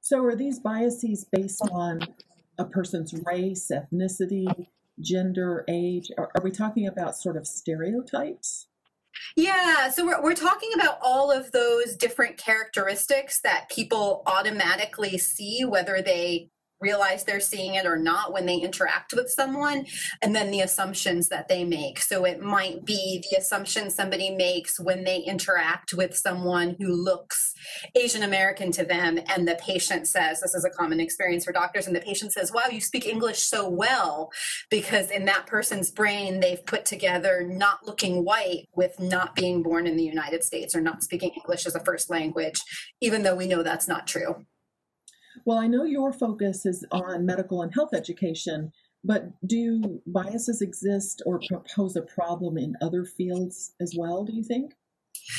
so, 0.00 0.24
are 0.24 0.36
these 0.36 0.58
biases 0.58 1.26
based 1.30 1.62
on 1.70 2.00
a 2.58 2.64
person's 2.64 3.14
race, 3.24 3.70
ethnicity, 3.72 4.66
gender, 5.00 5.64
age? 5.68 6.10
Are, 6.18 6.30
are 6.34 6.42
we 6.42 6.50
talking 6.50 6.86
about 6.86 7.16
sort 7.16 7.36
of 7.36 7.46
stereotypes? 7.46 8.66
Yeah, 9.36 9.90
so 9.90 10.04
we're, 10.06 10.22
we're 10.22 10.34
talking 10.34 10.70
about 10.74 10.98
all 11.02 11.30
of 11.30 11.52
those 11.52 11.96
different 11.96 12.36
characteristics 12.36 13.40
that 13.42 13.68
people 13.70 14.22
automatically 14.26 15.18
see, 15.18 15.64
whether 15.64 16.00
they 16.02 16.50
realize 16.80 17.24
they're 17.24 17.40
seeing 17.40 17.74
it 17.74 17.86
or 17.86 17.96
not 17.96 18.32
when 18.32 18.46
they 18.46 18.56
interact 18.56 19.12
with 19.12 19.30
someone 19.30 19.86
and 20.22 20.34
then 20.34 20.50
the 20.50 20.60
assumptions 20.60 21.28
that 21.28 21.48
they 21.48 21.64
make. 21.64 22.00
So 22.00 22.24
it 22.24 22.40
might 22.40 22.84
be 22.84 23.22
the 23.30 23.38
assumption 23.38 23.90
somebody 23.90 24.30
makes 24.30 24.78
when 24.80 25.04
they 25.04 25.18
interact 25.18 25.92
with 25.92 26.16
someone 26.16 26.76
who 26.78 26.92
looks 26.92 27.54
asian 27.96 28.22
american 28.22 28.70
to 28.72 28.84
them 28.84 29.18
and 29.28 29.46
the 29.46 29.58
patient 29.60 30.06
says 30.06 30.40
this 30.40 30.54
is 30.54 30.64
a 30.64 30.70
common 30.70 31.00
experience 31.00 31.44
for 31.44 31.52
doctors 31.52 31.86
and 31.86 31.94
the 31.94 32.00
patient 32.00 32.32
says 32.32 32.52
wow 32.52 32.66
you 32.70 32.80
speak 32.80 33.06
english 33.06 33.38
so 33.38 33.68
well 33.68 34.30
because 34.70 35.10
in 35.10 35.24
that 35.24 35.46
person's 35.46 35.90
brain 35.90 36.40
they've 36.40 36.64
put 36.66 36.84
together 36.84 37.46
not 37.46 37.86
looking 37.86 38.24
white 38.24 38.66
with 38.74 38.98
not 38.98 39.34
being 39.34 39.62
born 39.62 39.86
in 39.86 39.96
the 39.96 40.04
united 40.04 40.42
states 40.42 40.74
or 40.74 40.80
not 40.80 41.02
speaking 41.02 41.30
english 41.30 41.66
as 41.66 41.74
a 41.74 41.84
first 41.84 42.10
language 42.10 42.60
even 43.00 43.22
though 43.22 43.36
we 43.36 43.46
know 43.46 43.62
that's 43.62 43.88
not 43.88 44.06
true 44.06 44.34
well, 45.50 45.58
I 45.58 45.66
know 45.66 45.82
your 45.82 46.12
focus 46.12 46.64
is 46.64 46.86
on 46.92 47.26
medical 47.26 47.62
and 47.62 47.74
health 47.74 47.92
education, 47.92 48.70
but 49.02 49.32
do 49.44 50.00
biases 50.06 50.62
exist 50.62 51.22
or 51.26 51.40
pose 51.74 51.96
a 51.96 52.02
problem 52.02 52.56
in 52.56 52.76
other 52.80 53.04
fields 53.04 53.72
as 53.80 53.96
well, 53.98 54.22
do 54.22 54.32
you 54.32 54.44
think? 54.44 54.74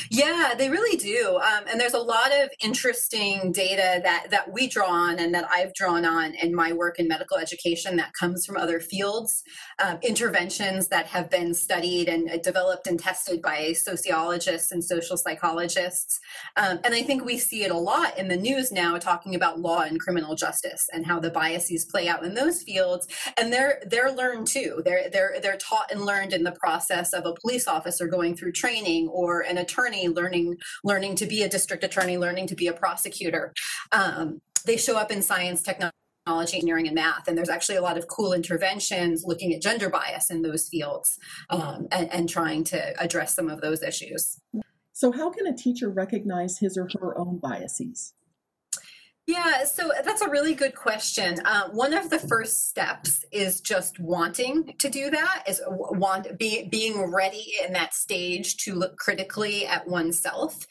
Yeah, 0.09 0.53
they 0.57 0.69
really 0.69 0.97
do. 0.97 1.37
Um, 1.37 1.65
and 1.69 1.79
there's 1.79 1.93
a 1.93 1.99
lot 1.99 2.31
of 2.31 2.49
interesting 2.63 3.51
data 3.51 4.01
that, 4.03 4.27
that 4.31 4.51
we 4.51 4.67
draw 4.67 4.87
on 4.87 5.19
and 5.19 5.33
that 5.33 5.47
I've 5.51 5.73
drawn 5.73 6.05
on 6.05 6.35
in 6.35 6.55
my 6.55 6.73
work 6.73 6.99
in 6.99 7.07
medical 7.07 7.37
education 7.37 7.97
that 7.97 8.13
comes 8.13 8.45
from 8.45 8.57
other 8.57 8.79
fields, 8.79 9.43
um, 9.83 9.97
interventions 10.01 10.87
that 10.89 11.07
have 11.07 11.29
been 11.29 11.53
studied 11.53 12.07
and 12.07 12.29
uh, 12.29 12.37
developed 12.37 12.87
and 12.87 12.99
tested 12.99 13.41
by 13.41 13.73
sociologists 13.73 14.71
and 14.71 14.83
social 14.83 15.17
psychologists. 15.17 16.19
Um, 16.57 16.79
and 16.83 16.93
I 16.93 17.03
think 17.03 17.25
we 17.25 17.37
see 17.37 17.63
it 17.63 17.71
a 17.71 17.77
lot 17.77 18.17
in 18.17 18.27
the 18.27 18.37
news 18.37 18.71
now 18.71 18.97
talking 18.97 19.35
about 19.35 19.59
law 19.59 19.81
and 19.81 19.99
criminal 19.99 20.35
justice 20.35 20.87
and 20.93 21.05
how 21.05 21.19
the 21.19 21.29
biases 21.29 21.85
play 21.85 22.07
out 22.07 22.23
in 22.23 22.33
those 22.33 22.63
fields. 22.63 23.07
And 23.37 23.51
they're 23.51 23.81
they're 23.87 24.11
learned 24.11 24.47
too. 24.47 24.81
They're 24.85 25.09
they're 25.09 25.35
they're 25.41 25.57
taught 25.57 25.91
and 25.91 26.05
learned 26.05 26.33
in 26.33 26.43
the 26.43 26.51
process 26.53 27.13
of 27.13 27.25
a 27.25 27.33
police 27.33 27.67
officer 27.67 28.07
going 28.07 28.35
through 28.35 28.53
training 28.53 29.07
or 29.07 29.41
an 29.41 29.57
attorney 29.57 29.70
attorney, 29.71 30.07
learning 30.07 30.57
learning 30.84 31.15
to 31.15 31.25
be 31.25 31.43
a 31.43 31.49
district 31.49 31.84
attorney, 31.84 32.17
learning 32.17 32.47
to 32.47 32.55
be 32.55 32.67
a 32.67 32.73
prosecutor. 32.73 33.53
Um, 33.91 34.41
they 34.65 34.77
show 34.77 34.97
up 34.97 35.12
in 35.12 35.21
science, 35.21 35.63
technology 35.63 35.91
engineering 36.27 36.86
and 36.86 36.95
math 36.95 37.27
and 37.27 37.36
there's 37.36 37.49
actually 37.49 37.77
a 37.77 37.81
lot 37.81 37.97
of 37.97 38.07
cool 38.07 38.31
interventions 38.31 39.23
looking 39.25 39.51
at 39.53 39.62
gender 39.62 39.89
bias 39.89 40.29
in 40.29 40.43
those 40.43 40.69
fields 40.69 41.17
um, 41.49 41.88
and, 41.91 42.13
and 42.13 42.29
trying 42.29 42.63
to 42.63 43.01
address 43.01 43.34
some 43.34 43.49
of 43.49 43.60
those 43.62 43.81
issues 43.81 44.39
so 44.93 45.12
how 45.12 45.31
can 45.31 45.47
a 45.47 45.57
teacher 45.57 45.89
recognize 45.89 46.60
his 46.60 46.77
or 46.77 46.88
her 46.99 47.17
own 47.17 47.39
biases 47.39 48.13
yeah, 49.31 49.63
so 49.63 49.91
that's 50.03 50.21
a 50.21 50.29
really 50.29 50.53
good 50.53 50.75
question. 50.75 51.39
Uh, 51.45 51.69
one 51.69 51.93
of 51.93 52.09
the 52.09 52.19
first 52.19 52.67
steps 52.67 53.23
is 53.31 53.61
just 53.61 53.97
wanting 53.97 54.73
to 54.77 54.89
do 54.89 55.09
that, 55.09 55.45
is 55.47 55.61
want 55.67 56.37
be, 56.37 56.67
being 56.69 57.01
ready 57.13 57.53
in 57.65 57.71
that 57.71 57.93
stage 57.93 58.57
to 58.57 58.75
look 58.75 58.97
critically 58.97 59.65
at 59.65 59.87
oneself. 59.87 60.67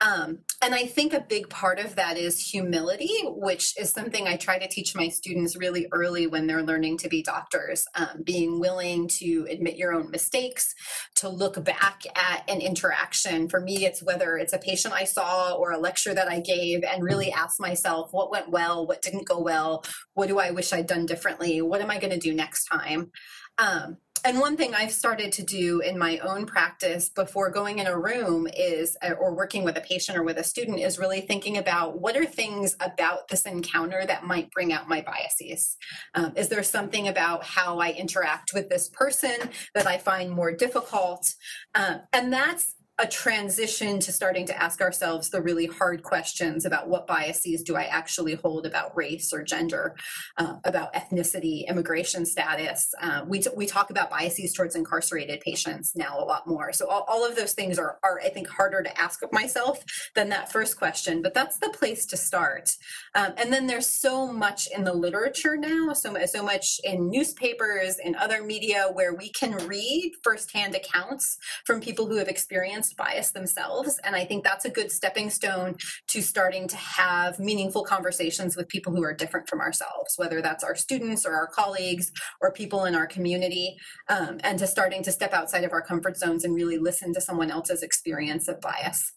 Um, 0.00 0.38
and 0.62 0.74
I 0.74 0.86
think 0.86 1.12
a 1.12 1.20
big 1.20 1.50
part 1.50 1.78
of 1.78 1.96
that 1.96 2.16
is 2.16 2.40
humility, 2.40 3.18
which 3.24 3.78
is 3.78 3.90
something 3.90 4.26
I 4.26 4.36
try 4.36 4.58
to 4.58 4.68
teach 4.68 4.94
my 4.94 5.08
students 5.08 5.56
really 5.56 5.86
early 5.92 6.26
when 6.26 6.46
they're 6.46 6.62
learning 6.62 6.96
to 6.98 7.08
be 7.08 7.22
doctors. 7.22 7.84
Um, 7.94 8.22
being 8.24 8.60
willing 8.60 9.08
to 9.18 9.46
admit 9.50 9.76
your 9.76 9.92
own 9.92 10.10
mistakes, 10.10 10.74
to 11.16 11.28
look 11.28 11.62
back 11.64 12.02
at 12.16 12.48
an 12.48 12.62
interaction. 12.62 13.48
For 13.50 13.60
me, 13.60 13.84
it's 13.84 14.02
whether 14.02 14.38
it's 14.38 14.54
a 14.54 14.58
patient 14.58 14.94
I 14.94 15.04
saw 15.04 15.52
or 15.52 15.72
a 15.72 15.78
lecture 15.78 16.14
that 16.14 16.28
I 16.28 16.40
gave, 16.40 16.82
and 16.82 17.04
really 17.04 17.30
ask 17.30 17.60
myself 17.60 17.89
what 18.10 18.30
went 18.30 18.50
well, 18.50 18.86
what 18.86 19.02
didn't 19.02 19.28
go 19.28 19.40
well, 19.40 19.84
what 20.14 20.28
do 20.28 20.38
I 20.38 20.50
wish 20.50 20.72
I'd 20.72 20.86
done 20.86 21.06
differently, 21.06 21.62
what 21.62 21.80
am 21.80 21.90
I 21.90 21.98
going 21.98 22.12
to 22.12 22.18
do 22.18 22.34
next 22.34 22.64
time. 22.66 23.10
Um, 23.58 23.98
and 24.24 24.38
one 24.38 24.56
thing 24.56 24.74
I've 24.74 24.92
started 24.92 25.32
to 25.32 25.42
do 25.42 25.80
in 25.80 25.98
my 25.98 26.18
own 26.18 26.44
practice 26.44 27.08
before 27.08 27.50
going 27.50 27.78
in 27.78 27.86
a 27.86 27.98
room 27.98 28.46
is, 28.54 28.96
uh, 29.02 29.12
or 29.12 29.34
working 29.34 29.64
with 29.64 29.78
a 29.78 29.80
patient 29.80 30.18
or 30.18 30.22
with 30.22 30.36
a 30.36 30.44
student, 30.44 30.78
is 30.78 30.98
really 30.98 31.22
thinking 31.22 31.56
about 31.56 32.00
what 32.00 32.16
are 32.16 32.26
things 32.26 32.76
about 32.80 33.28
this 33.28 33.46
encounter 33.46 34.04
that 34.04 34.24
might 34.24 34.50
bring 34.50 34.72
out 34.72 34.88
my 34.88 35.00
biases. 35.00 35.76
Um, 36.14 36.32
is 36.36 36.48
there 36.48 36.62
something 36.62 37.08
about 37.08 37.44
how 37.44 37.78
I 37.78 37.92
interact 37.92 38.52
with 38.52 38.68
this 38.68 38.90
person 38.90 39.36
that 39.74 39.86
I 39.86 39.96
find 39.96 40.30
more 40.30 40.52
difficult? 40.52 41.34
Um, 41.74 42.02
and 42.12 42.30
that's 42.32 42.74
a 43.00 43.06
transition 43.06 43.98
to 43.98 44.12
starting 44.12 44.46
to 44.46 44.62
ask 44.62 44.82
ourselves 44.82 45.30
the 45.30 45.40
really 45.40 45.64
hard 45.64 46.02
questions 46.02 46.66
about 46.66 46.86
what 46.86 47.06
biases 47.06 47.62
do 47.62 47.74
I 47.74 47.84
actually 47.84 48.34
hold 48.34 48.66
about 48.66 48.94
race 48.94 49.32
or 49.32 49.42
gender, 49.42 49.96
uh, 50.36 50.56
about 50.64 50.92
ethnicity, 50.92 51.66
immigration 51.66 52.26
status. 52.26 52.92
Uh, 53.00 53.22
we, 53.26 53.40
t- 53.40 53.48
we 53.56 53.64
talk 53.64 53.88
about 53.88 54.10
biases 54.10 54.52
towards 54.52 54.76
incarcerated 54.76 55.40
patients 55.40 55.92
now 55.96 56.20
a 56.20 56.24
lot 56.24 56.46
more. 56.46 56.74
So 56.74 56.88
all, 56.88 57.06
all 57.08 57.26
of 57.26 57.36
those 57.36 57.54
things 57.54 57.78
are, 57.78 57.98
are, 58.04 58.20
I 58.20 58.28
think, 58.28 58.48
harder 58.48 58.82
to 58.82 59.00
ask 59.00 59.22
of 59.22 59.32
myself 59.32 59.82
than 60.14 60.28
that 60.28 60.52
first 60.52 60.76
question, 60.76 61.22
but 61.22 61.32
that's 61.32 61.56
the 61.56 61.70
place 61.70 62.04
to 62.06 62.18
start. 62.18 62.70
Um, 63.14 63.32
and 63.38 63.50
then 63.50 63.66
there's 63.66 63.86
so 63.86 64.30
much 64.30 64.68
in 64.76 64.84
the 64.84 64.92
literature 64.92 65.56
now, 65.56 65.94
so, 65.94 66.14
so 66.26 66.42
much 66.42 66.78
in 66.84 67.08
newspapers 67.08 67.96
and 68.04 68.14
other 68.16 68.42
media 68.42 68.88
where 68.92 69.14
we 69.14 69.30
can 69.30 69.56
read 69.66 70.12
firsthand 70.22 70.74
accounts 70.74 71.38
from 71.64 71.80
people 71.80 72.06
who 72.06 72.16
have 72.16 72.28
experienced 72.28 72.89
bias 72.94 73.32
themselves. 73.32 73.98
And 74.04 74.16
I 74.16 74.24
think 74.24 74.44
that's 74.44 74.64
a 74.64 74.70
good 74.70 74.90
stepping 74.90 75.30
stone 75.30 75.76
to 76.08 76.22
starting 76.22 76.68
to 76.68 76.76
have 76.76 77.38
meaningful 77.38 77.84
conversations 77.84 78.56
with 78.56 78.68
people 78.68 78.94
who 78.94 79.04
are 79.04 79.14
different 79.14 79.48
from 79.48 79.60
ourselves, 79.60 80.14
whether 80.16 80.40
that's 80.40 80.64
our 80.64 80.74
students 80.74 81.26
or 81.26 81.34
our 81.34 81.46
colleagues 81.46 82.10
or 82.40 82.52
people 82.52 82.84
in 82.84 82.94
our 82.94 83.06
community, 83.06 83.76
um, 84.08 84.38
and 84.42 84.58
to 84.58 84.66
starting 84.66 85.02
to 85.02 85.12
step 85.12 85.32
outside 85.32 85.64
of 85.64 85.72
our 85.72 85.82
comfort 85.82 86.16
zones 86.16 86.44
and 86.44 86.54
really 86.54 86.78
listen 86.78 87.12
to 87.14 87.20
someone 87.20 87.50
else's 87.50 87.82
experience 87.82 88.48
of 88.48 88.60
bias. 88.60 89.12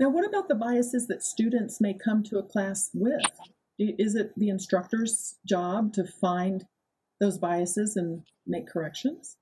Now, 0.00 0.10
what 0.10 0.26
about 0.26 0.48
the 0.48 0.54
biases 0.54 1.06
that 1.08 1.22
students 1.22 1.80
may 1.80 1.92
come 1.92 2.22
to 2.24 2.38
a 2.38 2.42
class 2.42 2.90
with? 2.94 3.20
Is 3.78 4.14
it 4.14 4.32
the 4.36 4.48
instructor's 4.48 5.36
job 5.46 5.92
to 5.94 6.04
find 6.20 6.64
those 7.20 7.38
biases 7.38 7.96
and 7.96 8.22
make 8.46 8.68
corrections? 8.68 9.36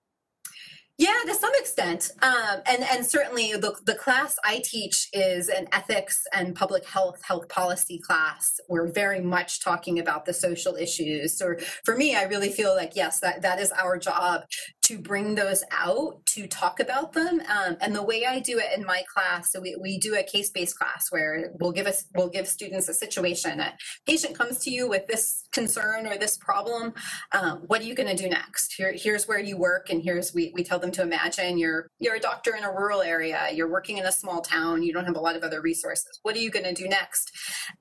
Yeah, 0.99 1.13
to 1.27 1.35
some 1.35 1.53
extent, 1.57 2.11
um, 2.23 2.63
and 2.65 2.83
and 2.83 3.05
certainly 3.05 3.53
the 3.53 3.75
the 3.85 3.95
class 3.97 4.35
I 4.43 4.63
teach 4.65 5.09
is 5.13 5.51
an 5.51 5.69
ethics 5.71 6.23
and 6.33 6.55
public 6.55 6.87
health 6.87 7.21
health 7.23 7.51
policy 7.51 7.99
class. 7.99 8.59
We're 8.71 8.91
very 8.91 9.21
much 9.21 9.63
talking 9.63 9.99
about 9.99 10.25
the 10.25 10.33
social 10.33 10.75
issues. 10.75 11.37
So 11.37 11.55
for 11.85 11.99
me, 11.99 12.17
I 12.17 12.23
really 12.23 12.49
feel 12.49 12.75
like 12.75 12.93
yes, 12.97 13.21
that 13.21 13.43
that 13.43 13.61
is 13.61 13.73
our 13.73 13.99
job 13.99 14.45
to 14.87 14.99
bring 14.99 15.35
those 15.35 15.63
out 15.71 16.25
to 16.27 16.47
talk 16.47 16.81
about 16.81 17.13
them 17.13 17.41
um, 17.49 17.77
and 17.81 17.95
the 17.95 18.03
way 18.03 18.25
i 18.27 18.39
do 18.41 18.59
it 18.59 18.77
in 18.77 18.85
my 18.85 19.03
class 19.13 19.53
so 19.53 19.61
we, 19.61 19.77
we 19.81 19.99
do 19.99 20.15
a 20.15 20.23
case-based 20.23 20.79
class 20.79 21.07
where 21.11 21.53
we'll 21.61 21.73
give 21.73 21.87
us 21.87 22.07
we'll 22.15 22.29
give 22.29 22.47
students 22.47 22.89
a 22.89 22.95
situation. 22.95 23.61
A 23.61 23.75
patient 24.07 24.37
comes 24.37 24.59
to 24.61 24.71
you 24.71 24.89
with 24.89 25.07
this 25.07 25.45
concern 25.53 26.07
or 26.07 26.17
this 26.17 26.37
problem 26.37 26.95
um, 27.33 27.63
what 27.67 27.81
are 27.81 27.85
you 27.85 27.95
going 27.95 28.15
to 28.15 28.23
do 28.23 28.29
next? 28.29 28.75
Here, 28.75 28.95
here's 28.97 29.27
where 29.29 29.39
you 29.39 29.57
work 29.57 29.91
and 29.91 30.03
here's 30.03 30.35
we, 30.35 30.53
we 30.55 30.65
tell 30.65 30.79
them 30.79 30.93
to 30.93 31.03
imagine 31.03 31.59
you're 31.59 31.89
you're 31.99 32.17
a 32.17 32.21
doctor 32.21 32.55
in 32.57 32.65
a 32.65 32.73
rural 32.73 33.03
area 33.03 33.49
you're 33.53 33.71
working 33.71 33.99
in 33.99 34.07
a 34.07 34.13
small 34.13 34.41
town 34.41 34.83
you 34.83 34.93
don't 34.93 35.05
have 35.05 35.17
a 35.17 35.21
lot 35.21 35.37
of 35.37 35.43
other 35.43 35.61
resources. 35.61 36.19
What 36.23 36.37
are 36.37 36.41
you 36.41 36.51
going 36.51 36.65
to 36.65 36.75
do 36.75 36.89
next? 36.89 37.33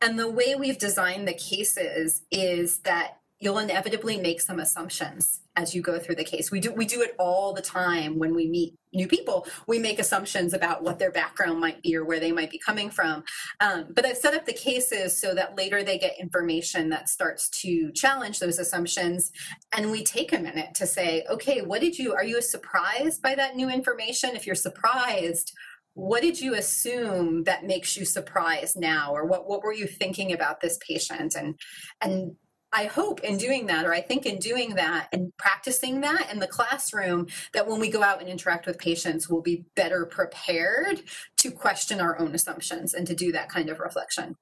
And 0.02 0.18
the 0.18 0.30
way 0.30 0.56
we've 0.56 0.78
designed 0.78 1.28
the 1.28 1.34
cases 1.34 2.24
is 2.32 2.80
that 2.80 3.18
you'll 3.40 3.58
inevitably 3.58 4.18
make 4.18 4.40
some 4.40 4.60
assumptions 4.60 5.42
as 5.58 5.76
you 5.76 5.82
go 5.82 6.00
through 6.00 6.16
the 6.16 6.24
case. 6.24 6.52
We 6.52 6.60
do 6.60 6.72
we 6.72 6.86
do 6.86 7.02
it 7.02 7.16
all 7.20 7.54
the 7.54 7.62
time 7.62 8.18
when 8.18 8.34
we 8.34 8.48
meet 8.48 8.76
new 8.94 9.08
people. 9.08 9.46
We 9.68 9.78
make 9.78 10.00
assumptions 10.00 10.54
about 10.54 10.84
what 10.84 11.00
their 11.00 11.12
background 11.12 11.60
might 11.60 11.82
be 11.82 11.96
or 11.96 12.06
where 12.06 12.20
they 12.20 12.32
might 12.32 12.50
be 12.50 12.60
coming 12.60 12.90
from. 12.90 13.24
Um, 13.60 13.88
but 13.94 14.06
I've 14.06 14.18
set 14.18 14.34
up 14.34 14.46
the 14.46 14.54
cases 14.54 15.20
so 15.20 15.36
that 15.36 15.58
later 15.58 15.84
they 15.84 15.98
get 15.98 16.20
information 16.20 16.90
that 16.90 17.10
starts 17.10 17.50
to 17.62 17.92
challenge 17.92 18.40
those 18.40 18.58
assumptions, 18.58 19.32
and 19.76 19.92
we 19.92 20.04
take 20.04 20.32
a 20.32 20.40
minute 20.40 20.74
to 20.76 20.88
say, 20.88 21.26
okay, 21.30 21.62
what 21.62 21.82
did 21.82 21.98
you? 21.98 22.14
Are 22.14 22.24
you 22.24 22.42
surprised 22.42 23.22
by 23.22 23.36
that 23.36 23.56
new 23.56 23.70
information? 23.70 24.36
If 24.36 24.46
you're 24.46 24.56
surprised. 24.56 25.52
What 25.98 26.24
did 26.24 26.42
you 26.42 26.56
assume 26.56 27.46
that 27.46 27.64
makes 27.64 27.96
you 27.96 28.04
surprised 28.04 28.76
now, 28.78 29.16
or 29.16 29.24
what, 29.24 29.48
what 29.48 29.64
were 29.64 29.72
you 29.72 29.88
thinking 29.88 30.34
about 30.34 30.60
this 30.60 30.78
patient? 30.86 31.36
And 31.36 31.58
and 32.02 32.36
I 32.72 32.86
hope 32.86 33.22
in 33.22 33.38
doing 33.38 33.68
that, 33.68 33.86
or 33.86 33.94
I 33.94 34.02
think 34.02 34.26
in 34.26 34.38
doing 34.38 34.76
that 34.76 35.08
and 35.14 35.32
practicing 35.38 36.02
that 36.02 36.30
in 36.32 36.40
the 36.40 36.48
classroom, 36.48 37.28
that 37.54 37.68
when 37.68 37.80
we 37.80 37.90
go 37.90 38.04
out 38.04 38.20
and 38.20 38.30
interact 38.30 38.66
with 38.66 38.78
patients, 38.78 39.30
we'll 39.30 39.42
be 39.42 39.66
better 39.76 40.06
prepared 40.06 41.02
to 41.38 41.52
question 41.52 42.02
our 42.02 42.20
own 42.20 42.36
assumptions 42.36 42.94
and 42.94 43.08
to 43.08 43.16
do 43.16 43.32
that 43.32 43.50
kind 43.50 43.70
of 43.70 43.80
reflection. 43.80 44.36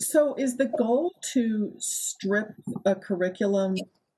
So, 0.00 0.34
is 0.36 0.56
the 0.56 0.66
goal 0.78 1.14
to 1.32 1.74
strip 1.78 2.54
a 2.86 2.94
curriculum 2.94 3.74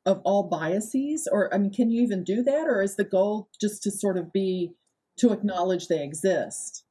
of 0.07 0.21
all 0.25 0.45
biases? 0.45 1.29
Or, 1.31 1.53
I 1.53 1.59
mean, 1.59 1.73
can 1.73 1.91
you 1.91 2.03
even 2.03 2.25
do 2.25 2.43
that? 2.43 2.67
Or 2.69 2.83
is 2.83 2.97
the 2.97 3.05
goal 3.05 3.49
just 3.61 3.83
to 3.85 3.91
sort 3.91 4.17
of 4.17 4.33
be 4.33 4.73
to 5.19 5.33
acknowledge 5.33 5.89
they 5.89 6.03
exist? 6.03 6.82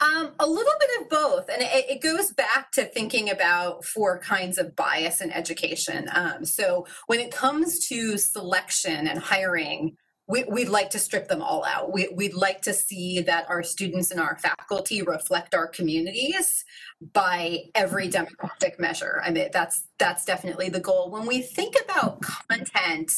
Um, 0.00 0.32
a 0.38 0.46
little 0.46 0.72
bit 0.80 1.02
of 1.02 1.08
both. 1.08 1.48
And 1.48 1.62
it, 1.62 1.90
it, 1.90 2.00
goes 2.02 2.32
back 2.32 2.70
to 2.72 2.84
thinking 2.84 3.30
about 3.30 3.84
four 3.84 4.18
kinds 4.18 4.58
of 4.58 4.76
bias 4.76 5.20
in 5.20 5.30
education. 5.30 6.08
Um, 6.12 6.44
so 6.44 6.86
when 7.06 7.20
it 7.20 7.30
comes 7.30 7.86
to 7.88 8.18
selection 8.18 9.06
and 9.06 9.18
hiring, 9.18 9.96
we, 10.26 10.44
would 10.44 10.68
like 10.68 10.90
to 10.90 10.98
strip 10.98 11.28
them 11.28 11.42
all 11.42 11.64
out. 11.64 11.92
We, 11.92 12.08
would 12.10 12.34
like 12.34 12.62
to 12.62 12.72
see 12.72 13.20
that 13.20 13.48
our 13.48 13.62
students 13.62 14.10
and 14.10 14.20
our 14.20 14.38
faculty 14.38 15.02
reflect 15.02 15.54
our 15.54 15.68
communities 15.68 16.64
by 17.12 17.64
every 17.74 18.08
demographic 18.08 18.78
measure. 18.78 19.20
I 19.24 19.30
mean, 19.30 19.48
that's 19.52 19.86
that's 19.98 20.24
definitely 20.24 20.70
the 20.70 20.80
goal. 20.80 21.10
When 21.10 21.26
we 21.26 21.42
think 21.42 21.74
about 21.84 22.22
content, 22.22 23.12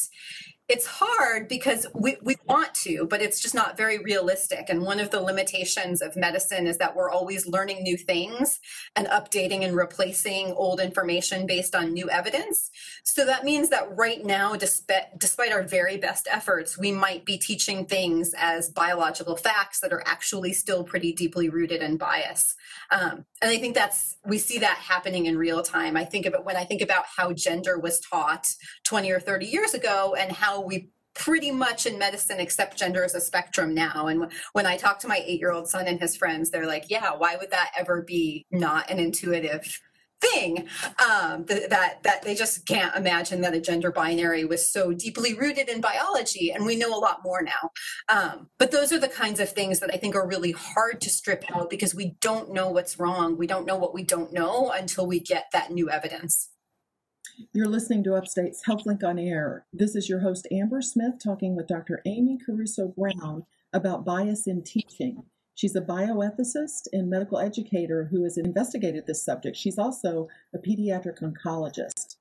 it's 0.69 0.85
hard 0.85 1.47
because 1.47 1.87
we, 1.95 2.17
we 2.21 2.35
want 2.45 2.73
to, 2.75 3.07
but 3.09 3.21
it's 3.21 3.39
just 3.39 3.55
not 3.55 3.77
very 3.77 3.99
realistic. 3.99 4.65
And 4.67 4.81
one 4.81 4.99
of 4.99 5.11
the 5.11 5.21
limitations 5.21 6.01
of 6.01 6.17
medicine 6.17 6.67
is 6.67 6.77
that 6.79 6.93
we're 6.93 7.09
always 7.09 7.47
learning 7.47 7.83
new 7.83 7.95
things 7.95 8.59
and 8.95 9.07
updating 9.07 9.63
and 9.63 9.77
replacing 9.77 10.51
old 10.51 10.81
information 10.81 11.47
based 11.47 11.73
on 11.73 11.93
new 11.93 12.09
evidence. 12.09 12.69
So 13.05 13.25
that 13.25 13.45
means 13.45 13.69
that 13.69 13.95
right 13.95 14.25
now, 14.25 14.57
despite, 14.57 15.17
despite 15.17 15.53
our 15.53 15.63
very 15.63 15.95
best 15.95 16.27
efforts, 16.29 16.77
we 16.77 16.91
might 16.91 17.23
be 17.23 17.37
teaching 17.37 17.85
things 17.85 18.33
as 18.37 18.69
biological 18.69 19.37
facts 19.37 19.79
that 19.79 19.93
are 19.93 20.03
actually 20.05 20.51
still 20.51 20.83
pretty 20.83 21.13
deeply 21.13 21.47
rooted 21.47 21.81
in 21.81 21.95
bias. 21.95 22.55
Um, 22.91 23.25
and 23.41 23.51
I 23.51 23.57
think 23.57 23.73
that's, 23.73 24.17
we 24.25 24.37
see 24.37 24.59
that 24.59 24.77
happening 24.77 25.27
in 25.27 25.37
real 25.37 25.63
time. 25.63 25.95
I 25.95 26.03
think 26.03 26.25
about 26.25 26.43
when 26.43 26.57
I 26.57 26.65
think 26.65 26.81
about 26.81 27.05
how 27.15 27.31
gender 27.31 27.79
was 27.79 28.01
taught 28.01 28.47
20 28.83 29.11
or 29.11 29.21
30 29.21 29.45
years 29.45 29.73
ago 29.73 30.15
and 30.17 30.31
how 30.31 30.56
we 30.61 30.89
pretty 31.17 31.51
much 31.51 31.85
in 31.85 31.97
medicine 31.97 32.39
accept 32.39 32.77
gender 32.77 33.03
as 33.03 33.15
a 33.15 33.21
spectrum 33.21 33.73
now. 33.73 34.07
And 34.07 34.31
when 34.53 34.67
I 34.67 34.77
talk 34.77 34.99
to 34.99 35.07
my 35.07 35.21
eight 35.25 35.39
year 35.39 35.51
old 35.51 35.67
son 35.67 35.87
and 35.87 35.99
his 35.99 36.15
friends, 36.15 36.51
they're 36.51 36.67
like, 36.67 36.85
yeah, 36.89 37.11
why 37.11 37.35
would 37.35 37.51
that 37.51 37.71
ever 37.77 38.03
be 38.03 38.45
not 38.51 38.89
an 38.89 38.99
intuitive? 38.99 39.81
thing 40.19 40.67
um, 41.07 41.45
th- 41.45 41.69
that 41.69 42.01
that 42.01 42.23
they 42.23 42.33
just 42.33 42.65
can't 42.65 42.95
imagine 42.95 43.41
that 43.41 43.53
a 43.53 43.61
gender 43.61 43.91
binary 43.91 44.45
was 44.45 44.71
so 44.71 44.91
deeply 44.91 45.35
rooted 45.35 45.69
in 45.69 45.79
biology 45.79 46.51
and 46.51 46.65
we 46.65 46.75
know 46.75 46.89
a 46.89 46.97
lot 46.97 47.19
more 47.23 47.43
now 47.43 47.69
um, 48.09 48.49
but 48.57 48.71
those 48.71 48.91
are 48.91 48.99
the 48.99 49.07
kinds 49.07 49.39
of 49.39 49.47
things 49.49 49.79
that 49.79 49.93
i 49.93 49.97
think 49.97 50.15
are 50.15 50.27
really 50.27 50.51
hard 50.53 50.99
to 50.99 51.09
strip 51.09 51.43
out 51.53 51.69
because 51.69 51.93
we 51.93 52.15
don't 52.19 52.51
know 52.51 52.69
what's 52.69 52.97
wrong 52.97 53.37
we 53.37 53.45
don't 53.45 53.67
know 53.67 53.77
what 53.77 53.93
we 53.93 54.03
don't 54.03 54.33
know 54.33 54.71
until 54.71 55.05
we 55.05 55.19
get 55.19 55.45
that 55.53 55.71
new 55.71 55.87
evidence 55.89 56.49
you're 57.53 57.67
listening 57.67 58.03
to 58.03 58.15
Upstate's 58.15 58.63
HealthLink 58.67 59.03
on 59.03 59.19
Air. 59.19 59.65
This 59.71 59.95
is 59.95 60.09
your 60.09 60.19
host, 60.19 60.47
Amber 60.51 60.81
Smith, 60.81 61.15
talking 61.23 61.55
with 61.55 61.67
Dr. 61.67 62.01
Amy 62.05 62.37
Caruso 62.43 62.93
Brown 62.97 63.45
about 63.73 64.05
bias 64.05 64.47
in 64.47 64.63
teaching. 64.63 65.23
She's 65.55 65.75
a 65.75 65.81
bioethicist 65.81 66.87
and 66.93 67.09
medical 67.09 67.39
educator 67.39 68.05
who 68.11 68.23
has 68.23 68.37
investigated 68.37 69.07
this 69.07 69.23
subject. 69.23 69.57
She's 69.57 69.77
also 69.77 70.27
a 70.53 70.59
pediatric 70.59 71.19
oncologist. 71.21 72.17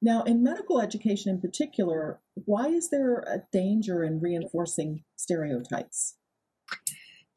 Now, 0.00 0.22
in 0.22 0.42
medical 0.42 0.80
education 0.80 1.30
in 1.30 1.40
particular, 1.40 2.20
why 2.34 2.68
is 2.68 2.90
there 2.90 3.20
a 3.20 3.42
danger 3.52 4.04
in 4.04 4.20
reinforcing 4.20 5.02
stereotypes? 5.16 6.17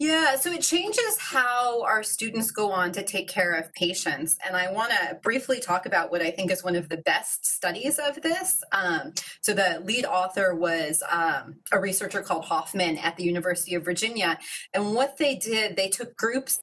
Yeah, 0.01 0.35
so 0.35 0.51
it 0.51 0.61
changes 0.61 1.19
how 1.19 1.83
our 1.83 2.01
students 2.01 2.49
go 2.49 2.71
on 2.71 2.91
to 2.93 3.03
take 3.03 3.27
care 3.27 3.51
of 3.51 3.71
patients. 3.73 4.35
And 4.43 4.57
I 4.57 4.71
want 4.71 4.89
to 4.89 5.19
briefly 5.21 5.59
talk 5.59 5.85
about 5.85 6.09
what 6.09 6.23
I 6.23 6.31
think 6.31 6.49
is 6.49 6.63
one 6.63 6.75
of 6.75 6.89
the 6.89 6.97
best 6.97 7.45
studies 7.45 7.99
of 7.99 8.19
this. 8.23 8.63
Um, 8.71 9.13
so, 9.41 9.53
the 9.53 9.79
lead 9.85 10.05
author 10.05 10.55
was 10.55 11.03
um, 11.07 11.57
a 11.71 11.79
researcher 11.79 12.23
called 12.23 12.45
Hoffman 12.45 12.97
at 12.97 13.15
the 13.15 13.23
University 13.23 13.75
of 13.75 13.85
Virginia. 13.85 14.39
And 14.73 14.95
what 14.95 15.17
they 15.17 15.35
did, 15.35 15.75
they 15.75 15.89
took 15.89 16.17
groups 16.17 16.59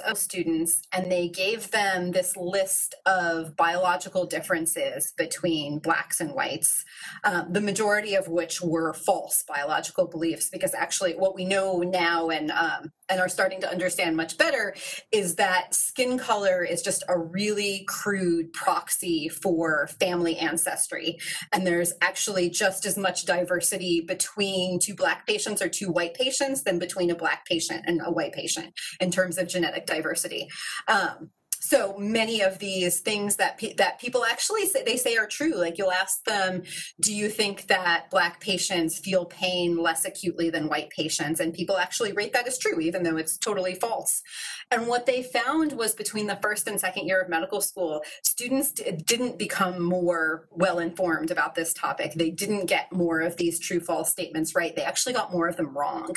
of 0.00 0.18
students 0.18 0.82
and 0.92 1.10
they 1.10 1.28
gave 1.28 1.70
them 1.70 2.12
this 2.12 2.36
list 2.36 2.94
of 3.06 3.56
biological 3.56 4.26
differences 4.26 5.12
between 5.16 5.78
blacks 5.78 6.20
and 6.20 6.34
whites 6.34 6.84
um, 7.24 7.52
the 7.52 7.60
majority 7.60 8.14
of 8.14 8.28
which 8.28 8.60
were 8.60 8.92
false 8.92 9.44
biological 9.46 10.06
beliefs 10.06 10.48
because 10.50 10.74
actually 10.74 11.12
what 11.12 11.34
we 11.34 11.44
know 11.44 11.78
now 11.78 12.30
and 12.30 12.50
um, 12.50 12.92
and 13.08 13.20
are 13.20 13.28
starting 13.28 13.60
to 13.60 13.70
understand 13.70 14.16
much 14.16 14.38
better 14.38 14.74
is 15.12 15.34
that 15.36 15.74
skin 15.74 16.18
color 16.18 16.64
is 16.64 16.82
just 16.82 17.04
a 17.08 17.18
really 17.18 17.84
crude 17.88 18.52
proxy 18.52 19.28
for 19.28 19.88
family 20.00 20.36
ancestry. 20.36 21.18
And 21.52 21.66
there's 21.66 21.92
actually 22.00 22.50
just 22.50 22.86
as 22.86 22.96
much 22.96 23.26
diversity 23.26 24.00
between 24.00 24.78
two 24.78 24.94
black 24.94 25.26
patients 25.26 25.60
or 25.60 25.68
two 25.68 25.90
white 25.90 26.14
patients 26.14 26.62
than 26.62 26.78
between 26.78 27.10
a 27.10 27.14
black 27.14 27.44
patient 27.46 27.84
and 27.86 28.00
a 28.04 28.10
white 28.10 28.32
patient 28.32 28.72
in 29.00 29.10
terms 29.10 29.38
of 29.38 29.48
genetic 29.48 29.86
diversity. 29.86 30.48
Um, 30.88 31.30
so 31.64 31.96
many 31.98 32.40
of 32.40 32.58
these 32.58 33.00
things 33.00 33.36
that 33.36 33.58
pe- 33.58 33.74
that 33.74 33.98
people 33.98 34.24
actually 34.24 34.66
say 34.66 34.82
they 34.84 34.96
say 34.96 35.16
are 35.16 35.26
true 35.26 35.54
like 35.54 35.78
you'll 35.78 35.90
ask 35.92 36.22
them 36.24 36.62
do 37.00 37.14
you 37.14 37.28
think 37.28 37.66
that 37.68 38.10
black 38.10 38.40
patients 38.40 38.98
feel 38.98 39.24
pain 39.24 39.76
less 39.76 40.04
acutely 40.04 40.50
than 40.50 40.68
white 40.68 40.90
patients? 40.90 41.40
And 41.40 41.54
people 41.54 41.78
actually 41.78 42.12
rate 42.12 42.32
that 42.32 42.46
as 42.46 42.58
true 42.58 42.80
even 42.80 43.02
though 43.02 43.16
it's 43.16 43.38
totally 43.38 43.74
false. 43.74 44.22
And 44.70 44.86
what 44.86 45.06
they 45.06 45.22
found 45.22 45.72
was 45.72 45.94
between 45.94 46.26
the 46.26 46.38
first 46.42 46.68
and 46.68 46.78
second 46.78 47.06
year 47.06 47.20
of 47.20 47.28
medical 47.28 47.60
school 47.60 48.02
students 48.22 48.72
d- 48.72 48.92
didn't 48.92 49.38
become 49.38 49.82
more 49.82 50.48
well 50.50 50.78
informed 50.78 51.30
about 51.30 51.54
this 51.54 51.72
topic. 51.72 52.12
They 52.14 52.30
didn't 52.30 52.66
get 52.66 52.92
more 52.92 53.20
of 53.20 53.36
these 53.36 53.58
true 53.58 53.80
false 53.80 54.10
statements 54.10 54.54
right. 54.54 54.74
They 54.74 54.82
actually 54.82 55.14
got 55.14 55.32
more 55.32 55.48
of 55.48 55.56
them 55.56 55.76
wrong. 55.76 56.16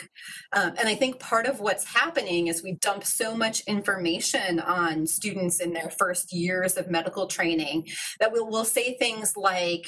Um, 0.54 0.74
and 0.80 0.88
i 0.88 0.96
think 0.96 1.20
part 1.20 1.46
of 1.46 1.60
what's 1.60 1.86
happening 1.86 2.48
is 2.48 2.64
we 2.64 2.74
dump 2.74 3.04
so 3.04 3.36
much 3.36 3.62
information 3.62 4.60
on 4.60 5.06
students 5.08 5.37
students 5.38 5.60
in 5.60 5.74
their 5.74 5.90
first 5.90 6.34
years 6.34 6.78
of 6.78 6.90
medical 6.90 7.28
training 7.28 7.88
that 8.20 8.32
will 8.32 8.48
will 8.48 8.66
say 8.66 8.98
things 8.98 9.34
like 9.38 9.86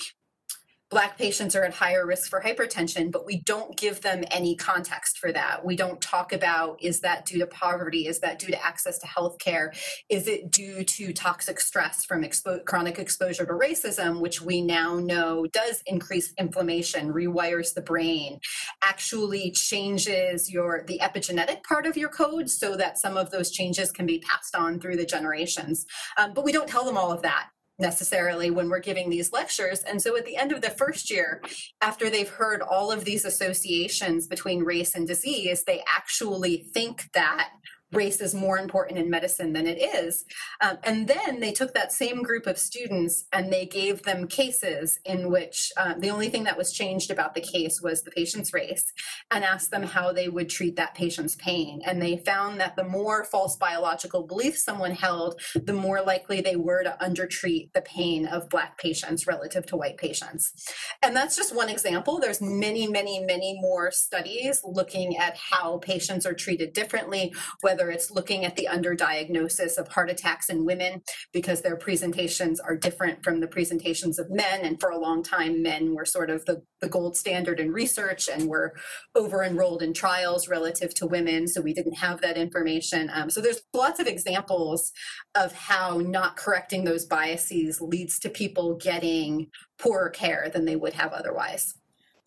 Black 0.89 1.19
patients 1.19 1.55
are 1.55 1.63
at 1.63 1.75
higher 1.75 2.03
risk 2.03 2.31
for 2.31 2.41
hypertension, 2.41 3.11
but 3.11 3.23
we 3.23 3.41
don't 3.41 3.77
give 3.77 4.01
them 4.01 4.23
any 4.31 4.55
context 4.55 5.19
for 5.19 5.31
that. 5.31 5.63
We 5.63 5.75
don't 5.75 6.01
talk 6.01 6.33
about 6.33 6.81
is 6.81 7.01
that 7.01 7.27
due 7.27 7.37
to 7.37 7.45
poverty? 7.45 8.07
Is 8.07 8.19
that 8.21 8.39
due 8.39 8.47
to 8.47 8.65
access 8.65 8.97
to 8.99 9.05
health 9.05 9.37
care? 9.37 9.71
Is 10.09 10.27
it 10.27 10.49
due 10.49 10.83
to 10.83 11.13
toxic 11.13 11.59
stress 11.59 12.05
from 12.05 12.23
expo- 12.23 12.65
chronic 12.65 12.97
exposure 12.97 13.45
to 13.45 13.53
racism, 13.53 14.19
which 14.19 14.41
we 14.41 14.61
now 14.61 14.95
know 14.95 15.45
does 15.53 15.83
increase 15.85 16.33
inflammation, 16.39 17.13
rewires 17.13 17.75
the 17.75 17.81
brain, 17.81 18.39
actually 18.81 19.51
changes 19.51 20.51
your 20.51 20.83
the 20.87 20.99
epigenetic 21.03 21.61
part 21.61 21.85
of 21.85 21.97
your 21.97 22.09
code 22.09 22.49
so 22.49 22.75
that 22.75 22.97
some 22.97 23.15
of 23.15 23.29
those 23.29 23.51
changes 23.51 23.91
can 23.91 24.07
be 24.07 24.19
passed 24.19 24.55
on 24.55 24.79
through 24.79 24.95
the 24.95 25.05
generations. 25.05 25.85
Um, 26.17 26.33
but 26.33 26.43
we 26.43 26.51
don't 26.51 26.67
tell 26.67 26.83
them 26.83 26.97
all 26.97 27.11
of 27.11 27.21
that 27.21 27.49
necessarily 27.79 28.49
when 28.49 28.69
we're 28.69 28.79
giving 28.79 29.09
these 29.09 29.31
lectures. 29.31 29.81
And 29.83 30.01
so 30.01 30.17
at 30.17 30.25
the 30.25 30.37
end 30.37 30.51
of 30.51 30.61
the 30.61 30.69
first 30.69 31.09
year, 31.09 31.41
after 31.81 32.09
they've 32.09 32.29
heard 32.29 32.61
all 32.61 32.91
of 32.91 33.05
these 33.05 33.25
associations 33.25 34.27
between 34.27 34.63
race 34.63 34.95
and 34.95 35.07
disease, 35.07 35.63
they 35.63 35.83
actually 35.93 36.65
think 36.73 37.09
that 37.13 37.49
race 37.91 38.21
is 38.21 38.35
more 38.35 38.57
important 38.57 38.99
in 38.99 39.09
medicine 39.09 39.53
than 39.53 39.65
it 39.65 39.77
is. 39.81 40.25
Um, 40.61 40.77
and 40.83 41.07
then 41.07 41.39
they 41.39 41.51
took 41.51 41.73
that 41.73 41.91
same 41.91 42.21
group 42.21 42.45
of 42.45 42.57
students 42.57 43.25
and 43.33 43.51
they 43.51 43.65
gave 43.65 44.03
them 44.03 44.27
cases 44.27 44.99
in 45.05 45.31
which 45.31 45.71
uh, 45.77 45.95
the 45.97 46.09
only 46.09 46.29
thing 46.29 46.43
that 46.43 46.57
was 46.57 46.71
changed 46.71 47.09
about 47.09 47.33
the 47.33 47.41
case 47.41 47.81
was 47.81 48.03
the 48.03 48.11
patient's 48.11 48.53
race 48.53 48.93
and 49.31 49.43
asked 49.43 49.71
them 49.71 49.83
how 49.83 50.11
they 50.11 50.29
would 50.29 50.49
treat 50.49 50.75
that 50.75 50.95
patient's 50.95 51.35
pain. 51.35 51.81
And 51.85 52.01
they 52.01 52.17
found 52.17 52.59
that 52.59 52.75
the 52.75 52.83
more 52.83 53.23
false 53.23 53.55
biological 53.57 54.25
beliefs 54.25 54.63
someone 54.63 54.91
held, 54.91 55.41
the 55.55 55.73
more 55.73 56.01
likely 56.01 56.41
they 56.41 56.55
were 56.55 56.83
to 56.83 57.03
undertreat 57.03 57.73
the 57.73 57.81
pain 57.81 58.25
of 58.25 58.49
Black 58.49 58.77
patients 58.77 59.25
relative 59.25 59.65
to 59.67 59.77
white 59.77 59.97
patients. 59.97 60.53
And 61.01 61.15
that's 61.15 61.35
just 61.35 61.55
one 61.55 61.69
example. 61.69 62.19
There's 62.19 62.41
many, 62.41 62.87
many, 62.87 63.23
many 63.23 63.57
more 63.59 63.91
studies 63.91 64.61
looking 64.63 65.17
at 65.17 65.37
how 65.37 65.77
patients 65.79 66.25
are 66.25 66.33
treated 66.33 66.73
differently, 66.73 67.33
whether 67.61 67.78
whether 67.79 67.91
it's 67.91 68.11
looking 68.11 68.43
at 68.43 68.57
the 68.57 68.67
underdiagnosis 68.69 69.77
of 69.77 69.87
heart 69.87 70.09
attacks 70.09 70.49
in 70.49 70.65
women 70.65 71.01
because 71.31 71.61
their 71.61 71.77
presentations 71.77 72.59
are 72.59 72.75
different 72.75 73.23
from 73.23 73.39
the 73.39 73.47
presentations 73.47 74.19
of 74.19 74.29
men. 74.29 74.65
And 74.65 74.79
for 74.79 74.89
a 74.89 74.99
long 74.99 75.23
time, 75.23 75.63
men 75.63 75.95
were 75.95 76.05
sort 76.05 76.29
of 76.29 76.43
the, 76.45 76.61
the 76.81 76.89
gold 76.89 77.15
standard 77.15 77.59
in 77.59 77.71
research 77.71 78.27
and 78.27 78.49
were 78.49 78.73
over 79.15 79.43
enrolled 79.43 79.81
in 79.81 79.93
trials 79.93 80.49
relative 80.49 80.93
to 80.95 81.07
women. 81.07 81.47
So 81.47 81.61
we 81.61 81.73
didn't 81.73 81.97
have 81.97 82.19
that 82.21 82.37
information. 82.37 83.09
Um, 83.13 83.29
so 83.29 83.39
there's 83.39 83.61
lots 83.73 84.01
of 84.01 84.07
examples 84.07 84.91
of 85.35 85.53
how 85.53 85.99
not 85.99 86.35
correcting 86.35 86.83
those 86.83 87.05
biases 87.05 87.79
leads 87.79 88.19
to 88.19 88.29
people 88.29 88.75
getting 88.75 89.47
poorer 89.77 90.09
care 90.09 90.49
than 90.53 90.65
they 90.65 90.75
would 90.75 90.93
have 90.93 91.13
otherwise. 91.13 91.75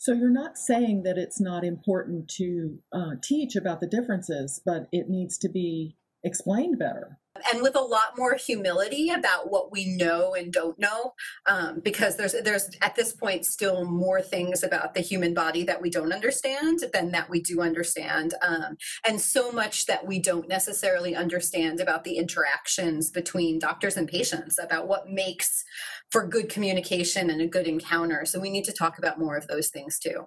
So 0.03 0.13
you're 0.13 0.31
not 0.31 0.59
saying 0.59 1.05
that 1.05 1.17
it's 1.17 1.41
not 1.41 1.63
important 1.63 2.27
to 2.31 2.81
uh, 2.93 3.11
teach 3.23 3.55
about 3.55 3.79
the 3.79 3.87
differences, 3.87 4.61
but 4.67 4.89
it 4.91 5.09
needs 5.09 5.39
to 5.39 5.49
be 5.49 5.97
explained 6.25 6.77
better 6.77 7.21
and 7.51 7.63
with 7.63 7.77
a 7.77 7.81
lot 7.81 8.17
more 8.17 8.35
humility 8.35 9.11
about 9.11 9.51
what 9.51 9.73
we 9.73 9.97
know 9.97 10.35
and 10.35 10.53
don't 10.53 10.79
know 10.79 11.13
um, 11.47 11.81
because 11.81 12.17
there's 12.17 12.35
there's 12.45 12.69
at 12.83 12.95
this 12.95 13.13
point 13.13 13.47
still 13.47 13.85
more 13.85 14.21
things 14.21 14.63
about 14.63 14.95
the 14.95 15.01
human 15.01 15.35
body 15.35 15.65
that 15.65 15.81
we 15.81 15.91
don't 15.91 16.13
understand 16.13 16.81
than 16.93 17.11
that 17.11 17.29
we 17.31 17.41
do 17.41 17.61
understand 17.61 18.35
um, 18.43 18.77
and 19.07 19.21
so 19.21 19.51
much 19.51 19.87
that 19.87 20.07
we 20.07 20.19
don't 20.19 20.49
necessarily 20.49 21.15
understand 21.15 21.81
about 21.81 22.05
the 22.05 22.17
interactions 22.17 23.11
between 23.11 23.59
doctors 23.59 23.97
and 23.97 24.09
patients 24.09 24.59
about 24.59 24.87
what 24.87 25.09
makes 25.09 25.65
for 26.11 26.27
good 26.27 26.49
communication 26.49 27.31
and 27.31 27.41
a 27.41 27.47
good 27.47 27.67
encounter. 27.67 28.25
So 28.25 28.39
we 28.39 28.51
need 28.51 28.65
to 28.65 28.73
talk 28.73 28.99
about 28.99 29.19
more 29.19 29.37
of 29.37 29.47
those 29.47 29.69
things 29.69 29.99
too 29.99 30.27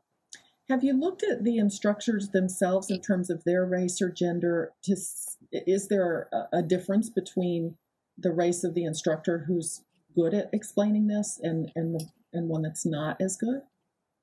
have 0.69 0.83
you 0.83 0.99
looked 0.99 1.23
at 1.23 1.43
the 1.43 1.57
instructors 1.57 2.29
themselves 2.29 2.89
in 2.89 3.01
terms 3.01 3.29
of 3.29 3.43
their 3.43 3.65
race 3.65 4.01
or 4.01 4.09
gender? 4.09 4.73
To, 4.83 4.95
is 5.51 5.87
there 5.89 6.27
a, 6.51 6.63
difference 6.63 7.09
between 7.09 7.77
the 8.17 8.31
race 8.31 8.63
of 8.63 8.73
the 8.73 8.85
instructor 8.85 9.45
who's 9.47 9.81
good 10.15 10.33
at 10.33 10.49
explaining 10.53 11.07
this 11.07 11.39
and 11.41 11.71
and 11.75 11.95
the, 11.95 12.05
and 12.33 12.49
one 12.49 12.63
that's 12.63 12.85
not 12.85 13.21
as 13.21 13.37
good? 13.37 13.61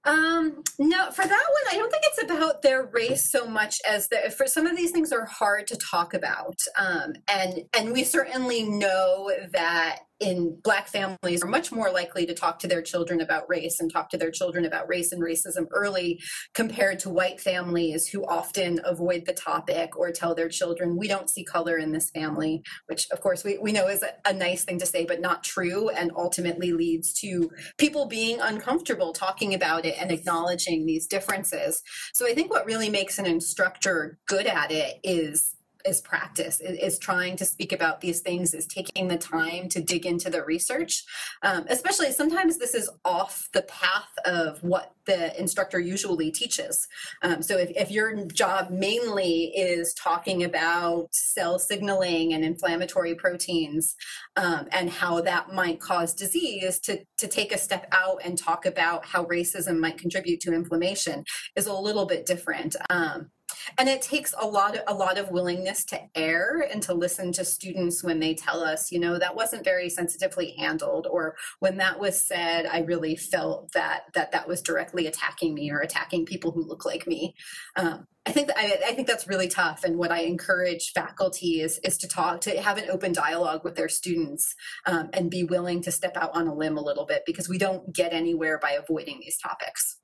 Um, 0.04 0.64
no, 0.80 1.10
for 1.12 1.22
that 1.22 1.30
one, 1.30 1.62
I 1.70 1.76
don't 1.76 1.90
think 1.90 2.02
it's 2.06 2.24
about 2.24 2.62
their 2.62 2.84
race 2.84 3.30
so 3.30 3.46
much 3.46 3.76
as 3.88 4.08
that 4.08 4.34
for 4.34 4.48
some 4.48 4.66
of 4.66 4.76
these 4.76 4.90
things 4.90 5.12
are 5.12 5.26
hard 5.26 5.68
to 5.68 5.76
talk 5.76 6.12
about. 6.12 6.58
Um, 6.76 7.12
and, 7.28 7.62
and 7.76 7.92
we 7.92 8.02
certainly 8.02 8.64
know 8.64 9.30
that 9.52 10.00
in 10.22 10.56
black 10.62 10.86
families 10.86 11.42
are 11.42 11.48
much 11.48 11.72
more 11.72 11.90
likely 11.90 12.24
to 12.24 12.34
talk 12.34 12.60
to 12.60 12.68
their 12.68 12.80
children 12.80 13.20
about 13.20 13.48
race 13.48 13.80
and 13.80 13.92
talk 13.92 14.08
to 14.10 14.16
their 14.16 14.30
children 14.30 14.64
about 14.64 14.88
race 14.88 15.10
and 15.10 15.20
racism 15.20 15.66
early 15.72 16.20
compared 16.54 17.00
to 17.00 17.10
white 17.10 17.40
families 17.40 18.06
who 18.06 18.24
often 18.26 18.80
avoid 18.84 19.26
the 19.26 19.32
topic 19.32 19.96
or 19.96 20.12
tell 20.12 20.34
their 20.34 20.48
children 20.48 20.96
we 20.96 21.08
don't 21.08 21.28
see 21.28 21.44
color 21.44 21.76
in 21.76 21.90
this 21.90 22.08
family 22.10 22.62
which 22.86 23.08
of 23.10 23.20
course 23.20 23.42
we, 23.42 23.58
we 23.58 23.72
know 23.72 23.88
is 23.88 24.02
a, 24.02 24.12
a 24.24 24.32
nice 24.32 24.64
thing 24.64 24.78
to 24.78 24.86
say 24.86 25.04
but 25.04 25.20
not 25.20 25.42
true 25.42 25.88
and 25.88 26.12
ultimately 26.16 26.72
leads 26.72 27.12
to 27.12 27.50
people 27.76 28.06
being 28.06 28.40
uncomfortable 28.40 29.12
talking 29.12 29.54
about 29.54 29.84
it 29.84 29.96
and 30.00 30.12
acknowledging 30.12 30.86
these 30.86 31.06
differences. 31.06 31.82
So 32.14 32.26
i 32.26 32.34
think 32.34 32.50
what 32.50 32.66
really 32.66 32.90
makes 32.90 33.18
an 33.18 33.26
instructor 33.26 34.20
good 34.26 34.46
at 34.46 34.70
it 34.70 35.00
is 35.02 35.56
is 35.84 36.00
practice 36.00 36.60
is 36.60 36.98
trying 36.98 37.36
to 37.36 37.44
speak 37.44 37.72
about 37.72 38.00
these 38.00 38.20
things 38.20 38.54
is 38.54 38.66
taking 38.66 39.08
the 39.08 39.16
time 39.16 39.68
to 39.68 39.80
dig 39.80 40.06
into 40.06 40.30
the 40.30 40.44
research. 40.44 41.04
Um, 41.42 41.64
especially 41.68 42.12
sometimes 42.12 42.58
this 42.58 42.74
is 42.74 42.90
off 43.04 43.48
the 43.52 43.62
path 43.62 44.12
of 44.24 44.62
what 44.62 44.94
the 45.04 45.38
instructor 45.38 45.80
usually 45.80 46.30
teaches. 46.30 46.86
Um, 47.22 47.42
so 47.42 47.58
if, 47.58 47.70
if 47.70 47.90
your 47.90 48.26
job 48.26 48.70
mainly 48.70 49.52
is 49.56 49.94
talking 49.94 50.44
about 50.44 51.08
cell 51.12 51.58
signaling 51.58 52.34
and 52.34 52.44
inflammatory 52.44 53.14
proteins 53.14 53.96
um, 54.36 54.68
and 54.70 54.90
how 54.90 55.20
that 55.22 55.52
might 55.52 55.80
cause 55.80 56.14
disease 56.14 56.78
to, 56.80 57.00
to 57.18 57.26
take 57.26 57.52
a 57.52 57.58
step 57.58 57.86
out 57.92 58.20
and 58.24 58.38
talk 58.38 58.66
about 58.66 59.04
how 59.04 59.24
racism 59.24 59.78
might 59.78 59.98
contribute 59.98 60.40
to 60.40 60.54
inflammation 60.54 61.24
is 61.56 61.66
a 61.66 61.74
little 61.74 62.06
bit 62.06 62.26
different. 62.26 62.76
Um, 62.90 63.30
and 63.78 63.88
it 63.88 64.02
takes 64.02 64.34
a 64.40 64.46
lot 64.46 64.76
of 64.76 64.82
a 64.86 64.94
lot 64.94 65.18
of 65.18 65.30
willingness 65.30 65.84
to 65.84 66.00
err 66.14 66.66
and 66.72 66.82
to 66.82 66.94
listen 66.94 67.32
to 67.32 67.44
students 67.44 68.02
when 68.02 68.20
they 68.20 68.34
tell 68.34 68.62
us 68.62 68.92
you 68.92 68.98
know 68.98 69.18
that 69.18 69.34
wasn't 69.34 69.64
very 69.64 69.88
sensitively 69.88 70.54
handled 70.58 71.06
or 71.10 71.36
when 71.60 71.76
that 71.76 71.98
was 71.98 72.20
said 72.20 72.66
i 72.66 72.80
really 72.80 73.16
felt 73.16 73.72
that 73.72 74.02
that 74.14 74.32
that 74.32 74.48
was 74.48 74.62
directly 74.62 75.06
attacking 75.06 75.54
me 75.54 75.70
or 75.70 75.80
attacking 75.80 76.24
people 76.24 76.50
who 76.50 76.66
look 76.66 76.84
like 76.84 77.06
me 77.06 77.34
um, 77.76 78.06
I 78.24 78.30
think 78.30 78.46
that, 78.48 78.58
I, 78.58 78.90
I, 78.90 78.94
think 78.94 79.08
that's 79.08 79.26
really 79.26 79.48
tough. 79.48 79.82
And 79.82 79.98
what 79.98 80.12
I 80.12 80.20
encourage 80.20 80.92
faculty 80.92 81.60
is 81.60 81.80
is 81.82 81.98
to 81.98 82.08
talk 82.08 82.40
to 82.42 82.60
have 82.60 82.78
an 82.78 82.88
open 82.88 83.12
dialogue 83.12 83.64
with 83.64 83.74
their 83.74 83.88
students 83.88 84.54
um, 84.86 85.10
and 85.12 85.28
be 85.28 85.42
willing 85.42 85.82
to 85.82 85.90
step 85.90 86.16
out 86.16 86.30
on 86.32 86.46
a 86.46 86.54
limb 86.54 86.76
a 86.76 86.82
little 86.82 87.04
bit 87.04 87.24
because 87.26 87.48
we 87.48 87.58
don't 87.58 87.92
get 87.92 88.12
anywhere 88.12 88.60
by 88.60 88.72
avoiding 88.72 89.18
these 89.20 89.38
topics. 89.38 89.98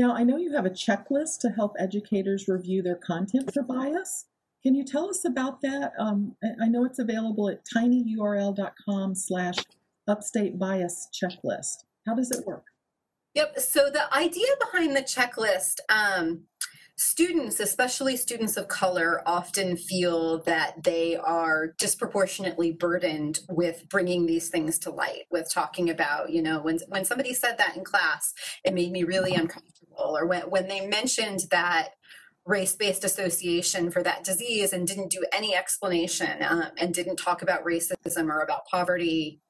Now, 0.00 0.14
I 0.14 0.24
know 0.24 0.38
you 0.38 0.50
have 0.54 0.64
a 0.64 0.70
checklist 0.70 1.40
to 1.40 1.50
help 1.50 1.76
educators 1.78 2.48
review 2.48 2.80
their 2.80 2.96
content 2.96 3.52
for 3.52 3.62
bias. 3.62 4.24
Can 4.62 4.74
you 4.74 4.82
tell 4.82 5.10
us 5.10 5.26
about 5.26 5.60
that? 5.60 5.92
Um, 5.98 6.36
I 6.42 6.68
know 6.68 6.86
it's 6.86 6.98
available 6.98 7.50
at 7.50 7.66
tinyurl.com 7.66 9.14
slash 9.14 9.56
upstate 10.08 10.58
bias 10.58 11.06
checklist. 11.12 11.84
How 12.06 12.14
does 12.14 12.30
it 12.30 12.46
work? 12.46 12.64
Yep. 13.34 13.58
So 13.58 13.90
the 13.90 14.10
idea 14.16 14.46
behind 14.58 14.96
the 14.96 15.02
checklist, 15.02 15.80
um, 15.90 16.44
students, 17.00 17.60
especially 17.60 18.14
students 18.14 18.58
of 18.58 18.68
color, 18.68 19.22
often 19.24 19.74
feel 19.74 20.42
that 20.42 20.82
they 20.84 21.16
are 21.16 21.68
disproportionately 21.78 22.72
burdened 22.72 23.40
with 23.48 23.88
bringing 23.88 24.26
these 24.26 24.50
things 24.50 24.78
to 24.78 24.90
light, 24.90 25.24
with 25.30 25.50
talking 25.50 25.88
about, 25.88 26.28
you 26.28 26.42
know, 26.42 26.60
when, 26.60 26.78
when 26.88 27.06
somebody 27.06 27.32
said 27.32 27.56
that 27.56 27.74
in 27.74 27.84
class, 27.84 28.34
it 28.64 28.74
made 28.74 28.92
me 28.92 29.02
really 29.02 29.34
uncomfortable. 29.34 30.14
Or 30.14 30.26
when, 30.26 30.42
when 30.42 30.68
they 30.68 30.86
mentioned 30.86 31.40
that 31.50 31.94
race 32.44 32.76
based 32.76 33.04
association 33.04 33.90
for 33.90 34.02
that 34.02 34.22
disease 34.22 34.74
and 34.74 34.86
didn't 34.86 35.10
do 35.10 35.24
any 35.32 35.56
explanation 35.56 36.42
um, 36.42 36.64
and 36.76 36.92
didn't 36.92 37.16
talk 37.16 37.40
about 37.40 37.64
racism 37.64 38.28
or 38.28 38.42
about 38.42 38.66
poverty 38.66 39.40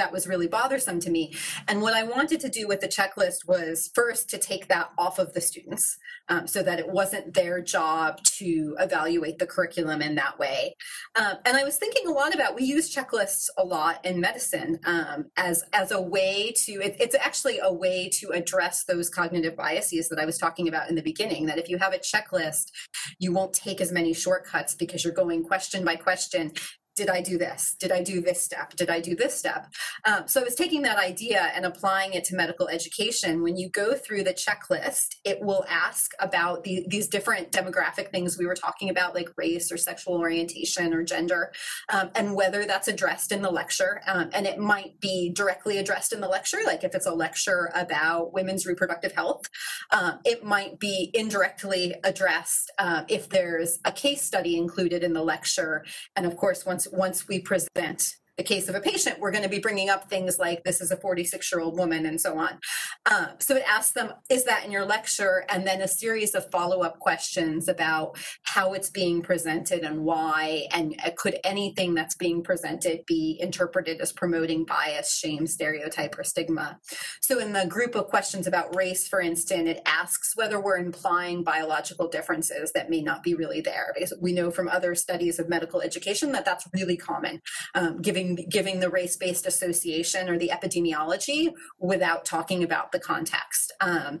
that 0.00 0.12
was 0.12 0.26
really 0.26 0.48
bothersome 0.48 0.98
to 0.98 1.10
me. 1.10 1.34
And 1.68 1.82
what 1.82 1.92
I 1.92 2.04
wanted 2.04 2.40
to 2.40 2.48
do 2.48 2.66
with 2.66 2.80
the 2.80 2.88
checklist 2.88 3.46
was 3.46 3.90
first 3.94 4.30
to 4.30 4.38
take 4.38 4.68
that 4.68 4.90
off 4.96 5.18
of 5.18 5.34
the 5.34 5.42
students 5.42 5.98
um, 6.30 6.46
so 6.46 6.62
that 6.62 6.78
it 6.78 6.88
wasn't 6.88 7.34
their 7.34 7.60
job 7.60 8.22
to 8.38 8.76
evaluate 8.78 9.38
the 9.38 9.46
curriculum 9.46 10.00
in 10.00 10.14
that 10.14 10.38
way. 10.38 10.74
Um, 11.16 11.34
and 11.44 11.56
I 11.56 11.64
was 11.64 11.76
thinking 11.76 12.06
a 12.06 12.12
lot 12.12 12.34
about 12.34 12.54
we 12.54 12.64
use 12.64 12.94
checklists 12.94 13.48
a 13.58 13.64
lot 13.64 14.02
in 14.04 14.20
medicine 14.20 14.78
um, 14.86 15.26
as 15.36 15.64
as 15.74 15.90
a 15.90 16.00
way 16.00 16.54
to 16.64 16.72
it, 16.80 16.96
it's 16.98 17.14
actually 17.14 17.58
a 17.62 17.72
way 17.72 18.08
to 18.20 18.30
address 18.30 18.84
those 18.84 19.10
cognitive 19.10 19.54
biases 19.54 20.08
that 20.08 20.18
I 20.18 20.24
was 20.24 20.38
talking 20.38 20.66
about 20.66 20.88
in 20.88 20.94
the 20.94 21.02
beginning. 21.02 21.44
That 21.46 21.58
if 21.58 21.68
you 21.68 21.76
have 21.76 21.92
a 21.92 21.98
checklist, 21.98 22.70
you 23.18 23.32
won't 23.32 23.52
take 23.52 23.82
as 23.82 23.92
many 23.92 24.14
shortcuts 24.14 24.74
because 24.74 25.04
you're 25.04 25.12
going 25.12 25.44
question 25.44 25.84
by 25.84 25.96
question 25.96 26.52
did 27.00 27.08
I 27.08 27.22
do 27.22 27.38
this? 27.38 27.76
Did 27.80 27.92
I 27.92 28.02
do 28.02 28.20
this 28.20 28.42
step? 28.42 28.76
Did 28.76 28.90
I 28.90 29.00
do 29.00 29.16
this 29.16 29.34
step? 29.34 29.72
Um, 30.04 30.24
so 30.26 30.38
I 30.38 30.44
was 30.44 30.54
taking 30.54 30.82
that 30.82 30.98
idea 30.98 31.50
and 31.54 31.64
applying 31.64 32.12
it 32.12 32.24
to 32.24 32.36
medical 32.36 32.68
education. 32.68 33.42
When 33.42 33.56
you 33.56 33.70
go 33.70 33.94
through 33.94 34.24
the 34.24 34.34
checklist, 34.34 35.16
it 35.24 35.40
will 35.40 35.64
ask 35.66 36.12
about 36.20 36.62
the, 36.62 36.84
these 36.88 37.08
different 37.08 37.52
demographic 37.52 38.10
things 38.10 38.36
we 38.36 38.44
were 38.44 38.54
talking 38.54 38.90
about, 38.90 39.14
like 39.14 39.30
race 39.38 39.72
or 39.72 39.78
sexual 39.78 40.18
orientation 40.18 40.92
or 40.92 41.02
gender, 41.02 41.52
um, 41.90 42.10
and 42.14 42.34
whether 42.34 42.66
that's 42.66 42.86
addressed 42.86 43.32
in 43.32 43.40
the 43.40 43.50
lecture. 43.50 44.02
Um, 44.06 44.28
and 44.34 44.46
it 44.46 44.58
might 44.58 45.00
be 45.00 45.30
directly 45.30 45.78
addressed 45.78 46.12
in 46.12 46.20
the 46.20 46.28
lecture, 46.28 46.58
like 46.66 46.84
if 46.84 46.94
it's 46.94 47.06
a 47.06 47.14
lecture 47.14 47.72
about 47.74 48.34
women's 48.34 48.66
reproductive 48.66 49.12
health, 49.12 49.48
um, 49.90 50.18
it 50.26 50.44
might 50.44 50.78
be 50.78 51.10
indirectly 51.14 51.94
addressed 52.04 52.70
uh, 52.78 53.04
if 53.08 53.30
there's 53.30 53.78
a 53.86 53.92
case 53.92 54.20
study 54.20 54.58
included 54.58 55.02
in 55.02 55.14
the 55.14 55.22
lecture. 55.22 55.82
And 56.14 56.26
of 56.26 56.36
course, 56.36 56.66
once 56.66 56.89
once 56.92 57.28
we 57.28 57.40
present 57.40 58.16
the 58.40 58.44
case 58.44 58.70
of 58.70 58.74
a 58.74 58.80
patient, 58.80 59.20
we're 59.20 59.30
going 59.30 59.44
to 59.44 59.50
be 59.50 59.58
bringing 59.58 59.90
up 59.90 60.08
things 60.08 60.38
like 60.38 60.64
this 60.64 60.80
is 60.80 60.90
a 60.90 60.96
46 60.96 61.52
year 61.52 61.60
old 61.60 61.76
woman 61.76 62.06
and 62.06 62.18
so 62.18 62.38
on. 62.38 62.58
Uh, 63.04 63.26
so 63.38 63.54
it 63.54 63.62
asks 63.68 63.92
them, 63.92 64.14
is 64.30 64.44
that 64.44 64.64
in 64.64 64.72
your 64.72 64.86
lecture? 64.86 65.44
And 65.50 65.66
then 65.66 65.82
a 65.82 65.88
series 65.88 66.34
of 66.34 66.50
follow 66.50 66.80
up 66.80 66.98
questions 67.00 67.68
about 67.68 68.16
how 68.44 68.72
it's 68.72 68.88
being 68.88 69.20
presented 69.20 69.82
and 69.82 70.04
why, 70.06 70.66
and 70.72 70.98
uh, 71.04 71.10
could 71.18 71.36
anything 71.44 71.92
that's 71.92 72.14
being 72.14 72.42
presented 72.42 73.04
be 73.06 73.36
interpreted 73.40 74.00
as 74.00 74.10
promoting 74.10 74.64
bias, 74.64 75.18
shame, 75.18 75.46
stereotype, 75.46 76.18
or 76.18 76.24
stigma? 76.24 76.78
So 77.20 77.40
in 77.40 77.52
the 77.52 77.66
group 77.66 77.94
of 77.94 78.06
questions 78.06 78.46
about 78.46 78.74
race, 78.74 79.06
for 79.06 79.20
instance, 79.20 79.68
it 79.68 79.82
asks 79.84 80.34
whether 80.34 80.58
we're 80.58 80.78
implying 80.78 81.44
biological 81.44 82.08
differences 82.08 82.72
that 82.72 82.88
may 82.88 83.02
not 83.02 83.22
be 83.22 83.34
really 83.34 83.60
there, 83.60 83.92
because 83.92 84.14
we 84.18 84.32
know 84.32 84.50
from 84.50 84.68
other 84.68 84.94
studies 84.94 85.38
of 85.38 85.50
medical 85.50 85.82
education 85.82 86.32
that 86.32 86.46
that's 86.46 86.66
really 86.72 86.96
common, 86.96 87.42
um, 87.74 88.00
giving 88.00 88.29
giving 88.34 88.80
the 88.80 88.90
race 88.90 89.16
based 89.16 89.46
association 89.46 90.28
or 90.28 90.38
the 90.38 90.50
epidemiology 90.50 91.52
without 91.78 92.24
talking 92.24 92.62
about 92.62 92.92
the 92.92 93.00
context. 93.00 93.72
Um, 93.80 94.20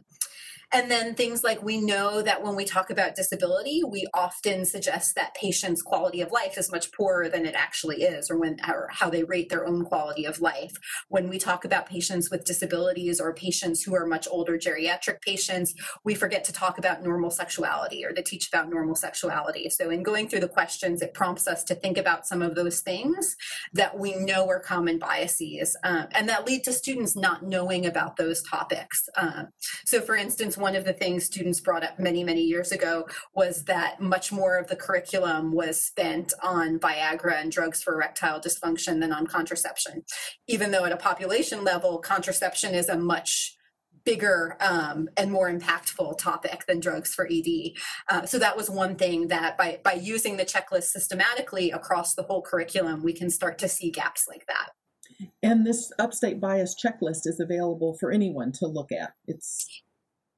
and 0.72 0.90
then 0.90 1.14
things 1.14 1.42
like 1.42 1.62
we 1.62 1.80
know 1.80 2.22
that 2.22 2.42
when 2.42 2.54
we 2.54 2.64
talk 2.64 2.90
about 2.90 3.16
disability, 3.16 3.82
we 3.88 4.06
often 4.14 4.64
suggest 4.64 5.16
that 5.16 5.34
patients' 5.34 5.82
quality 5.82 6.20
of 6.20 6.30
life 6.30 6.56
is 6.56 6.70
much 6.70 6.92
poorer 6.92 7.28
than 7.28 7.44
it 7.44 7.54
actually 7.56 8.02
is, 8.02 8.30
or 8.30 8.38
when 8.38 8.56
or 8.68 8.88
how 8.90 9.10
they 9.10 9.24
rate 9.24 9.48
their 9.48 9.66
own 9.66 9.84
quality 9.84 10.24
of 10.24 10.40
life. 10.40 10.72
When 11.08 11.28
we 11.28 11.38
talk 11.38 11.64
about 11.64 11.86
patients 11.86 12.30
with 12.30 12.44
disabilities 12.44 13.20
or 13.20 13.34
patients 13.34 13.82
who 13.82 13.96
are 13.96 14.06
much 14.06 14.28
older 14.30 14.56
geriatric 14.58 15.20
patients, 15.22 15.74
we 16.04 16.14
forget 16.14 16.44
to 16.44 16.52
talk 16.52 16.78
about 16.78 17.02
normal 17.02 17.30
sexuality 17.30 18.04
or 18.04 18.12
to 18.12 18.22
teach 18.22 18.46
about 18.48 18.70
normal 18.70 18.94
sexuality. 18.94 19.70
So 19.70 19.90
in 19.90 20.04
going 20.04 20.28
through 20.28 20.40
the 20.40 20.48
questions, 20.48 21.02
it 21.02 21.14
prompts 21.14 21.48
us 21.48 21.64
to 21.64 21.74
think 21.74 21.98
about 21.98 22.26
some 22.26 22.42
of 22.42 22.54
those 22.54 22.80
things 22.80 23.36
that 23.72 23.98
we 23.98 24.14
know 24.14 24.48
are 24.48 24.60
common 24.60 24.98
biases 24.98 25.76
um, 25.82 26.06
and 26.12 26.28
that 26.28 26.46
lead 26.46 26.62
to 26.64 26.72
students 26.72 27.16
not 27.16 27.42
knowing 27.42 27.86
about 27.86 28.16
those 28.16 28.42
topics. 28.42 29.08
Um, 29.16 29.48
so 29.84 30.00
for 30.00 30.14
instance, 30.14 30.56
one 30.60 30.76
of 30.76 30.84
the 30.84 30.92
things 30.92 31.24
students 31.24 31.60
brought 31.60 31.82
up 31.82 31.98
many, 31.98 32.24
many 32.24 32.42
years 32.42 32.72
ago 32.72 33.06
was 33.34 33.64
that 33.64 34.00
much 34.00 34.32
more 34.32 34.58
of 34.58 34.68
the 34.68 34.76
curriculum 34.76 35.52
was 35.52 35.82
spent 35.82 36.32
on 36.42 36.78
Viagra 36.78 37.40
and 37.40 37.50
drugs 37.50 37.82
for 37.82 37.94
erectile 37.94 38.40
dysfunction 38.40 39.00
than 39.00 39.12
on 39.12 39.26
contraception. 39.26 40.02
Even 40.46 40.70
though 40.70 40.84
at 40.84 40.92
a 40.92 40.96
population 40.96 41.64
level, 41.64 41.98
contraception 41.98 42.74
is 42.74 42.88
a 42.88 42.96
much 42.96 43.56
bigger 44.04 44.56
um, 44.60 45.08
and 45.16 45.30
more 45.30 45.50
impactful 45.50 46.18
topic 46.18 46.64
than 46.66 46.80
drugs 46.80 47.14
for 47.14 47.28
ED. 47.30 47.72
Uh, 48.08 48.24
so 48.24 48.38
that 48.38 48.56
was 48.56 48.70
one 48.70 48.96
thing 48.96 49.28
that 49.28 49.58
by 49.58 49.78
by 49.84 49.92
using 49.92 50.36
the 50.36 50.44
checklist 50.44 50.84
systematically 50.84 51.70
across 51.70 52.14
the 52.14 52.22
whole 52.22 52.42
curriculum, 52.42 53.02
we 53.02 53.12
can 53.12 53.30
start 53.30 53.58
to 53.58 53.68
see 53.68 53.90
gaps 53.90 54.24
like 54.28 54.46
that. 54.46 54.70
And 55.42 55.66
this 55.66 55.92
upstate 55.98 56.40
bias 56.40 56.74
checklist 56.82 57.26
is 57.26 57.40
available 57.40 57.96
for 57.98 58.10
anyone 58.10 58.52
to 58.52 58.66
look 58.66 58.90
at. 58.92 59.12
It's 59.26 59.66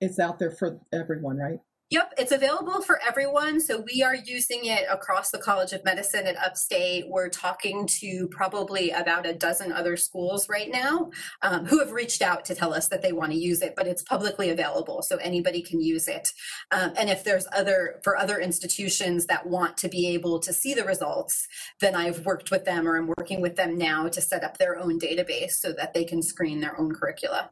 it's 0.03 0.19
out 0.19 0.41
there 0.41 0.51
for 0.51 0.81
everyone, 0.93 1.37
right? 1.39 1.61
Yep, 1.91 2.15
it's 2.17 2.33
available 2.33 2.81
for 2.81 2.99
everyone. 3.07 3.61
So 3.61 3.85
we 3.93 4.03
are 4.03 4.17
using 4.17 4.65
it 4.65 4.85
across 4.91 5.31
the 5.31 5.39
College 5.39 5.75
of 5.75 5.85
Medicine 5.85 6.27
at 6.27 6.39
Upstate. 6.39 7.07
We're 7.07 7.29
talking 7.29 7.87
to 8.01 8.29
probably 8.29 8.91
about 8.91 9.27
a 9.27 9.35
dozen 9.35 9.71
other 9.73 9.99
schools 9.99 10.49
right 10.49 10.71
now 10.73 11.11
um, 11.43 11.67
who 11.67 11.81
have 11.81 11.93
reached 11.93 12.23
out 12.23 12.47
to 12.47 12.55
tell 12.55 12.73
us 12.73 12.89
that 12.89 13.03
they 13.03 13.13
want 13.13 13.31
to 13.33 13.39
use 13.39 13.61
it, 13.61 13.75
but 13.77 13.87
it's 13.87 14.03
publicly 14.03 14.49
available, 14.49 15.03
so 15.03 15.19
anybody 15.19 15.61
can 15.61 15.83
use 15.83 16.09
it. 16.09 16.31
Um, 16.71 16.95
and 16.97 17.11
if 17.11 17.25
there's 17.25 17.47
other 17.53 18.01
for 18.03 18.17
other 18.17 18.41
institutions 18.41 19.27
that 19.27 19.47
want 19.47 19.77
to 19.77 19.89
be 19.89 20.09
able 20.15 20.41
to 20.41 20.53
see 20.53 20.73
the 20.73 20.85
results, 20.85 21.47
then 21.81 21.95
I've 21.95 22.25
worked 22.25 22.51
with 22.51 22.65
them 22.65 22.89
or 22.89 22.97
I'm 22.97 23.13
working 23.19 23.43
with 23.43 23.57
them 23.57 23.77
now 23.77 24.09
to 24.09 24.21
set 24.23 24.45
up 24.45 24.57
their 24.57 24.79
own 24.79 24.99
database 24.99 25.53
so 25.53 25.73
that 25.75 25.93
they 25.93 26.05
can 26.05 26.23
screen 26.23 26.61
their 26.61 26.81
own 26.81 26.95
curricula. 26.95 27.51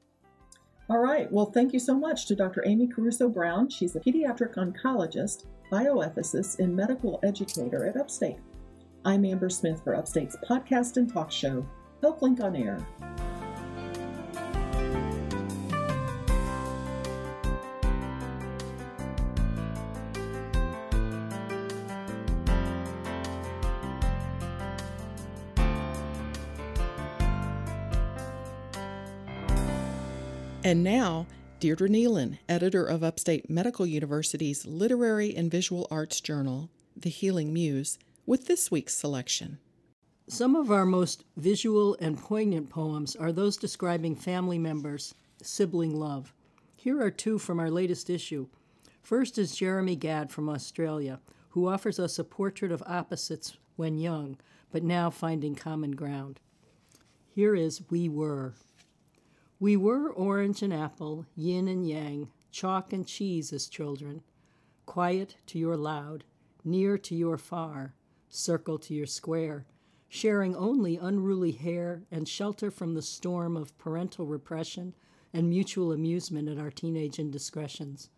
All 0.90 0.98
right. 0.98 1.30
Well, 1.30 1.46
thank 1.46 1.72
you 1.72 1.78
so 1.78 1.96
much 1.96 2.26
to 2.26 2.34
Dr. 2.34 2.64
Amy 2.66 2.88
Caruso 2.88 3.28
Brown. 3.28 3.68
She's 3.68 3.94
a 3.94 4.00
pediatric 4.00 4.56
oncologist, 4.56 5.44
bioethicist, 5.70 6.58
and 6.58 6.74
medical 6.74 7.20
educator 7.22 7.86
at 7.86 7.96
Upstate. 7.96 8.38
I'm 9.04 9.24
Amber 9.24 9.50
Smith 9.50 9.80
for 9.84 9.94
Upstate's 9.94 10.36
podcast 10.48 10.96
and 10.96 11.08
talk 11.08 11.30
show, 11.30 11.64
HealthLink 12.02 12.42
on 12.42 12.56
Air. 12.56 12.84
And 30.70 30.84
now, 30.84 31.26
Deirdre 31.58 31.88
Neilen, 31.88 32.38
editor 32.48 32.84
of 32.84 33.02
Upstate 33.02 33.50
Medical 33.50 33.84
University's 33.84 34.64
Literary 34.64 35.34
and 35.34 35.50
Visual 35.50 35.88
Arts 35.90 36.20
Journal, 36.20 36.70
The 36.96 37.10
Healing 37.10 37.52
Muse, 37.52 37.98
with 38.24 38.46
this 38.46 38.70
week's 38.70 38.94
selection. 38.94 39.58
Some 40.28 40.54
of 40.54 40.70
our 40.70 40.86
most 40.86 41.24
visual 41.36 41.96
and 42.00 42.16
poignant 42.16 42.70
poems 42.70 43.16
are 43.16 43.32
those 43.32 43.56
describing 43.56 44.14
family 44.14 44.58
members, 44.58 45.12
sibling 45.42 45.98
love. 45.98 46.32
Here 46.76 47.02
are 47.02 47.10
two 47.10 47.40
from 47.40 47.58
our 47.58 47.68
latest 47.68 48.08
issue. 48.08 48.46
First 49.02 49.38
is 49.38 49.56
Jeremy 49.56 49.96
Gadd 49.96 50.30
from 50.30 50.48
Australia, 50.48 51.18
who 51.48 51.66
offers 51.66 51.98
us 51.98 52.16
a 52.16 52.22
portrait 52.22 52.70
of 52.70 52.80
opposites 52.86 53.56
when 53.74 53.98
young, 53.98 54.36
but 54.70 54.84
now 54.84 55.10
finding 55.10 55.56
common 55.56 55.96
ground. 55.96 56.38
Here 57.34 57.56
is 57.56 57.90
We 57.90 58.08
Were. 58.08 58.54
We 59.60 59.76
were 59.76 60.10
orange 60.10 60.62
and 60.62 60.72
apple, 60.72 61.26
yin 61.36 61.68
and 61.68 61.86
yang, 61.86 62.30
chalk 62.50 62.94
and 62.94 63.06
cheese 63.06 63.52
as 63.52 63.68
children, 63.68 64.22
quiet 64.86 65.36
to 65.48 65.58
your 65.58 65.76
loud, 65.76 66.24
near 66.64 66.96
to 66.96 67.14
your 67.14 67.36
far, 67.36 67.92
circle 68.30 68.78
to 68.78 68.94
your 68.94 69.04
square, 69.04 69.66
sharing 70.08 70.56
only 70.56 70.96
unruly 70.96 71.52
hair 71.52 72.04
and 72.10 72.26
shelter 72.26 72.70
from 72.70 72.94
the 72.94 73.02
storm 73.02 73.54
of 73.54 73.76
parental 73.76 74.24
repression 74.24 74.94
and 75.30 75.50
mutual 75.50 75.92
amusement 75.92 76.48
at 76.48 76.58
our 76.58 76.70
teenage 76.70 77.18
indiscretions. 77.18 78.08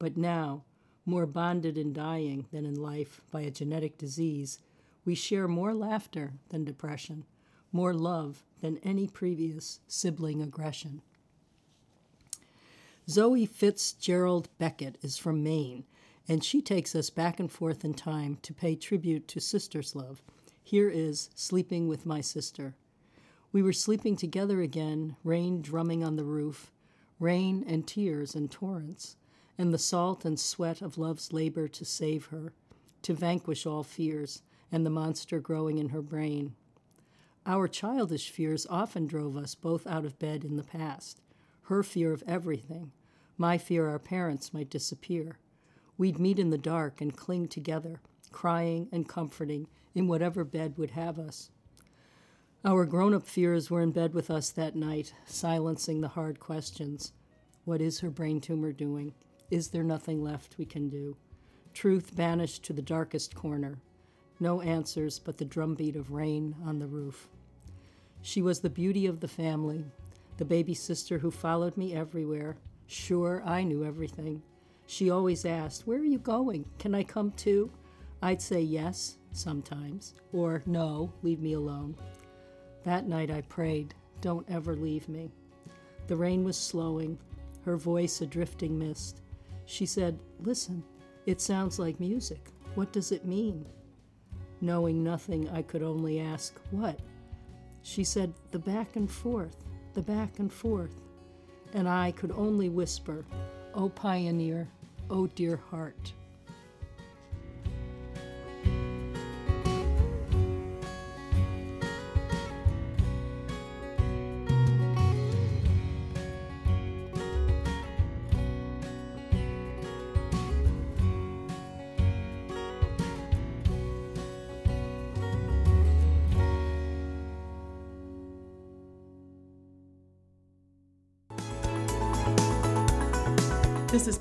But 0.00 0.16
now, 0.16 0.64
more 1.06 1.24
bonded 1.24 1.78
in 1.78 1.92
dying 1.92 2.46
than 2.50 2.66
in 2.66 2.74
life 2.74 3.20
by 3.30 3.42
a 3.42 3.50
genetic 3.52 3.96
disease, 3.96 4.58
we 5.04 5.14
share 5.14 5.46
more 5.46 5.72
laughter 5.72 6.32
than 6.48 6.64
depression, 6.64 7.26
more 7.74 7.92
love 7.92 8.42
than 8.60 8.78
any 8.78 9.06
previous 9.06 9.80
sibling 9.86 10.40
aggression. 10.40 11.02
Zoe 13.10 13.44
Fitzgerald 13.44 14.48
Beckett 14.58 14.96
is 15.02 15.18
from 15.18 15.42
Maine 15.42 15.84
and 16.28 16.42
she 16.42 16.62
takes 16.62 16.94
us 16.94 17.10
back 17.10 17.38
and 17.38 17.50
forth 17.50 17.84
in 17.84 17.94
time 17.94 18.38
to 18.42 18.54
pay 18.54 18.74
tribute 18.74 19.28
to 19.28 19.40
sister's 19.40 19.94
love. 19.94 20.22
Here 20.62 20.88
is 20.88 21.28
Sleeping 21.34 21.88
with 21.88 22.06
My 22.06 22.20
Sister. 22.20 22.74
We 23.52 23.62
were 23.62 23.72
sleeping 23.72 24.16
together 24.16 24.62
again, 24.62 25.16
rain 25.22 25.60
drumming 25.60 26.02
on 26.02 26.16
the 26.16 26.24
roof, 26.24 26.72
rain 27.20 27.64
and 27.68 27.86
tears 27.86 28.34
and 28.34 28.50
torrents, 28.50 29.16
and 29.58 29.72
the 29.72 29.78
salt 29.78 30.24
and 30.24 30.40
sweat 30.40 30.80
of 30.80 30.98
love's 30.98 31.32
labor 31.32 31.68
to 31.68 31.84
save 31.84 32.26
her, 32.26 32.52
to 33.02 33.14
vanquish 33.14 33.66
all 33.66 33.84
fears 33.84 34.42
and 34.72 34.84
the 34.84 34.90
monster 34.90 35.38
growing 35.38 35.78
in 35.78 35.90
her 35.90 36.02
brain. 36.02 36.54
Our 37.46 37.68
childish 37.68 38.30
fears 38.30 38.66
often 38.70 39.06
drove 39.06 39.36
us 39.36 39.54
both 39.54 39.86
out 39.86 40.06
of 40.06 40.18
bed 40.18 40.44
in 40.44 40.56
the 40.56 40.62
past. 40.62 41.20
Her 41.64 41.82
fear 41.82 42.10
of 42.10 42.24
everything, 42.26 42.92
my 43.36 43.58
fear 43.58 43.86
our 43.86 43.98
parents 43.98 44.54
might 44.54 44.70
disappear. 44.70 45.38
We'd 45.98 46.18
meet 46.18 46.38
in 46.38 46.48
the 46.48 46.56
dark 46.56 47.02
and 47.02 47.14
cling 47.14 47.48
together, 47.48 48.00
crying 48.32 48.88
and 48.92 49.06
comforting 49.06 49.66
in 49.94 50.08
whatever 50.08 50.42
bed 50.42 50.78
would 50.78 50.92
have 50.92 51.18
us. 51.18 51.50
Our 52.64 52.86
grown 52.86 53.12
up 53.12 53.26
fears 53.26 53.70
were 53.70 53.82
in 53.82 53.90
bed 53.92 54.14
with 54.14 54.30
us 54.30 54.48
that 54.50 54.74
night, 54.74 55.12
silencing 55.26 56.00
the 56.00 56.08
hard 56.08 56.40
questions. 56.40 57.12
What 57.66 57.82
is 57.82 58.00
her 58.00 58.10
brain 58.10 58.40
tumor 58.40 58.72
doing? 58.72 59.12
Is 59.50 59.68
there 59.68 59.84
nothing 59.84 60.22
left 60.22 60.56
we 60.56 60.64
can 60.64 60.88
do? 60.88 61.18
Truth 61.74 62.16
banished 62.16 62.62
to 62.64 62.72
the 62.72 62.80
darkest 62.80 63.34
corner. 63.34 63.80
No 64.40 64.62
answers 64.62 65.18
but 65.18 65.36
the 65.36 65.44
drumbeat 65.44 65.94
of 65.94 66.10
rain 66.10 66.56
on 66.64 66.78
the 66.78 66.86
roof. 66.86 67.28
She 68.26 68.40
was 68.40 68.60
the 68.60 68.70
beauty 68.70 69.04
of 69.04 69.20
the 69.20 69.28
family, 69.28 69.84
the 70.38 70.46
baby 70.46 70.72
sister 70.72 71.18
who 71.18 71.30
followed 71.30 71.76
me 71.76 71.94
everywhere. 71.94 72.56
Sure, 72.86 73.42
I 73.44 73.64
knew 73.64 73.84
everything. 73.84 74.42
She 74.86 75.10
always 75.10 75.44
asked, 75.44 75.86
Where 75.86 75.98
are 75.98 76.06
you 76.06 76.18
going? 76.18 76.64
Can 76.78 76.94
I 76.94 77.02
come 77.02 77.32
too? 77.32 77.70
I'd 78.22 78.40
say 78.40 78.62
yes, 78.62 79.18
sometimes, 79.32 80.14
or 80.32 80.62
no, 80.64 81.12
leave 81.22 81.40
me 81.40 81.52
alone. 81.52 81.96
That 82.84 83.06
night 83.06 83.30
I 83.30 83.42
prayed, 83.42 83.94
Don't 84.22 84.50
ever 84.50 84.74
leave 84.74 85.06
me. 85.06 85.30
The 86.06 86.16
rain 86.16 86.44
was 86.44 86.56
slowing, 86.56 87.18
her 87.66 87.76
voice 87.76 88.22
a 88.22 88.26
drifting 88.26 88.78
mist. 88.78 89.20
She 89.66 89.84
said, 89.84 90.18
Listen, 90.40 90.82
it 91.26 91.42
sounds 91.42 91.78
like 91.78 92.00
music. 92.00 92.48
What 92.74 92.90
does 92.90 93.12
it 93.12 93.26
mean? 93.26 93.66
Knowing 94.62 95.04
nothing, 95.04 95.46
I 95.50 95.60
could 95.60 95.82
only 95.82 96.20
ask, 96.20 96.58
What? 96.70 96.98
She 97.84 98.02
said, 98.02 98.32
The 98.50 98.58
back 98.58 98.96
and 98.96 99.10
forth, 99.10 99.56
the 99.92 100.02
back 100.02 100.38
and 100.38 100.50
forth. 100.50 100.96
And 101.74 101.86
I 101.86 102.12
could 102.12 102.32
only 102.32 102.70
whisper, 102.70 103.26
O 103.74 103.90
pioneer, 103.90 104.66
O 105.10 105.26
dear 105.26 105.58
heart. 105.58 106.14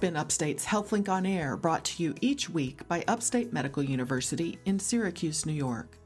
Been 0.04 0.18
Upstate's 0.18 0.66
HealthLink 0.66 1.08
on 1.08 1.26
Air, 1.26 1.56
brought 1.56 1.86
to 1.86 2.04
you 2.04 2.14
each 2.20 2.50
week 2.50 2.86
by 2.90 3.06
Upstate 3.08 3.54
Medical 3.54 3.82
University 3.82 4.60
in 4.66 4.78
Syracuse, 4.78 5.46
New 5.46 5.54
York. 5.54 5.98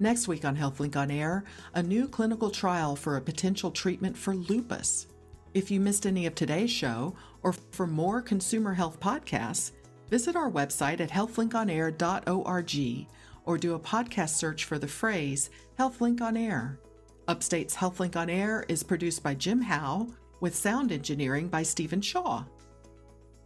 Next 0.00 0.26
week 0.26 0.46
on 0.46 0.56
HealthLink 0.56 0.96
on 0.96 1.10
Air, 1.10 1.44
a 1.74 1.82
new 1.82 2.08
clinical 2.08 2.48
trial 2.48 2.96
for 2.96 3.18
a 3.18 3.20
potential 3.20 3.70
treatment 3.70 4.16
for 4.16 4.34
lupus. 4.34 5.08
If 5.52 5.70
you 5.70 5.78
missed 5.78 6.06
any 6.06 6.24
of 6.24 6.34
today's 6.34 6.70
show, 6.70 7.16
or 7.42 7.52
for 7.72 7.86
more 7.86 8.22
consumer 8.22 8.72
health 8.72 8.98
podcasts, 8.98 9.72
visit 10.08 10.36
our 10.36 10.50
website 10.50 11.00
at 11.00 11.10
healthlinkonair.org 11.10 13.06
or 13.44 13.58
do 13.58 13.74
a 13.74 13.78
podcast 13.78 14.36
search 14.36 14.64
for 14.64 14.78
the 14.78 14.88
phrase 14.88 15.50
HealthLink 15.78 16.22
on 16.22 16.38
Air. 16.38 16.80
Upstate's 17.28 17.76
HealthLink 17.76 18.16
on 18.16 18.30
Air 18.30 18.64
is 18.70 18.82
produced 18.82 19.22
by 19.22 19.34
Jim 19.34 19.60
Howe 19.60 20.08
with 20.40 20.56
sound 20.56 20.92
engineering 20.92 21.48
by 21.48 21.62
Stephen 21.62 22.00
Shaw. 22.00 22.44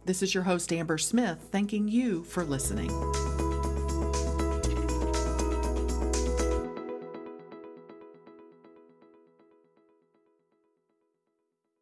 This 0.05 0.23
is 0.23 0.33
your 0.33 0.43
host, 0.43 0.73
Amber 0.73 0.97
Smith, 0.97 1.49
thanking 1.51 1.87
you 1.87 2.23
for 2.23 2.43
listening. 2.43 2.89